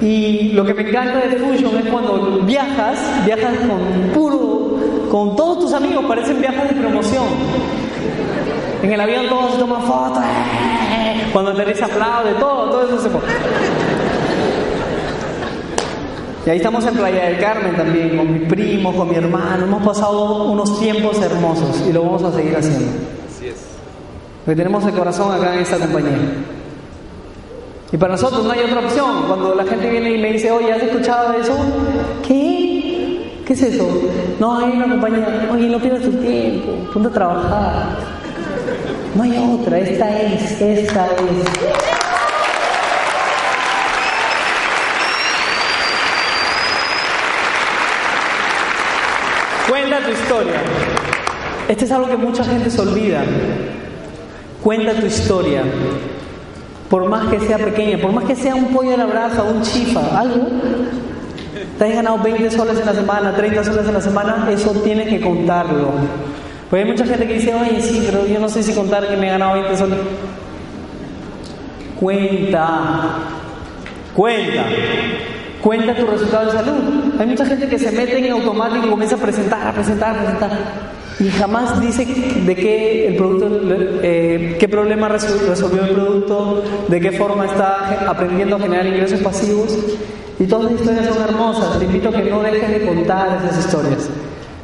Y 0.00 0.52
lo 0.52 0.64
que 0.64 0.72
me 0.72 0.82
encanta 0.82 1.26
de 1.26 1.36
Fusion 1.36 1.76
es 1.76 1.90
cuando 1.90 2.40
viajas, 2.44 2.98
viajas 3.26 3.56
con 3.66 4.10
puro, 4.14 4.78
con 5.10 5.34
todos 5.34 5.58
tus 5.58 5.72
amigos, 5.72 6.04
parecen 6.06 6.40
viajes 6.40 6.68
de 6.68 6.74
promoción. 6.76 7.24
En 8.80 8.92
el 8.92 9.00
avión 9.00 9.28
todos 9.28 9.54
se 9.54 9.58
toman 9.58 9.82
fotos, 9.82 10.22
¡eh! 10.22 11.30
cuando 11.32 11.50
aterriza 11.50 11.86
aplaude, 11.86 12.34
todo, 12.34 12.70
todo 12.70 12.86
eso 12.86 13.02
se 13.02 13.08
pone. 13.08 13.26
Y 16.46 16.50
ahí 16.50 16.56
estamos 16.58 16.86
en 16.86 16.94
Playa 16.94 17.24
del 17.24 17.40
Carmen 17.40 17.76
también, 17.76 18.16
con 18.16 18.32
mi 18.32 18.38
primo, 18.46 18.94
con 18.94 19.08
mi 19.08 19.16
hermano. 19.16 19.64
Hemos 19.64 19.82
pasado 19.82 20.44
unos 20.44 20.78
tiempos 20.78 21.20
hermosos 21.20 21.84
y 21.88 21.92
lo 21.92 22.04
vamos 22.04 22.22
a 22.22 22.32
seguir 22.32 22.56
haciendo. 22.56 23.18
Porque 24.48 24.62
tenemos 24.62 24.82
el 24.86 24.94
corazón 24.94 25.30
acá 25.30 25.52
en 25.52 25.60
esta 25.60 25.76
compañía. 25.76 26.16
Y 27.92 27.98
para 27.98 28.12
nosotros 28.12 28.44
no 28.44 28.50
hay 28.50 28.60
otra 28.60 28.80
opción. 28.80 29.24
Cuando 29.26 29.54
la 29.54 29.62
gente 29.66 29.90
viene 29.90 30.14
y 30.14 30.16
me 30.16 30.32
dice, 30.32 30.50
oye, 30.50 30.72
¿has 30.72 30.82
escuchado 30.84 31.34
eso? 31.34 31.54
¿Qué? 32.26 33.42
¿Qué 33.44 33.52
es 33.52 33.60
eso? 33.60 33.86
No, 34.40 34.58
hay 34.58 34.70
una 34.70 34.88
compañía. 34.88 35.50
Oye, 35.52 35.68
no 35.68 35.78
pierdas 35.78 36.00
tu 36.00 36.12
tiempo. 36.12 36.72
Ponte 36.94 37.10
a 37.10 37.12
trabajar. 37.12 37.88
No 39.14 39.22
hay 39.22 39.36
otra. 39.36 39.80
Esta 39.80 40.18
es. 40.18 40.62
Esta 40.62 41.06
es. 41.08 41.12
Cuenta 49.68 50.00
tu 50.06 50.10
historia. 50.10 50.62
Este 51.68 51.84
es 51.84 51.92
algo 51.92 52.08
que 52.08 52.16
mucha 52.16 52.42
gente 52.44 52.70
se 52.70 52.80
olvida. 52.80 53.22
Cuenta 54.68 54.92
tu 54.92 55.06
historia. 55.06 55.62
Por 56.90 57.08
más 57.08 57.28
que 57.28 57.40
sea 57.40 57.56
pequeña, 57.56 57.96
por 58.02 58.12
más 58.12 58.24
que 58.24 58.36
sea 58.36 58.54
un 58.54 58.66
pollo 58.66 58.92
a 58.92 58.96
la 58.98 59.06
brasa, 59.06 59.42
un 59.42 59.62
chifa, 59.62 60.20
algo. 60.20 60.46
Te 61.78 61.84
has 61.86 61.94
ganado 61.94 62.18
20 62.18 62.50
soles 62.50 62.78
en 62.78 62.84
la 62.84 62.92
semana, 62.92 63.34
30 63.34 63.64
soles 63.64 63.88
en 63.88 63.94
la 63.94 64.00
semana, 64.02 64.46
eso 64.50 64.72
tienes 64.84 65.08
que 65.08 65.22
contarlo. 65.22 65.92
Pues 66.68 66.84
hay 66.84 66.90
mucha 66.90 67.06
gente 67.06 67.26
que 67.26 67.32
dice, 67.32 67.54
oye, 67.54 67.80
sí, 67.80 68.02
pero 68.04 68.26
yo 68.26 68.38
no 68.38 68.50
sé 68.50 68.62
si 68.62 68.74
contar 68.74 69.08
que 69.08 69.16
me 69.16 69.28
he 69.28 69.30
ganado 69.30 69.54
20 69.54 69.74
soles. 69.74 69.98
Cuenta, 71.98 73.00
cuenta, 74.14 74.64
cuenta 75.62 75.96
tu 75.96 76.04
resultado 76.04 76.44
de 76.44 76.52
salud. 76.52 76.82
Hay 77.18 77.26
mucha 77.26 77.46
gente 77.46 77.68
que 77.68 77.78
se 77.78 77.90
mete 77.90 78.18
en 78.18 78.32
automático 78.32 78.86
y 78.86 78.90
comienza 78.90 79.16
a 79.16 79.18
presentar, 79.18 79.66
a 79.66 79.72
presentar, 79.72 80.14
a 80.14 80.18
presentar. 80.18 80.50
Y 81.20 81.30
jamás 81.30 81.80
dice 81.80 82.04
de 82.04 82.54
qué 82.54 83.08
el 83.08 83.16
producto, 83.16 83.48
eh, 84.02 84.56
qué 84.58 84.68
problema 84.68 85.08
resolvió 85.08 85.84
el 85.84 85.90
producto, 85.90 86.62
de 86.86 87.00
qué 87.00 87.10
forma 87.10 87.46
está 87.46 88.08
aprendiendo 88.08 88.56
a 88.56 88.60
generar 88.60 88.86
ingresos 88.86 89.20
pasivos. 89.20 89.76
Y 90.38 90.44
todas 90.44 90.70
las 90.70 90.80
historias 90.80 91.06
son 91.06 91.22
hermosas. 91.22 91.78
Te 91.80 91.86
invito 91.86 92.10
a 92.10 92.12
que 92.12 92.30
no 92.30 92.40
dejes 92.40 92.70
de 92.70 92.86
contar 92.86 93.40
esas 93.42 93.66
historias. 93.66 94.08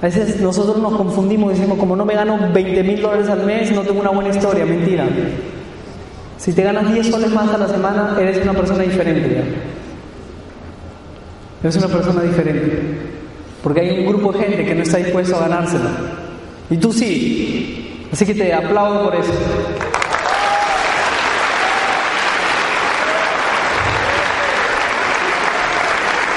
A 0.00 0.06
veces 0.06 0.40
nosotros 0.40 0.78
nos 0.78 0.94
confundimos 0.94 1.52
y 1.52 1.56
decimos, 1.56 1.76
como 1.76 1.96
no 1.96 2.04
me 2.04 2.14
gano 2.14 2.38
20 2.52 2.82
mil 2.84 3.02
dólares 3.02 3.28
al 3.28 3.44
mes, 3.44 3.72
no 3.72 3.82
tengo 3.82 4.00
una 4.00 4.10
buena 4.10 4.30
historia. 4.30 4.64
Mentira. 4.64 5.08
Si 6.38 6.52
te 6.52 6.62
ganas 6.62 6.92
10 6.92 7.08
soles 7.08 7.30
más 7.30 7.52
a 7.52 7.58
la 7.58 7.66
semana, 7.66 8.16
eres 8.20 8.40
una 8.42 8.52
persona 8.52 8.84
diferente. 8.84 9.42
Eres 11.62 11.76
una 11.76 11.88
persona 11.88 12.22
diferente. 12.22 12.80
Porque 13.60 13.80
hay 13.80 13.98
un 14.00 14.06
grupo 14.06 14.32
de 14.32 14.38
gente 14.40 14.64
que 14.64 14.74
no 14.74 14.82
está 14.82 14.98
dispuesto 14.98 15.36
a 15.36 15.48
ganársela. 15.48 16.23
Y 16.70 16.76
tú 16.76 16.92
sí. 16.92 18.06
Así 18.12 18.24
que 18.24 18.34
te 18.34 18.52
aplaudo 18.52 19.04
por 19.04 19.14
eso. 19.16 19.32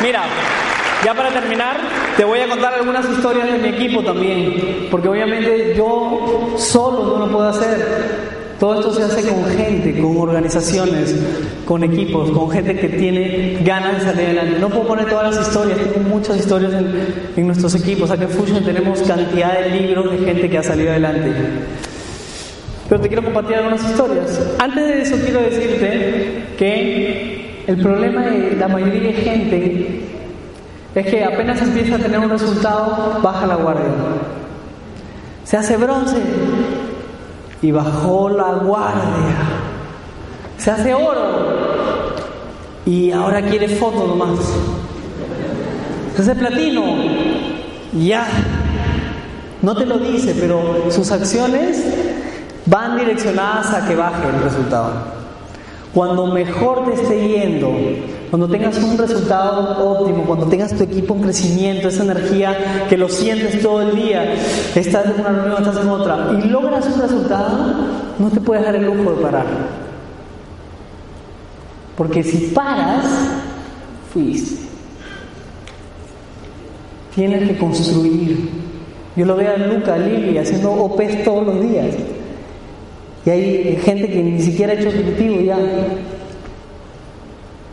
Mira, 0.01 0.23
ya 1.03 1.13
para 1.13 1.31
terminar, 1.31 1.77
te 2.15 2.23
voy 2.23 2.39
a 2.39 2.47
contar 2.47 2.73
algunas 2.73 3.09
historias 3.09 3.51
de 3.51 3.57
mi 3.57 3.69
equipo 3.69 4.03
también, 4.03 4.87
porque 4.91 5.07
obviamente 5.07 5.73
yo 5.75 6.55
solo 6.57 7.17
no 7.17 7.25
lo 7.25 7.31
puedo 7.31 7.49
hacer. 7.49 8.36
Todo 8.59 8.79
esto 8.79 8.93
se 8.93 9.03
hace 9.03 9.29
con 9.29 9.45
gente, 9.45 10.01
con 10.01 10.17
organizaciones, 10.17 11.15
con 11.63 11.83
equipos, 11.83 12.31
con 12.31 12.49
gente 12.49 12.75
que 12.75 12.89
tiene 12.89 13.59
ganas 13.63 13.99
de 13.99 14.05
salir 14.05 14.25
adelante. 14.25 14.59
No 14.59 14.69
puedo 14.69 14.87
poner 14.87 15.05
todas 15.07 15.35
las 15.35 15.47
historias, 15.47 15.77
tengo 15.77 16.09
muchas 16.09 16.37
historias 16.37 16.73
en, 16.73 17.45
nuestros 17.45 17.75
equipos. 17.75 18.09
Aquí 18.09 18.23
en 18.23 18.29
Fusion 18.29 18.63
tenemos 18.63 19.01
cantidad 19.03 19.59
de 19.59 19.69
libros 19.69 20.11
de 20.11 20.25
gente 20.25 20.49
que 20.49 20.57
ha 20.57 20.63
salido 20.63 20.89
adelante. 20.89 21.31
Pero 22.89 23.01
te 23.01 23.07
quiero 23.07 23.23
compartir 23.23 23.57
algunas 23.57 23.83
historias. 23.83 24.41
Antes 24.57 24.87
de 24.87 25.01
eso 25.01 25.15
quiero 25.23 25.41
decirte 25.41 26.43
que 26.57 27.63
el 27.67 27.77
problema 27.77 28.25
de 28.25 28.55
la 28.55 28.67
mayoría 28.67 29.03
de 29.03 29.13
gente 29.13 30.01
es 30.95 31.05
que 31.05 31.23
apenas 31.23 31.61
empieza 31.61 31.95
a 31.95 31.99
tener 31.99 32.17
un 32.17 32.29
resultado, 32.29 33.19
baja 33.21 33.45
la 33.45 33.55
guardia. 33.55 33.91
Se 35.43 35.57
hace 35.57 35.77
bronce 35.77 36.17
y 37.61 37.71
bajó 37.71 38.29
la 38.29 38.53
guardia. 38.53 39.35
Se 40.57 40.71
hace 40.71 40.93
oro 40.93 41.57
y 42.85 43.11
ahora 43.11 43.41
quiere 43.41 43.67
foto 43.69 44.07
nomás. 44.07 44.39
Se 46.15 46.21
hace 46.21 46.35
platino 46.35 46.83
ya. 47.93 48.27
No 49.61 49.75
te 49.75 49.85
lo 49.85 49.97
dice, 49.97 50.35
pero 50.39 50.91
sus 50.91 51.11
acciones 51.11 51.83
van 52.65 52.97
direccionadas 52.97 53.73
a 53.73 53.87
que 53.87 53.95
baje 53.95 54.27
el 54.29 54.43
resultado. 54.43 54.91
Cuando 55.93 56.27
mejor 56.27 56.85
te 56.85 56.93
esté 56.93 57.27
yendo, 57.27 57.71
cuando 58.29 58.47
tengas 58.49 58.77
un 58.77 58.97
resultado 58.97 59.89
óptimo, 59.89 60.23
cuando 60.23 60.47
tengas 60.47 60.75
tu 60.75 60.83
equipo 60.83 61.15
en 61.15 61.21
crecimiento, 61.21 61.87
esa 61.87 62.03
energía 62.03 62.85
que 62.89 62.97
lo 62.97 63.07
sientes 63.07 63.61
todo 63.61 63.81
el 63.81 63.95
día, 63.95 64.33
estás 64.75 65.05
en 65.05 65.21
una 65.21 65.29
reunión, 65.29 65.63
estás 65.63 65.81
en 65.81 65.89
otra, 65.89 66.31
y 66.43 66.47
logras 66.47 66.85
un 66.87 67.01
resultado, 67.01 67.73
no 68.19 68.29
te 68.29 68.41
puedes 68.41 68.65
dar 68.65 68.75
el 68.75 68.85
lujo 68.85 69.11
de 69.11 69.21
parar. 69.21 69.45
Porque 71.95 72.23
si 72.23 72.37
paras, 72.53 73.05
fuiste. 74.13 74.67
Tienes 77.15 77.49
que 77.49 77.57
construir. 77.57 78.49
Yo 79.15 79.25
lo 79.25 79.35
veo 79.35 79.55
a 79.55 79.57
Luca, 79.57 79.95
a 79.95 79.97
Lili, 79.97 80.37
haciendo 80.37 80.71
OPs 80.73 81.23
todos 81.23 81.47
los 81.47 81.61
días. 81.61 81.87
Y 83.25 83.29
hay 83.29 83.79
gente 83.83 84.07
que 84.07 84.21
ni 84.21 84.39
siquiera 84.39 84.73
ha 84.73 84.75
hecho 84.75 84.89
ejecutivo 84.89 85.41
ya. 85.41 85.57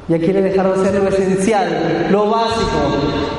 Ya 0.09 0.18
quiere 0.18 0.42
dejar 0.42 0.74
de 0.74 0.80
hacer 0.80 1.02
lo 1.02 1.09
esencial, 1.09 2.09
lo 2.11 2.28
básico. 2.30 2.78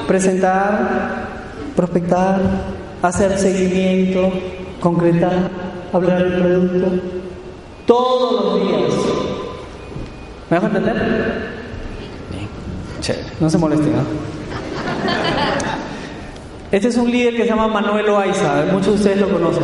Presentar, 0.08 1.28
prospectar, 1.76 2.40
hacer 3.04 3.38
seguimiento, 3.38 4.32
concretar, 4.80 5.52
hablar 5.94 6.24
del 6.24 6.42
producto. 6.42 7.04
Todos 7.86 8.46
los 8.46 8.68
días. 8.68 8.94
¿Me 10.50 10.58
dejo 10.58 10.68
entender? 10.68 11.56
Chévere, 13.02 13.26
no 13.40 13.50
se 13.50 13.58
molesten. 13.58 13.94
¿no? 13.94 14.02
Este 16.72 16.88
es 16.88 16.98
un 16.98 17.10
líder 17.12 17.36
que 17.36 17.44
se 17.44 17.50
llama 17.50 17.68
Manuel 17.68 18.10
Oaiza, 18.10 18.66
muchos 18.72 18.88
de 18.88 18.94
ustedes 18.94 19.22
lo 19.22 19.30
conocen. 19.30 19.64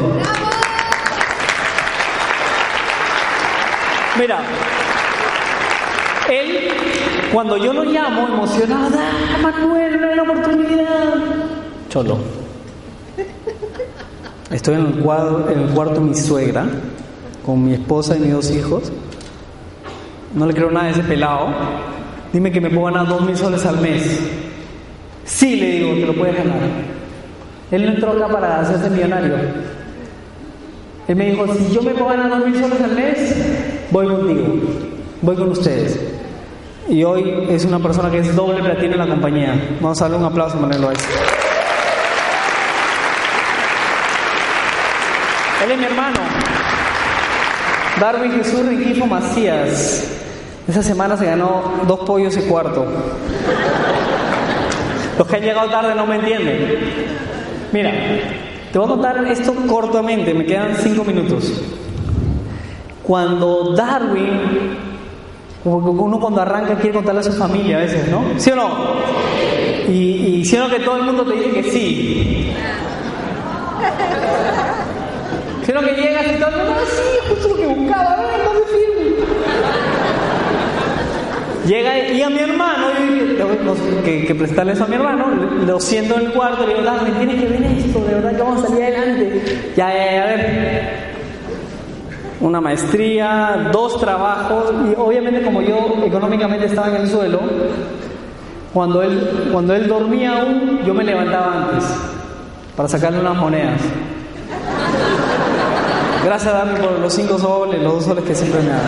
Mira, 4.19 4.39
él, 6.31 6.69
cuando 7.33 7.57
yo 7.57 7.73
lo 7.73 7.83
llamo 7.83 8.27
emocionado, 8.27 8.97
¡ah, 8.97 9.37
Manuel, 9.41 9.95
una 10.13 10.23
oportunidad! 10.23 11.13
Cholo. 11.89 12.17
Estoy 14.49 14.75
en 14.75 14.85
el, 14.85 14.99
cuadro, 14.99 15.49
en 15.49 15.59
el 15.59 15.69
cuarto 15.69 15.95
de 15.95 16.01
mi 16.01 16.15
suegra, 16.15 16.65
con 17.45 17.63
mi 17.63 17.73
esposa 17.73 18.17
y 18.17 18.19
mis 18.19 18.33
dos 18.33 18.51
hijos. 18.51 18.91
No 20.35 20.45
le 20.45 20.53
creo 20.53 20.71
nada 20.71 20.87
a 20.87 20.89
ese 20.91 21.03
pelado. 21.03 21.47
Dime 22.33 22.51
que 22.51 22.61
me 22.61 22.69
puedo 22.69 22.85
ganar 22.85 23.07
dos 23.07 23.21
mil 23.21 23.37
soles 23.37 23.65
al 23.65 23.79
mes. 23.79 24.19
Sí, 25.25 25.55
le 25.55 25.71
digo, 25.71 25.93
te 25.93 26.05
lo 26.05 26.15
puedes 26.15 26.35
ganar. 26.35 26.59
Él 27.71 27.85
no 27.85 27.91
entró 27.91 28.11
acá 28.11 28.27
para 28.27 28.59
hacerse 28.59 28.89
millonario. 28.89 29.35
Él 31.07 31.15
me 31.15 31.31
dijo, 31.31 31.45
si 31.53 31.73
yo 31.73 31.81
me 31.81 31.91
puedo 31.91 32.07
ganar 32.07 32.29
dos 32.29 32.45
mil 32.45 32.59
soles 32.59 32.81
al 32.81 32.91
mes, 32.91 33.35
voy 33.91 34.07
contigo, 34.07 34.43
voy 35.21 35.35
con 35.35 35.49
ustedes. 35.51 36.10
Y 36.89 37.03
hoy 37.03 37.47
es 37.49 37.65
una 37.65 37.79
persona 37.79 38.09
que 38.09 38.19
es 38.19 38.35
doble 38.35 38.61
platino 38.61 38.93
en 38.93 38.99
la 38.99 39.07
compañía. 39.07 39.55
Vamos 39.79 40.01
a 40.01 40.05
darle 40.05 40.17
un 40.17 40.25
aplauso 40.25 40.57
a 40.57 40.61
Manuel 40.61 40.81
Loaiza. 40.81 41.07
Él 45.63 45.71
es 45.71 45.77
mi 45.77 45.85
hermano. 45.85 46.19
Darwin 47.99 48.31
Jesús 48.31 48.65
Riquifo 48.65 49.05
Macías. 49.05 50.07
Esa 50.67 50.81
semana 50.81 51.15
se 51.17 51.25
ganó 51.25 51.83
dos 51.87 51.99
pollos 51.99 52.35
y 52.37 52.41
cuarto. 52.41 52.85
Los 55.17 55.27
que 55.27 55.35
han 55.35 55.43
llegado 55.43 55.69
tarde 55.69 55.93
no 55.93 56.07
me 56.07 56.15
entienden. 56.15 56.79
Mira, 57.71 57.91
te 58.71 58.79
voy 58.79 58.87
a 58.87 58.89
contar 58.89 59.25
esto 59.27 59.53
cortamente, 59.67 60.33
me 60.33 60.45
quedan 60.45 60.75
cinco 60.77 61.03
minutos. 61.03 61.51
Cuando 63.03 63.73
Darwin, 63.75 64.90
uno 65.63 66.19
cuando 66.19 66.41
arranca 66.41 66.75
quiere 66.75 66.95
contarle 66.95 67.21
a 67.21 67.23
su 67.23 67.33
familia 67.33 67.77
a 67.77 67.81
veces, 67.81 68.07
¿no? 68.09 68.23
¿Sí 68.37 68.49
o 68.51 68.55
no? 68.55 68.69
Y, 69.87 70.39
y 70.39 70.45
¿sí 70.45 70.57
o 70.57 70.61
no 70.61 70.69
que 70.69 70.79
todo 70.79 70.97
el 70.97 71.03
mundo 71.03 71.23
te 71.25 71.33
dice 71.33 71.49
que 71.51 71.63
sí? 71.63 72.53
¿Sí 75.65 75.71
o 75.71 75.75
no 75.75 75.81
que 75.81 75.93
llegas 75.93 76.25
y 76.25 76.39
todo 76.39 76.49
el 76.49 76.55
mundo, 76.57 76.73
ah, 76.75 76.85
sí, 76.87 77.29
justo 77.29 77.47
lo 77.49 77.55
que 77.55 77.67
buscaba, 77.67 78.15
ven, 78.17 78.43
no 78.43 78.53
me 78.53 78.59
firme. 78.71 79.25
Llega 81.67 82.09
y 82.09 82.21
a 82.23 82.29
mi 82.29 82.39
hermano, 82.39 82.87
yo 83.37 83.45
tengo 83.45 83.75
que, 84.03 84.25
que 84.25 84.35
prestarle 84.35 84.73
eso 84.73 84.85
a 84.85 84.87
mi 84.87 84.95
hermano, 84.95 85.27
lo 85.65 85.79
siento 85.79 86.15
en 86.15 86.25
el 86.25 86.31
cuarto, 86.33 86.65
le 86.65 86.73
digo, 86.73 86.85
Darwin, 86.85 87.13
tienes 87.13 87.39
que 87.39 87.47
ver 87.47 87.63
esto, 87.63 88.03
de 88.03 88.15
verdad 88.15 88.35
que 88.35 88.41
vamos 88.41 88.63
a 88.63 88.67
salir 88.67 88.83
adelante. 88.83 89.41
Ya, 89.77 89.93
ya, 89.93 90.11
ya, 90.11 90.23
a 90.23 90.25
ver. 90.25 91.10
Una 92.41 92.59
maestría, 92.59 93.69
dos 93.71 93.99
trabajos, 93.99 94.73
y 94.89 94.99
obviamente 94.99 95.43
como 95.43 95.61
yo 95.61 95.95
económicamente 96.03 96.65
estaba 96.65 96.89
en 96.89 96.95
el 96.95 97.07
suelo, 97.07 97.39
cuando 98.73 99.01
él, 99.03 99.49
cuando 99.51 99.75
él 99.75 99.87
dormía 99.87 100.41
aún, 100.41 100.79
yo 100.85 100.93
me 100.93 101.03
levantaba 101.03 101.69
antes 101.69 101.85
para 102.75 102.89
sacarle 102.89 103.19
unas 103.19 103.37
monedas. 103.37 103.81
Gracias 106.23 106.53
Darwin 106.53 106.81
por 106.81 106.99
los 106.99 107.13
cinco 107.13 107.37
soles, 107.37 107.81
los 107.81 107.93
dos 107.93 108.05
soles 108.05 108.23
que 108.23 108.33
siempre 108.33 108.61
me 108.61 108.69
das. 108.69 108.81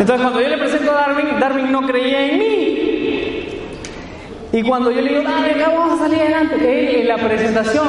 Entonces 0.00 0.22
cuando 0.22 0.40
yo 0.40 0.48
le 0.48 0.58
presento 0.58 0.90
a 0.90 0.94
Darwin, 0.94 1.40
Darwin 1.40 1.72
no 1.72 1.86
creía 1.86 2.26
en 2.26 2.38
mí. 2.38 2.78
Y 4.52 4.62
cuando 4.62 4.90
yo 4.90 5.00
le 5.00 5.10
digo, 5.10 5.22
Darwin, 5.22 5.56
vamos 5.58 6.00
a 6.00 6.04
salir 6.04 6.20
adelante, 6.20 7.00
en 7.00 7.08
la 7.08 7.16
presentación. 7.16 7.88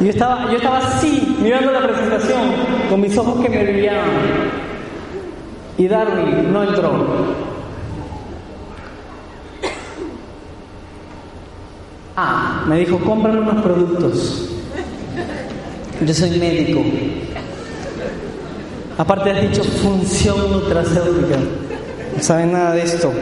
Y 0.00 0.04
yo 0.04 0.10
estaba, 0.10 0.50
yo 0.50 0.56
estaba 0.56 0.78
así, 0.78 1.36
mirando 1.40 1.72
la 1.72 1.82
presentación, 1.82 2.40
con 2.90 3.00
mis 3.00 3.16
ojos 3.16 3.42
que 3.42 3.48
me 3.48 3.64
brillaban. 3.64 4.10
Y 5.78 5.88
Darwin 5.88 6.52
no 6.52 6.62
entró. 6.62 7.36
Ah, 12.16 12.64
me 12.66 12.78
dijo, 12.78 12.98
cómprame 12.98 13.40
unos 13.40 13.62
productos. 13.62 14.50
Yo 16.04 16.14
soy 16.14 16.30
médico. 16.38 16.82
Aparte 18.98 19.30
has 19.30 19.42
dicho 19.42 19.62
función 19.64 20.50
nutracéutica. 20.52 21.36
No 22.16 22.22
saben 22.22 22.52
nada 22.52 22.72
de 22.72 22.82
esto. 22.82 23.12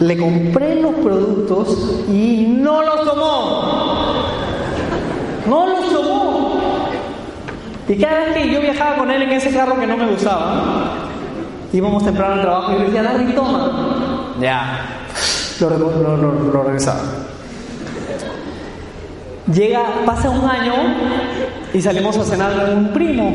Le 0.00 0.16
compré 0.16 0.76
los 0.76 0.94
productos 0.94 2.04
y 2.08 2.46
no 2.46 2.82
los 2.82 3.04
tomó. 3.04 4.08
No 5.48 5.66
los 5.66 5.92
tomó. 5.92 6.60
Y 7.88 7.96
cada 7.96 8.26
vez 8.26 8.34
que 8.36 8.50
yo 8.50 8.60
viajaba 8.60 8.96
con 8.96 9.10
él 9.10 9.22
en 9.22 9.30
ese 9.30 9.50
carro 9.50 9.80
que 9.80 9.86
no 9.86 9.96
me 9.96 10.06
gustaba, 10.06 10.92
íbamos 11.72 12.04
temprano 12.04 12.34
al 12.34 12.40
trabajo 12.42 12.72
y 12.72 12.78
le 12.78 12.84
decía, 12.84 13.02
Larry, 13.02 13.32
toma. 13.34 14.34
Ya. 14.40 14.80
Lo, 15.60 15.70
lo, 15.70 16.16
lo, 16.16 16.32
lo 16.52 16.62
regresaba. 16.62 17.00
Llega, 19.52 19.82
pasa 20.04 20.28
un 20.28 20.44
año 20.48 20.74
y 21.72 21.80
salimos 21.80 22.18
a 22.18 22.24
cenar 22.24 22.52
con 22.54 22.76
un 22.76 22.92
primo. 22.92 23.32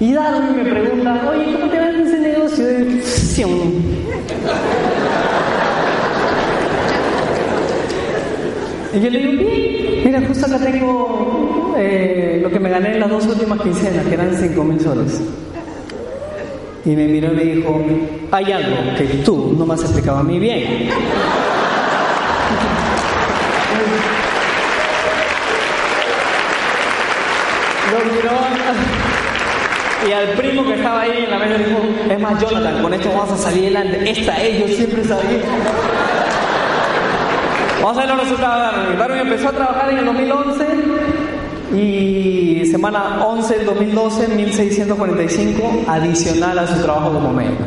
Y 0.00 0.12
Darwin 0.12 0.56
me 0.56 0.70
pregunta, 0.70 1.22
oye, 1.30 1.52
¿cómo 1.52 1.70
te 1.70 1.78
va 1.78 1.88
en 1.88 2.06
ese 2.06 2.18
negocio 2.18 2.66
de 2.66 3.02
Y 8.96 9.00
yo 9.00 9.10
le 9.10 9.18
digo, 9.18 9.32
bien, 9.32 10.02
mira, 10.06 10.22
justo 10.26 10.46
acá 10.46 10.58
tengo 10.58 11.74
eh, 11.76 12.40
lo 12.42 12.50
que 12.50 12.58
me 12.58 12.70
gané 12.70 12.92
en 12.92 13.00
las 13.00 13.10
dos 13.10 13.26
últimas 13.26 13.60
quincenas, 13.60 14.06
que 14.06 14.14
eran 14.14 14.34
5 14.34 14.64
mil 14.64 14.80
soles. 14.80 15.20
Y 16.82 16.96
me 16.96 17.06
miró 17.06 17.30
y 17.32 17.36
me 17.36 17.44
dijo, 17.44 17.84
hay 18.30 18.52
algo 18.52 18.76
que 18.96 19.04
tú 19.22 19.54
no 19.58 19.66
me 19.66 19.74
has 19.74 19.82
explicado 19.82 20.18
a 20.18 20.22
mí 20.22 20.38
bien. 20.38 20.88
Lo 27.92 28.14
miró 28.14 28.46
y 30.08 30.12
al 30.12 30.28
primo 30.38 30.64
que 30.64 30.74
estaba 30.74 31.02
ahí 31.02 31.24
en 31.24 31.30
la 31.30 31.38
mesa 31.38 31.58
dijo, 31.58 31.80
es 32.10 32.20
más 32.20 32.40
Jonathan, 32.40 32.82
con 32.82 32.94
esto 32.94 33.10
vamos 33.10 33.32
a 33.32 33.36
salir 33.36 33.76
adelante. 33.76 34.10
Esta 34.10 34.42
es, 34.42 34.60
yo 34.60 34.68
siempre 34.68 35.04
sabía. 35.04 36.15
Vamos 37.86 38.02
a 38.02 38.06
ver 38.06 38.16
los 38.16 38.24
resultados 38.24 38.56
de 38.56 38.62
Darwin. 38.62 38.98
Darwin 38.98 39.18
empezó 39.20 39.48
a 39.48 39.52
trabajar 39.52 39.90
en 39.90 39.98
el 39.98 40.06
2011 40.06 40.66
y 41.72 42.66
semana 42.68 43.24
11 43.24 43.58
del 43.58 43.66
2012, 43.66 44.28
1645, 44.34 45.84
adicional 45.86 46.58
a 46.58 46.66
su 46.66 46.82
trabajo 46.82 47.12
como 47.12 47.32
médico. 47.32 47.62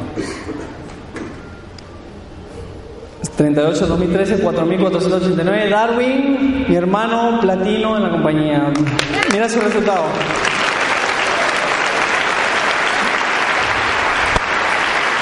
38 3.38 3.88
2013, 3.88 4.40
4489. 4.40 5.70
Darwin, 5.70 6.66
mi 6.68 6.76
hermano 6.76 7.40
platino 7.40 7.96
en 7.96 8.04
la 8.04 8.10
compañía. 8.10 8.74
Mira 9.32 9.48
su 9.48 9.62
resultado. 9.62 10.04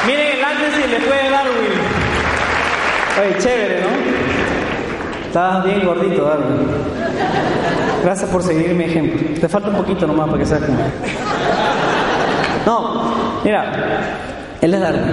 Miren 0.07 0.37
el 0.39 0.43
antes 0.43 0.79
y 0.79 0.81
el 0.81 0.89
después 0.89 1.21
de 1.21 1.29
Darwin. 1.29 1.71
Oye, 3.21 3.37
chévere, 3.37 3.81
¿no? 3.81 4.16
Estabas 5.27 5.65
bien 5.65 5.85
gordito, 5.85 6.23
Darwin. 6.23 6.67
Gracias 8.03 8.29
por 8.29 8.41
seguir 8.41 8.73
mi 8.73 8.85
ejemplo. 8.85 9.39
Te 9.39 9.49
falta 9.49 9.69
un 9.69 9.75
poquito 9.75 10.07
nomás 10.07 10.27
para 10.27 10.39
que 10.39 10.45
seas 10.45 10.61
como. 10.61 10.77
No, 12.65 13.13
mira, 13.43 13.71
él 14.61 14.73
es 14.73 14.79
Darwin. 14.79 15.03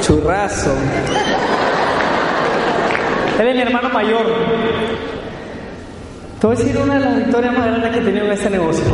Churrazo. 0.00 0.72
Él 3.38 3.48
es 3.48 3.54
mi 3.54 3.62
hermano 3.62 3.88
mayor. 3.90 4.26
Te 6.40 6.46
voy 6.46 6.56
a 6.56 6.58
decir 6.58 6.78
una 6.78 6.94
de 6.94 7.00
las 7.00 7.16
victorias 7.16 7.56
más 7.56 7.66
grandes 7.66 7.90
que 7.92 7.98
he 7.98 8.02
tenido 8.02 8.26
en 8.26 8.32
este 8.32 8.50
negocio. 8.50 8.84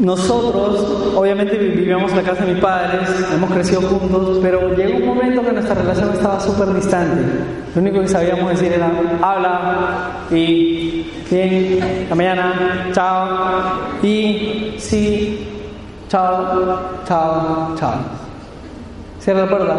Nosotros, 0.00 1.12
obviamente, 1.14 1.58
vivíamos 1.58 2.10
en 2.12 2.16
la 2.16 2.22
casa 2.22 2.46
de 2.46 2.54
mis 2.54 2.62
padres, 2.62 3.06
hemos 3.34 3.50
crecido 3.50 3.82
juntos, 3.82 4.38
pero 4.40 4.74
llegó 4.74 4.96
un 4.96 5.06
momento 5.06 5.42
que 5.42 5.52
nuestra 5.52 5.74
relación 5.74 6.10
estaba 6.14 6.40
súper 6.40 6.72
distante. 6.72 7.22
Lo 7.74 7.82
único 7.82 8.00
que 8.00 8.08
sabíamos 8.08 8.48
decir 8.48 8.72
era, 8.72 8.90
habla, 9.20 10.10
y 10.30 11.06
bien, 11.30 12.06
la 12.08 12.14
mañana, 12.14 12.88
chao, 12.92 13.28
y 14.02 14.74
sí, 14.78 15.46
chao, 16.08 16.80
chao, 17.06 17.74
chao. 17.78 17.94
Cierra 19.20 19.42
la 19.42 19.48
puerta. 19.50 19.76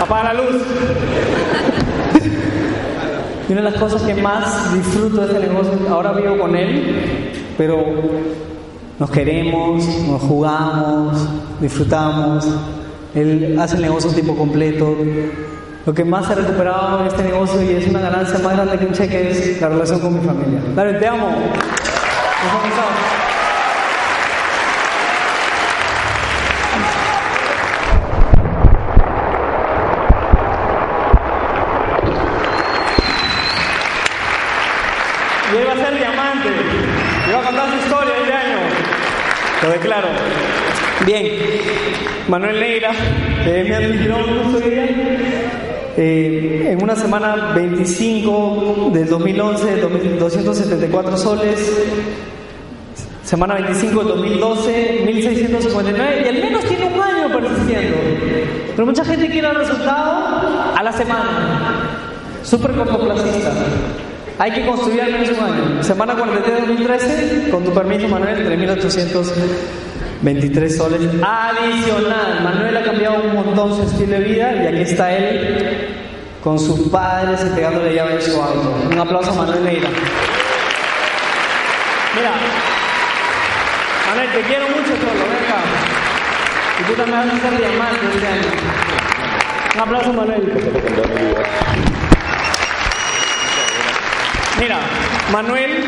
Apaga 0.00 0.32
la 0.32 0.34
luz. 0.34 0.62
Y 3.48 3.52
una 3.52 3.62
de 3.62 3.70
las 3.70 3.80
cosas 3.80 4.02
que 4.02 4.14
más 4.14 4.74
disfruto 4.74 5.20
de 5.24 5.26
este 5.32 5.46
negocio, 5.48 5.72
ahora 5.88 6.12
vivo 6.12 6.36
con 6.36 6.56
él, 6.56 7.32
pero 7.56 7.84
nos 8.98 9.10
queremos, 9.10 9.84
nos 10.08 10.22
jugamos, 10.22 11.28
disfrutamos. 11.60 12.48
Él 13.14 13.56
hace 13.60 13.76
el 13.76 13.82
negocio 13.82 14.10
tiempo 14.10 14.36
completo. 14.36 14.96
Lo 15.86 15.94
que 15.94 16.04
más 16.04 16.28
he 16.28 16.34
recuperado 16.34 17.00
en 17.00 17.06
este 17.06 17.22
negocio 17.22 17.62
y 17.62 17.74
es 17.76 17.86
una 17.86 18.00
ganancia 18.00 18.40
más 18.40 18.54
grande 18.54 18.78
que 18.78 18.86
un 18.86 18.92
cheque 18.92 19.30
es 19.30 19.60
la 19.60 19.68
relación 19.68 20.00
con 20.00 20.14
mi 20.14 20.26
familia. 20.26 20.60
Dale, 20.74 20.94
te 20.94 21.06
amo. 21.06 21.28
Nos 21.28 22.62
vemos. 22.62 23.16
Y 35.52 35.56
él 35.58 35.66
va 35.68 35.72
a 35.72 35.76
ser 35.76 35.96
diamante. 35.96 36.48
Y 37.28 37.32
va 37.32 37.38
a 37.38 37.42
contar 37.44 37.70
su 37.70 37.76
historia 37.76 38.14
este 38.20 38.32
año. 38.32 38.58
Lo 39.66 39.72
declaro. 39.72 40.08
Bien. 41.04 41.26
Manuel 42.28 42.60
Neira, 42.60 42.92
eh, 43.44 43.64
me 43.68 43.76
en 46.70 46.82
una 46.82 46.94
semana 46.94 47.52
25 47.54 48.90
del 48.92 49.08
2011, 49.08 49.76
274 50.20 51.16
soles. 51.16 51.72
Semana 53.24 53.54
25 53.54 53.98
del 54.00 54.08
2012, 54.08 55.02
1659. 55.04 56.22
Y 56.24 56.28
al 56.28 56.42
menos 56.42 56.64
tiene 56.64 56.84
un 56.86 57.00
año 57.00 57.36
persistiendo. 57.36 57.96
Pero 58.76 58.86
mucha 58.86 59.04
gente 59.04 59.28
quiere 59.28 59.48
el 59.48 59.56
resultado 59.56 60.76
a 60.76 60.82
la 60.82 60.92
semana. 60.92 61.98
Súper 62.44 62.70
cortoplacista. 62.72 63.50
Hay 64.38 64.52
que 64.52 64.66
construir 64.66 65.00
al 65.00 65.12
menos 65.12 65.30
un 65.30 65.40
año. 65.44 65.82
Semana 65.82 66.14
43 66.14 66.54
de 66.54 66.60
2013, 66.66 67.48
con 67.50 67.64
tu 67.64 67.72
permiso, 67.72 68.06
Manuel, 68.06 68.46
3.823 68.46 70.68
soles 70.68 71.00
adicional. 71.22 72.42
Manuel 72.42 72.76
ha 72.76 72.82
cambiado 72.82 73.22
un 73.24 73.34
montón 73.34 73.74
su 73.74 73.80
estilo 73.82 74.18
de 74.18 74.24
vida 74.24 74.54
y 74.62 74.66
aquí 74.66 74.82
está 74.82 75.10
él 75.16 75.88
con 76.44 76.58
sus 76.58 76.90
padres 76.90 77.40
entregándole 77.40 77.94
llave 77.94 78.16
de 78.16 78.20
su 78.20 78.38
auto. 78.40 78.74
Un 78.90 78.98
aplauso 78.98 79.30
a 79.30 79.34
Manuel 79.34 79.64
Neira. 79.64 79.88
Mira, 82.14 82.32
Manuel, 84.08 84.28
te 84.32 84.42
quiero 84.42 84.68
mucho, 84.68 84.92
Cholo, 85.00 85.24
ven. 85.30 85.46
Y 86.78 86.82
tú 86.84 86.92
también 86.92 87.20
vas 87.20 87.26
a 87.26 87.30
ser 87.40 87.56
diamante 87.58 88.06
este 88.14 88.26
año. 88.26 88.50
Un 89.74 89.80
aplauso, 89.80 90.12
Manuel. 90.12 90.42
Mira, 94.60 94.78
Manuel, 95.32 95.84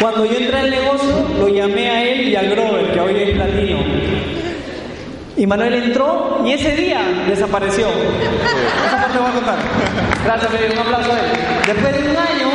cuando 0.00 0.24
yo 0.24 0.36
entré 0.36 0.58
al 0.58 0.70
negocio, 0.70 1.26
lo 1.38 1.48
llamé 1.48 1.88
a 1.88 2.04
él 2.04 2.28
y 2.28 2.36
a 2.36 2.42
Grover, 2.42 2.92
que 2.92 3.00
hoy 3.00 3.14
es 3.16 3.30
platino. 3.30 3.78
Y 5.36 5.46
Manuel 5.46 5.74
entró 5.74 6.42
y 6.44 6.52
ese 6.52 6.74
día 6.74 7.00
desapareció. 7.28 7.86
Esa 7.88 9.02
parte 9.02 9.18
voy 9.18 9.28
a 9.28 9.32
contar. 9.32 9.58
Gracias, 10.24 10.50
Felipe, 10.50 10.72
un 10.72 10.78
aplauso 10.80 11.12
a 11.12 11.18
él. 11.18 11.26
Después 11.66 11.92
de 11.92 12.10
un 12.10 12.16
año, 12.16 12.48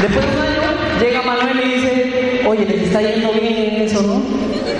después 0.00 0.26
de 0.26 0.36
un 0.36 0.42
año, 0.42 0.62
llega 1.00 1.22
Manuel 1.22 1.60
y 1.60 1.74
dice, 1.74 2.42
oye, 2.46 2.64
les 2.64 2.82
está 2.82 3.02
yendo 3.02 3.32
bien 3.32 3.56
en 3.56 3.82
eso, 3.82 4.02
¿no? 4.02 4.22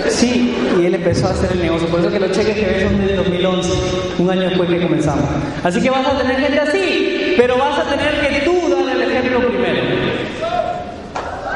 Sí, 0.09 0.53
y 0.79 0.85
él 0.85 0.95
empezó 0.95 1.27
a 1.27 1.31
hacer 1.31 1.51
el 1.53 1.61
negocio. 1.61 1.87
Por 1.87 1.99
eso 1.99 2.11
que 2.11 2.19
los 2.19 2.31
cheques 2.31 2.55
que 2.55 2.65
ves 2.65 2.83
son 2.83 3.05
del 3.05 3.15
2011, 3.15 3.69
un 4.19 4.29
año 4.29 4.41
después 4.41 4.69
que 4.69 4.81
comenzamos. 4.81 5.23
Así 5.63 5.81
que 5.81 5.89
vas 5.89 6.05
a 6.05 6.17
tener 6.17 6.37
gente 6.37 6.59
así, 6.59 7.10
pero 7.37 7.57
vas 7.57 7.79
a 7.79 7.83
tener 7.83 8.29
que 8.29 8.41
tú 8.41 8.85
dar 8.85 8.95
el 8.95 9.11
ejemplo 9.11 9.47
primero. 9.47 9.81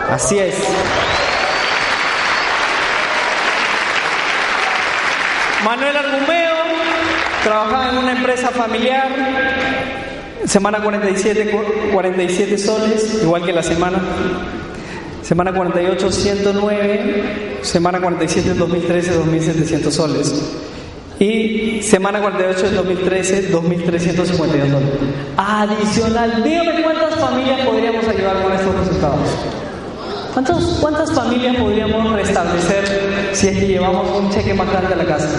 Así 0.09 0.37
es. 0.39 0.55
Manuel 5.63 5.97
Argumeo 5.97 6.55
trabajaba 7.43 7.89
en 7.89 7.97
una 7.97 8.11
empresa 8.11 8.49
familiar, 8.49 9.09
semana 10.45 10.79
47, 10.81 11.59
47 11.91 12.57
soles, 12.57 13.19
igual 13.23 13.43
que 13.43 13.51
la 13.51 13.63
semana. 13.63 13.99
Semana 15.23 15.51
48, 15.53 16.11
109. 16.11 17.57
Semana 17.63 17.99
47, 17.99 18.53
2013, 18.53 19.19
2.700 19.19 19.91
soles. 19.91 20.33
Y 21.19 21.81
semana 21.81 22.19
48 22.19 22.65
del 22.65 22.75
2013, 22.75 23.51
2.352 23.53 24.25
soles. 24.25 24.63
Adicional, 25.37 26.43
dígame 26.43 26.83
cuántas 26.83 27.15
familias 27.15 27.61
podríamos 27.65 28.05
ayudar 28.05 28.43
con 28.43 28.51
estos 28.51 28.75
resultados. 28.75 29.29
¿Cuántos, 30.33 30.63
¿Cuántas 30.81 31.13
familias 31.13 31.55
podríamos 31.55 32.11
restablecer 32.11 32.83
si 33.31 33.47
es 33.47 33.57
que 33.57 33.67
llevamos 33.67 34.09
un 34.17 34.29
cheque 34.29 34.53
más 34.53 34.69
grande 34.69 34.93
a 34.93 34.97
la 34.97 35.05
casa? 35.05 35.29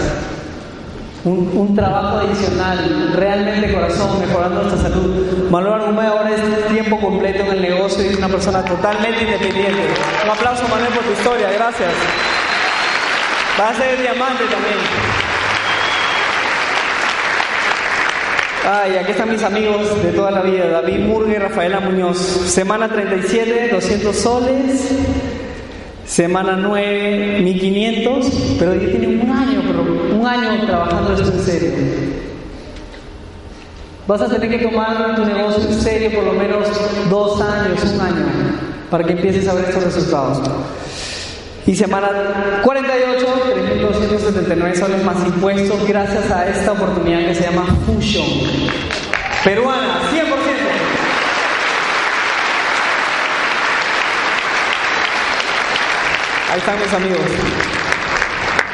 Un, 1.25 1.51
un, 1.55 1.75
trabajo 1.75 2.19
adicional, 2.19 3.13
realmente 3.15 3.75
corazón, 3.75 4.21
mejorando 4.21 4.63
nuestra 4.63 4.89
salud. 4.89 5.51
Manuel 5.51 5.75
Argumé 5.75 6.07
ahora 6.07 6.31
es 6.31 6.69
tiempo 6.69 6.99
completo 6.99 7.43
en 7.43 7.53
el 7.53 7.63
negocio 7.63 8.03
y 8.03 8.09
es 8.09 8.17
una 8.17 8.29
persona 8.29 8.65
totalmente 8.65 9.25
independiente. 9.25 9.83
Un 10.25 10.31
aplauso 10.31 10.63
Manuel 10.69 10.93
por 10.95 11.05
tu 11.05 11.13
historia, 11.13 11.51
gracias. 11.53 11.91
Va 13.61 13.69
a 13.69 13.75
ser 13.75 14.01
diamante 14.01 14.45
también. 14.45 15.26
Ay, 18.69 18.97
aquí 18.97 19.13
están 19.13 19.31
mis 19.31 19.45
amigos 19.45 20.03
de 20.03 20.11
toda 20.11 20.33
la 20.33 20.43
vida, 20.43 20.67
David 20.67 20.99
Murga 20.99 21.33
y 21.33 21.39
Rafaela 21.39 21.79
Muñoz. 21.79 22.19
Semana 22.19 22.89
37, 22.89 23.69
200 23.73 24.17
soles. 24.17 24.91
Semana 26.05 26.57
9, 26.57 27.43
1500. 27.43 28.27
Pero 28.59 28.75
ya 28.75 28.89
tienen 28.89 29.21
un 29.21 29.31
año, 29.31 29.63
pero 29.69 30.17
un 30.19 30.27
año 30.27 30.67
trabajando 30.67 31.15
esto 31.15 31.31
en 31.31 31.45
serio. 31.45 31.71
Vas 34.09 34.23
a 34.23 34.29
tener 34.29 34.51
que 34.51 34.59
tomar 34.59 35.15
tu 35.15 35.25
negocio 35.25 35.69
en 35.69 35.81
serio 35.81 36.11
por 36.13 36.25
lo 36.25 36.33
menos 36.33 36.67
dos 37.09 37.41
años, 37.41 37.85
un 37.85 38.01
año, 38.01 38.27
para 38.91 39.05
que 39.05 39.13
empieces 39.13 39.47
a 39.47 39.55
ver 39.55 39.67
estos 39.67 39.85
resultados. 39.85 40.41
Y 41.67 41.75
semana 41.75 42.09
48, 42.63 43.27
3.279 43.57 44.75
soles 44.77 45.05
más 45.05 45.17
impuestos 45.27 45.89
gracias 45.89 46.31
a 46.31 46.47
esta 46.49 46.71
oportunidad 46.71 47.27
que 47.27 47.35
se 47.35 47.43
llama 47.43 47.67
Fusion. 47.85 48.25
Peruana, 49.43 50.01
100%. 50.13 50.27
Ahí 56.53 56.59
están 56.59 56.79
mis 56.79 56.93
amigos. 56.95 57.19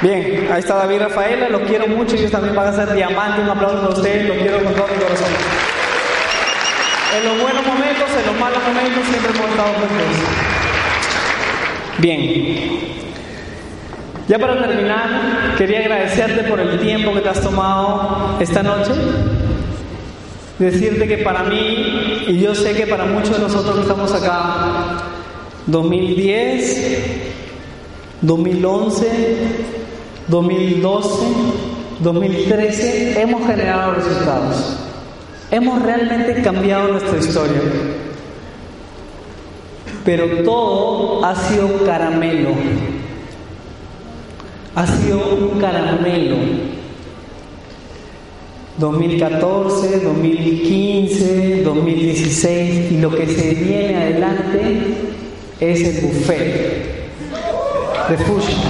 Bien, 0.03 0.49
ahí 0.53 0.61
está 0.61 0.74
David 0.74 1.01
Rafaela, 1.01 1.49
los 1.49 1.62
quiero 1.62 1.86
mucho, 1.86 2.14
ellos 2.14 2.30
también 2.30 2.55
van 2.55 2.66
a 2.66 2.72
ser 2.74 2.93
diamantes, 2.93 3.43
un 3.43 3.51
aplauso 3.51 3.80
para 3.80 3.95
ustedes, 3.95 4.28
los 4.28 4.36
quiero 4.36 4.62
con 4.62 4.74
todo 4.74 4.88
mi 4.88 5.03
corazón. 5.03 5.28
En 7.16 7.24
los 7.24 7.40
buenos 7.40 7.66
momentos, 7.66 8.11
en 8.18 8.26
los 8.26 8.38
malos 8.38 8.62
momentos, 8.64 9.07
siempre 9.07 9.30
hemos 9.34 9.51
estado 9.51 9.72
juntos. 9.72 10.51
Bien, 11.99 12.93
ya 14.28 14.38
para 14.38 14.66
terminar, 14.66 15.55
quería 15.59 15.80
agradecerte 15.80 16.45
por 16.45 16.59
el 16.59 16.80
tiempo 16.80 17.12
que 17.12 17.20
te 17.20 17.28
has 17.28 17.40
tomado 17.40 18.38
esta 18.40 18.62
noche. 18.62 18.93
Decirte 20.59 21.07
que 21.07 21.18
para 21.18 21.43
mí, 21.43 22.24
y 22.28 22.40
yo 22.40 22.55
sé 22.55 22.72
que 22.72 22.86
para 22.86 23.05
muchos 23.05 23.32
de 23.32 23.40
nosotros 23.40 23.74
que 23.74 23.82
estamos 23.82 24.12
acá, 24.14 25.03
2010, 25.66 26.99
2011, 28.22 29.07
2012, 30.28 31.26
2013, 32.01 33.20
hemos 33.20 33.47
generado 33.47 33.95
resultados. 33.95 34.76
Hemos 35.51 35.82
realmente 35.82 36.40
cambiado 36.43 36.88
nuestra 36.88 37.18
historia. 37.18 37.61
Pero 40.05 40.42
todo 40.42 41.24
ha 41.24 41.34
sido 41.34 41.84
caramelo. 41.84 42.50
Ha 44.74 44.86
sido 44.86 45.34
un 45.34 45.61
caramelo. 45.61 46.36
2014, 48.78 50.00
2015, 50.00 51.62
2016 51.62 52.92
y 52.92 52.98
lo 52.98 53.14
que 53.14 53.26
se 53.26 53.55
viene 53.55 53.96
adelante 53.96 54.94
es 55.61 55.80
el 55.84 56.00
buffet 56.00 57.11
de 58.09 58.16
Fusion. 58.16 58.61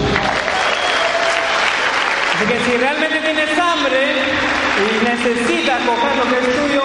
Así 2.35 2.45
que 2.47 2.59
si 2.65 2.77
realmente 2.77 3.21
tienes 3.21 3.59
hambre 3.59 3.99
y 4.83 5.05
necesitas 5.05 5.81
coger 5.83 6.17
lo 6.17 6.25
que 6.29 6.39
es 6.41 6.57
tuyo, 6.57 6.83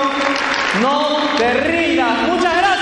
no 0.81 1.37
te 1.37 1.53
rindas. 1.53 2.27
Muchas 2.29 2.57
gracias. 2.57 2.76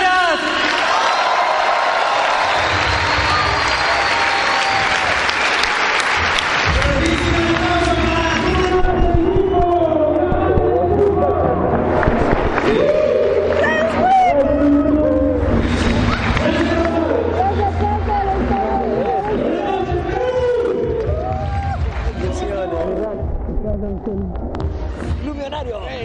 Hey. 25.64 26.05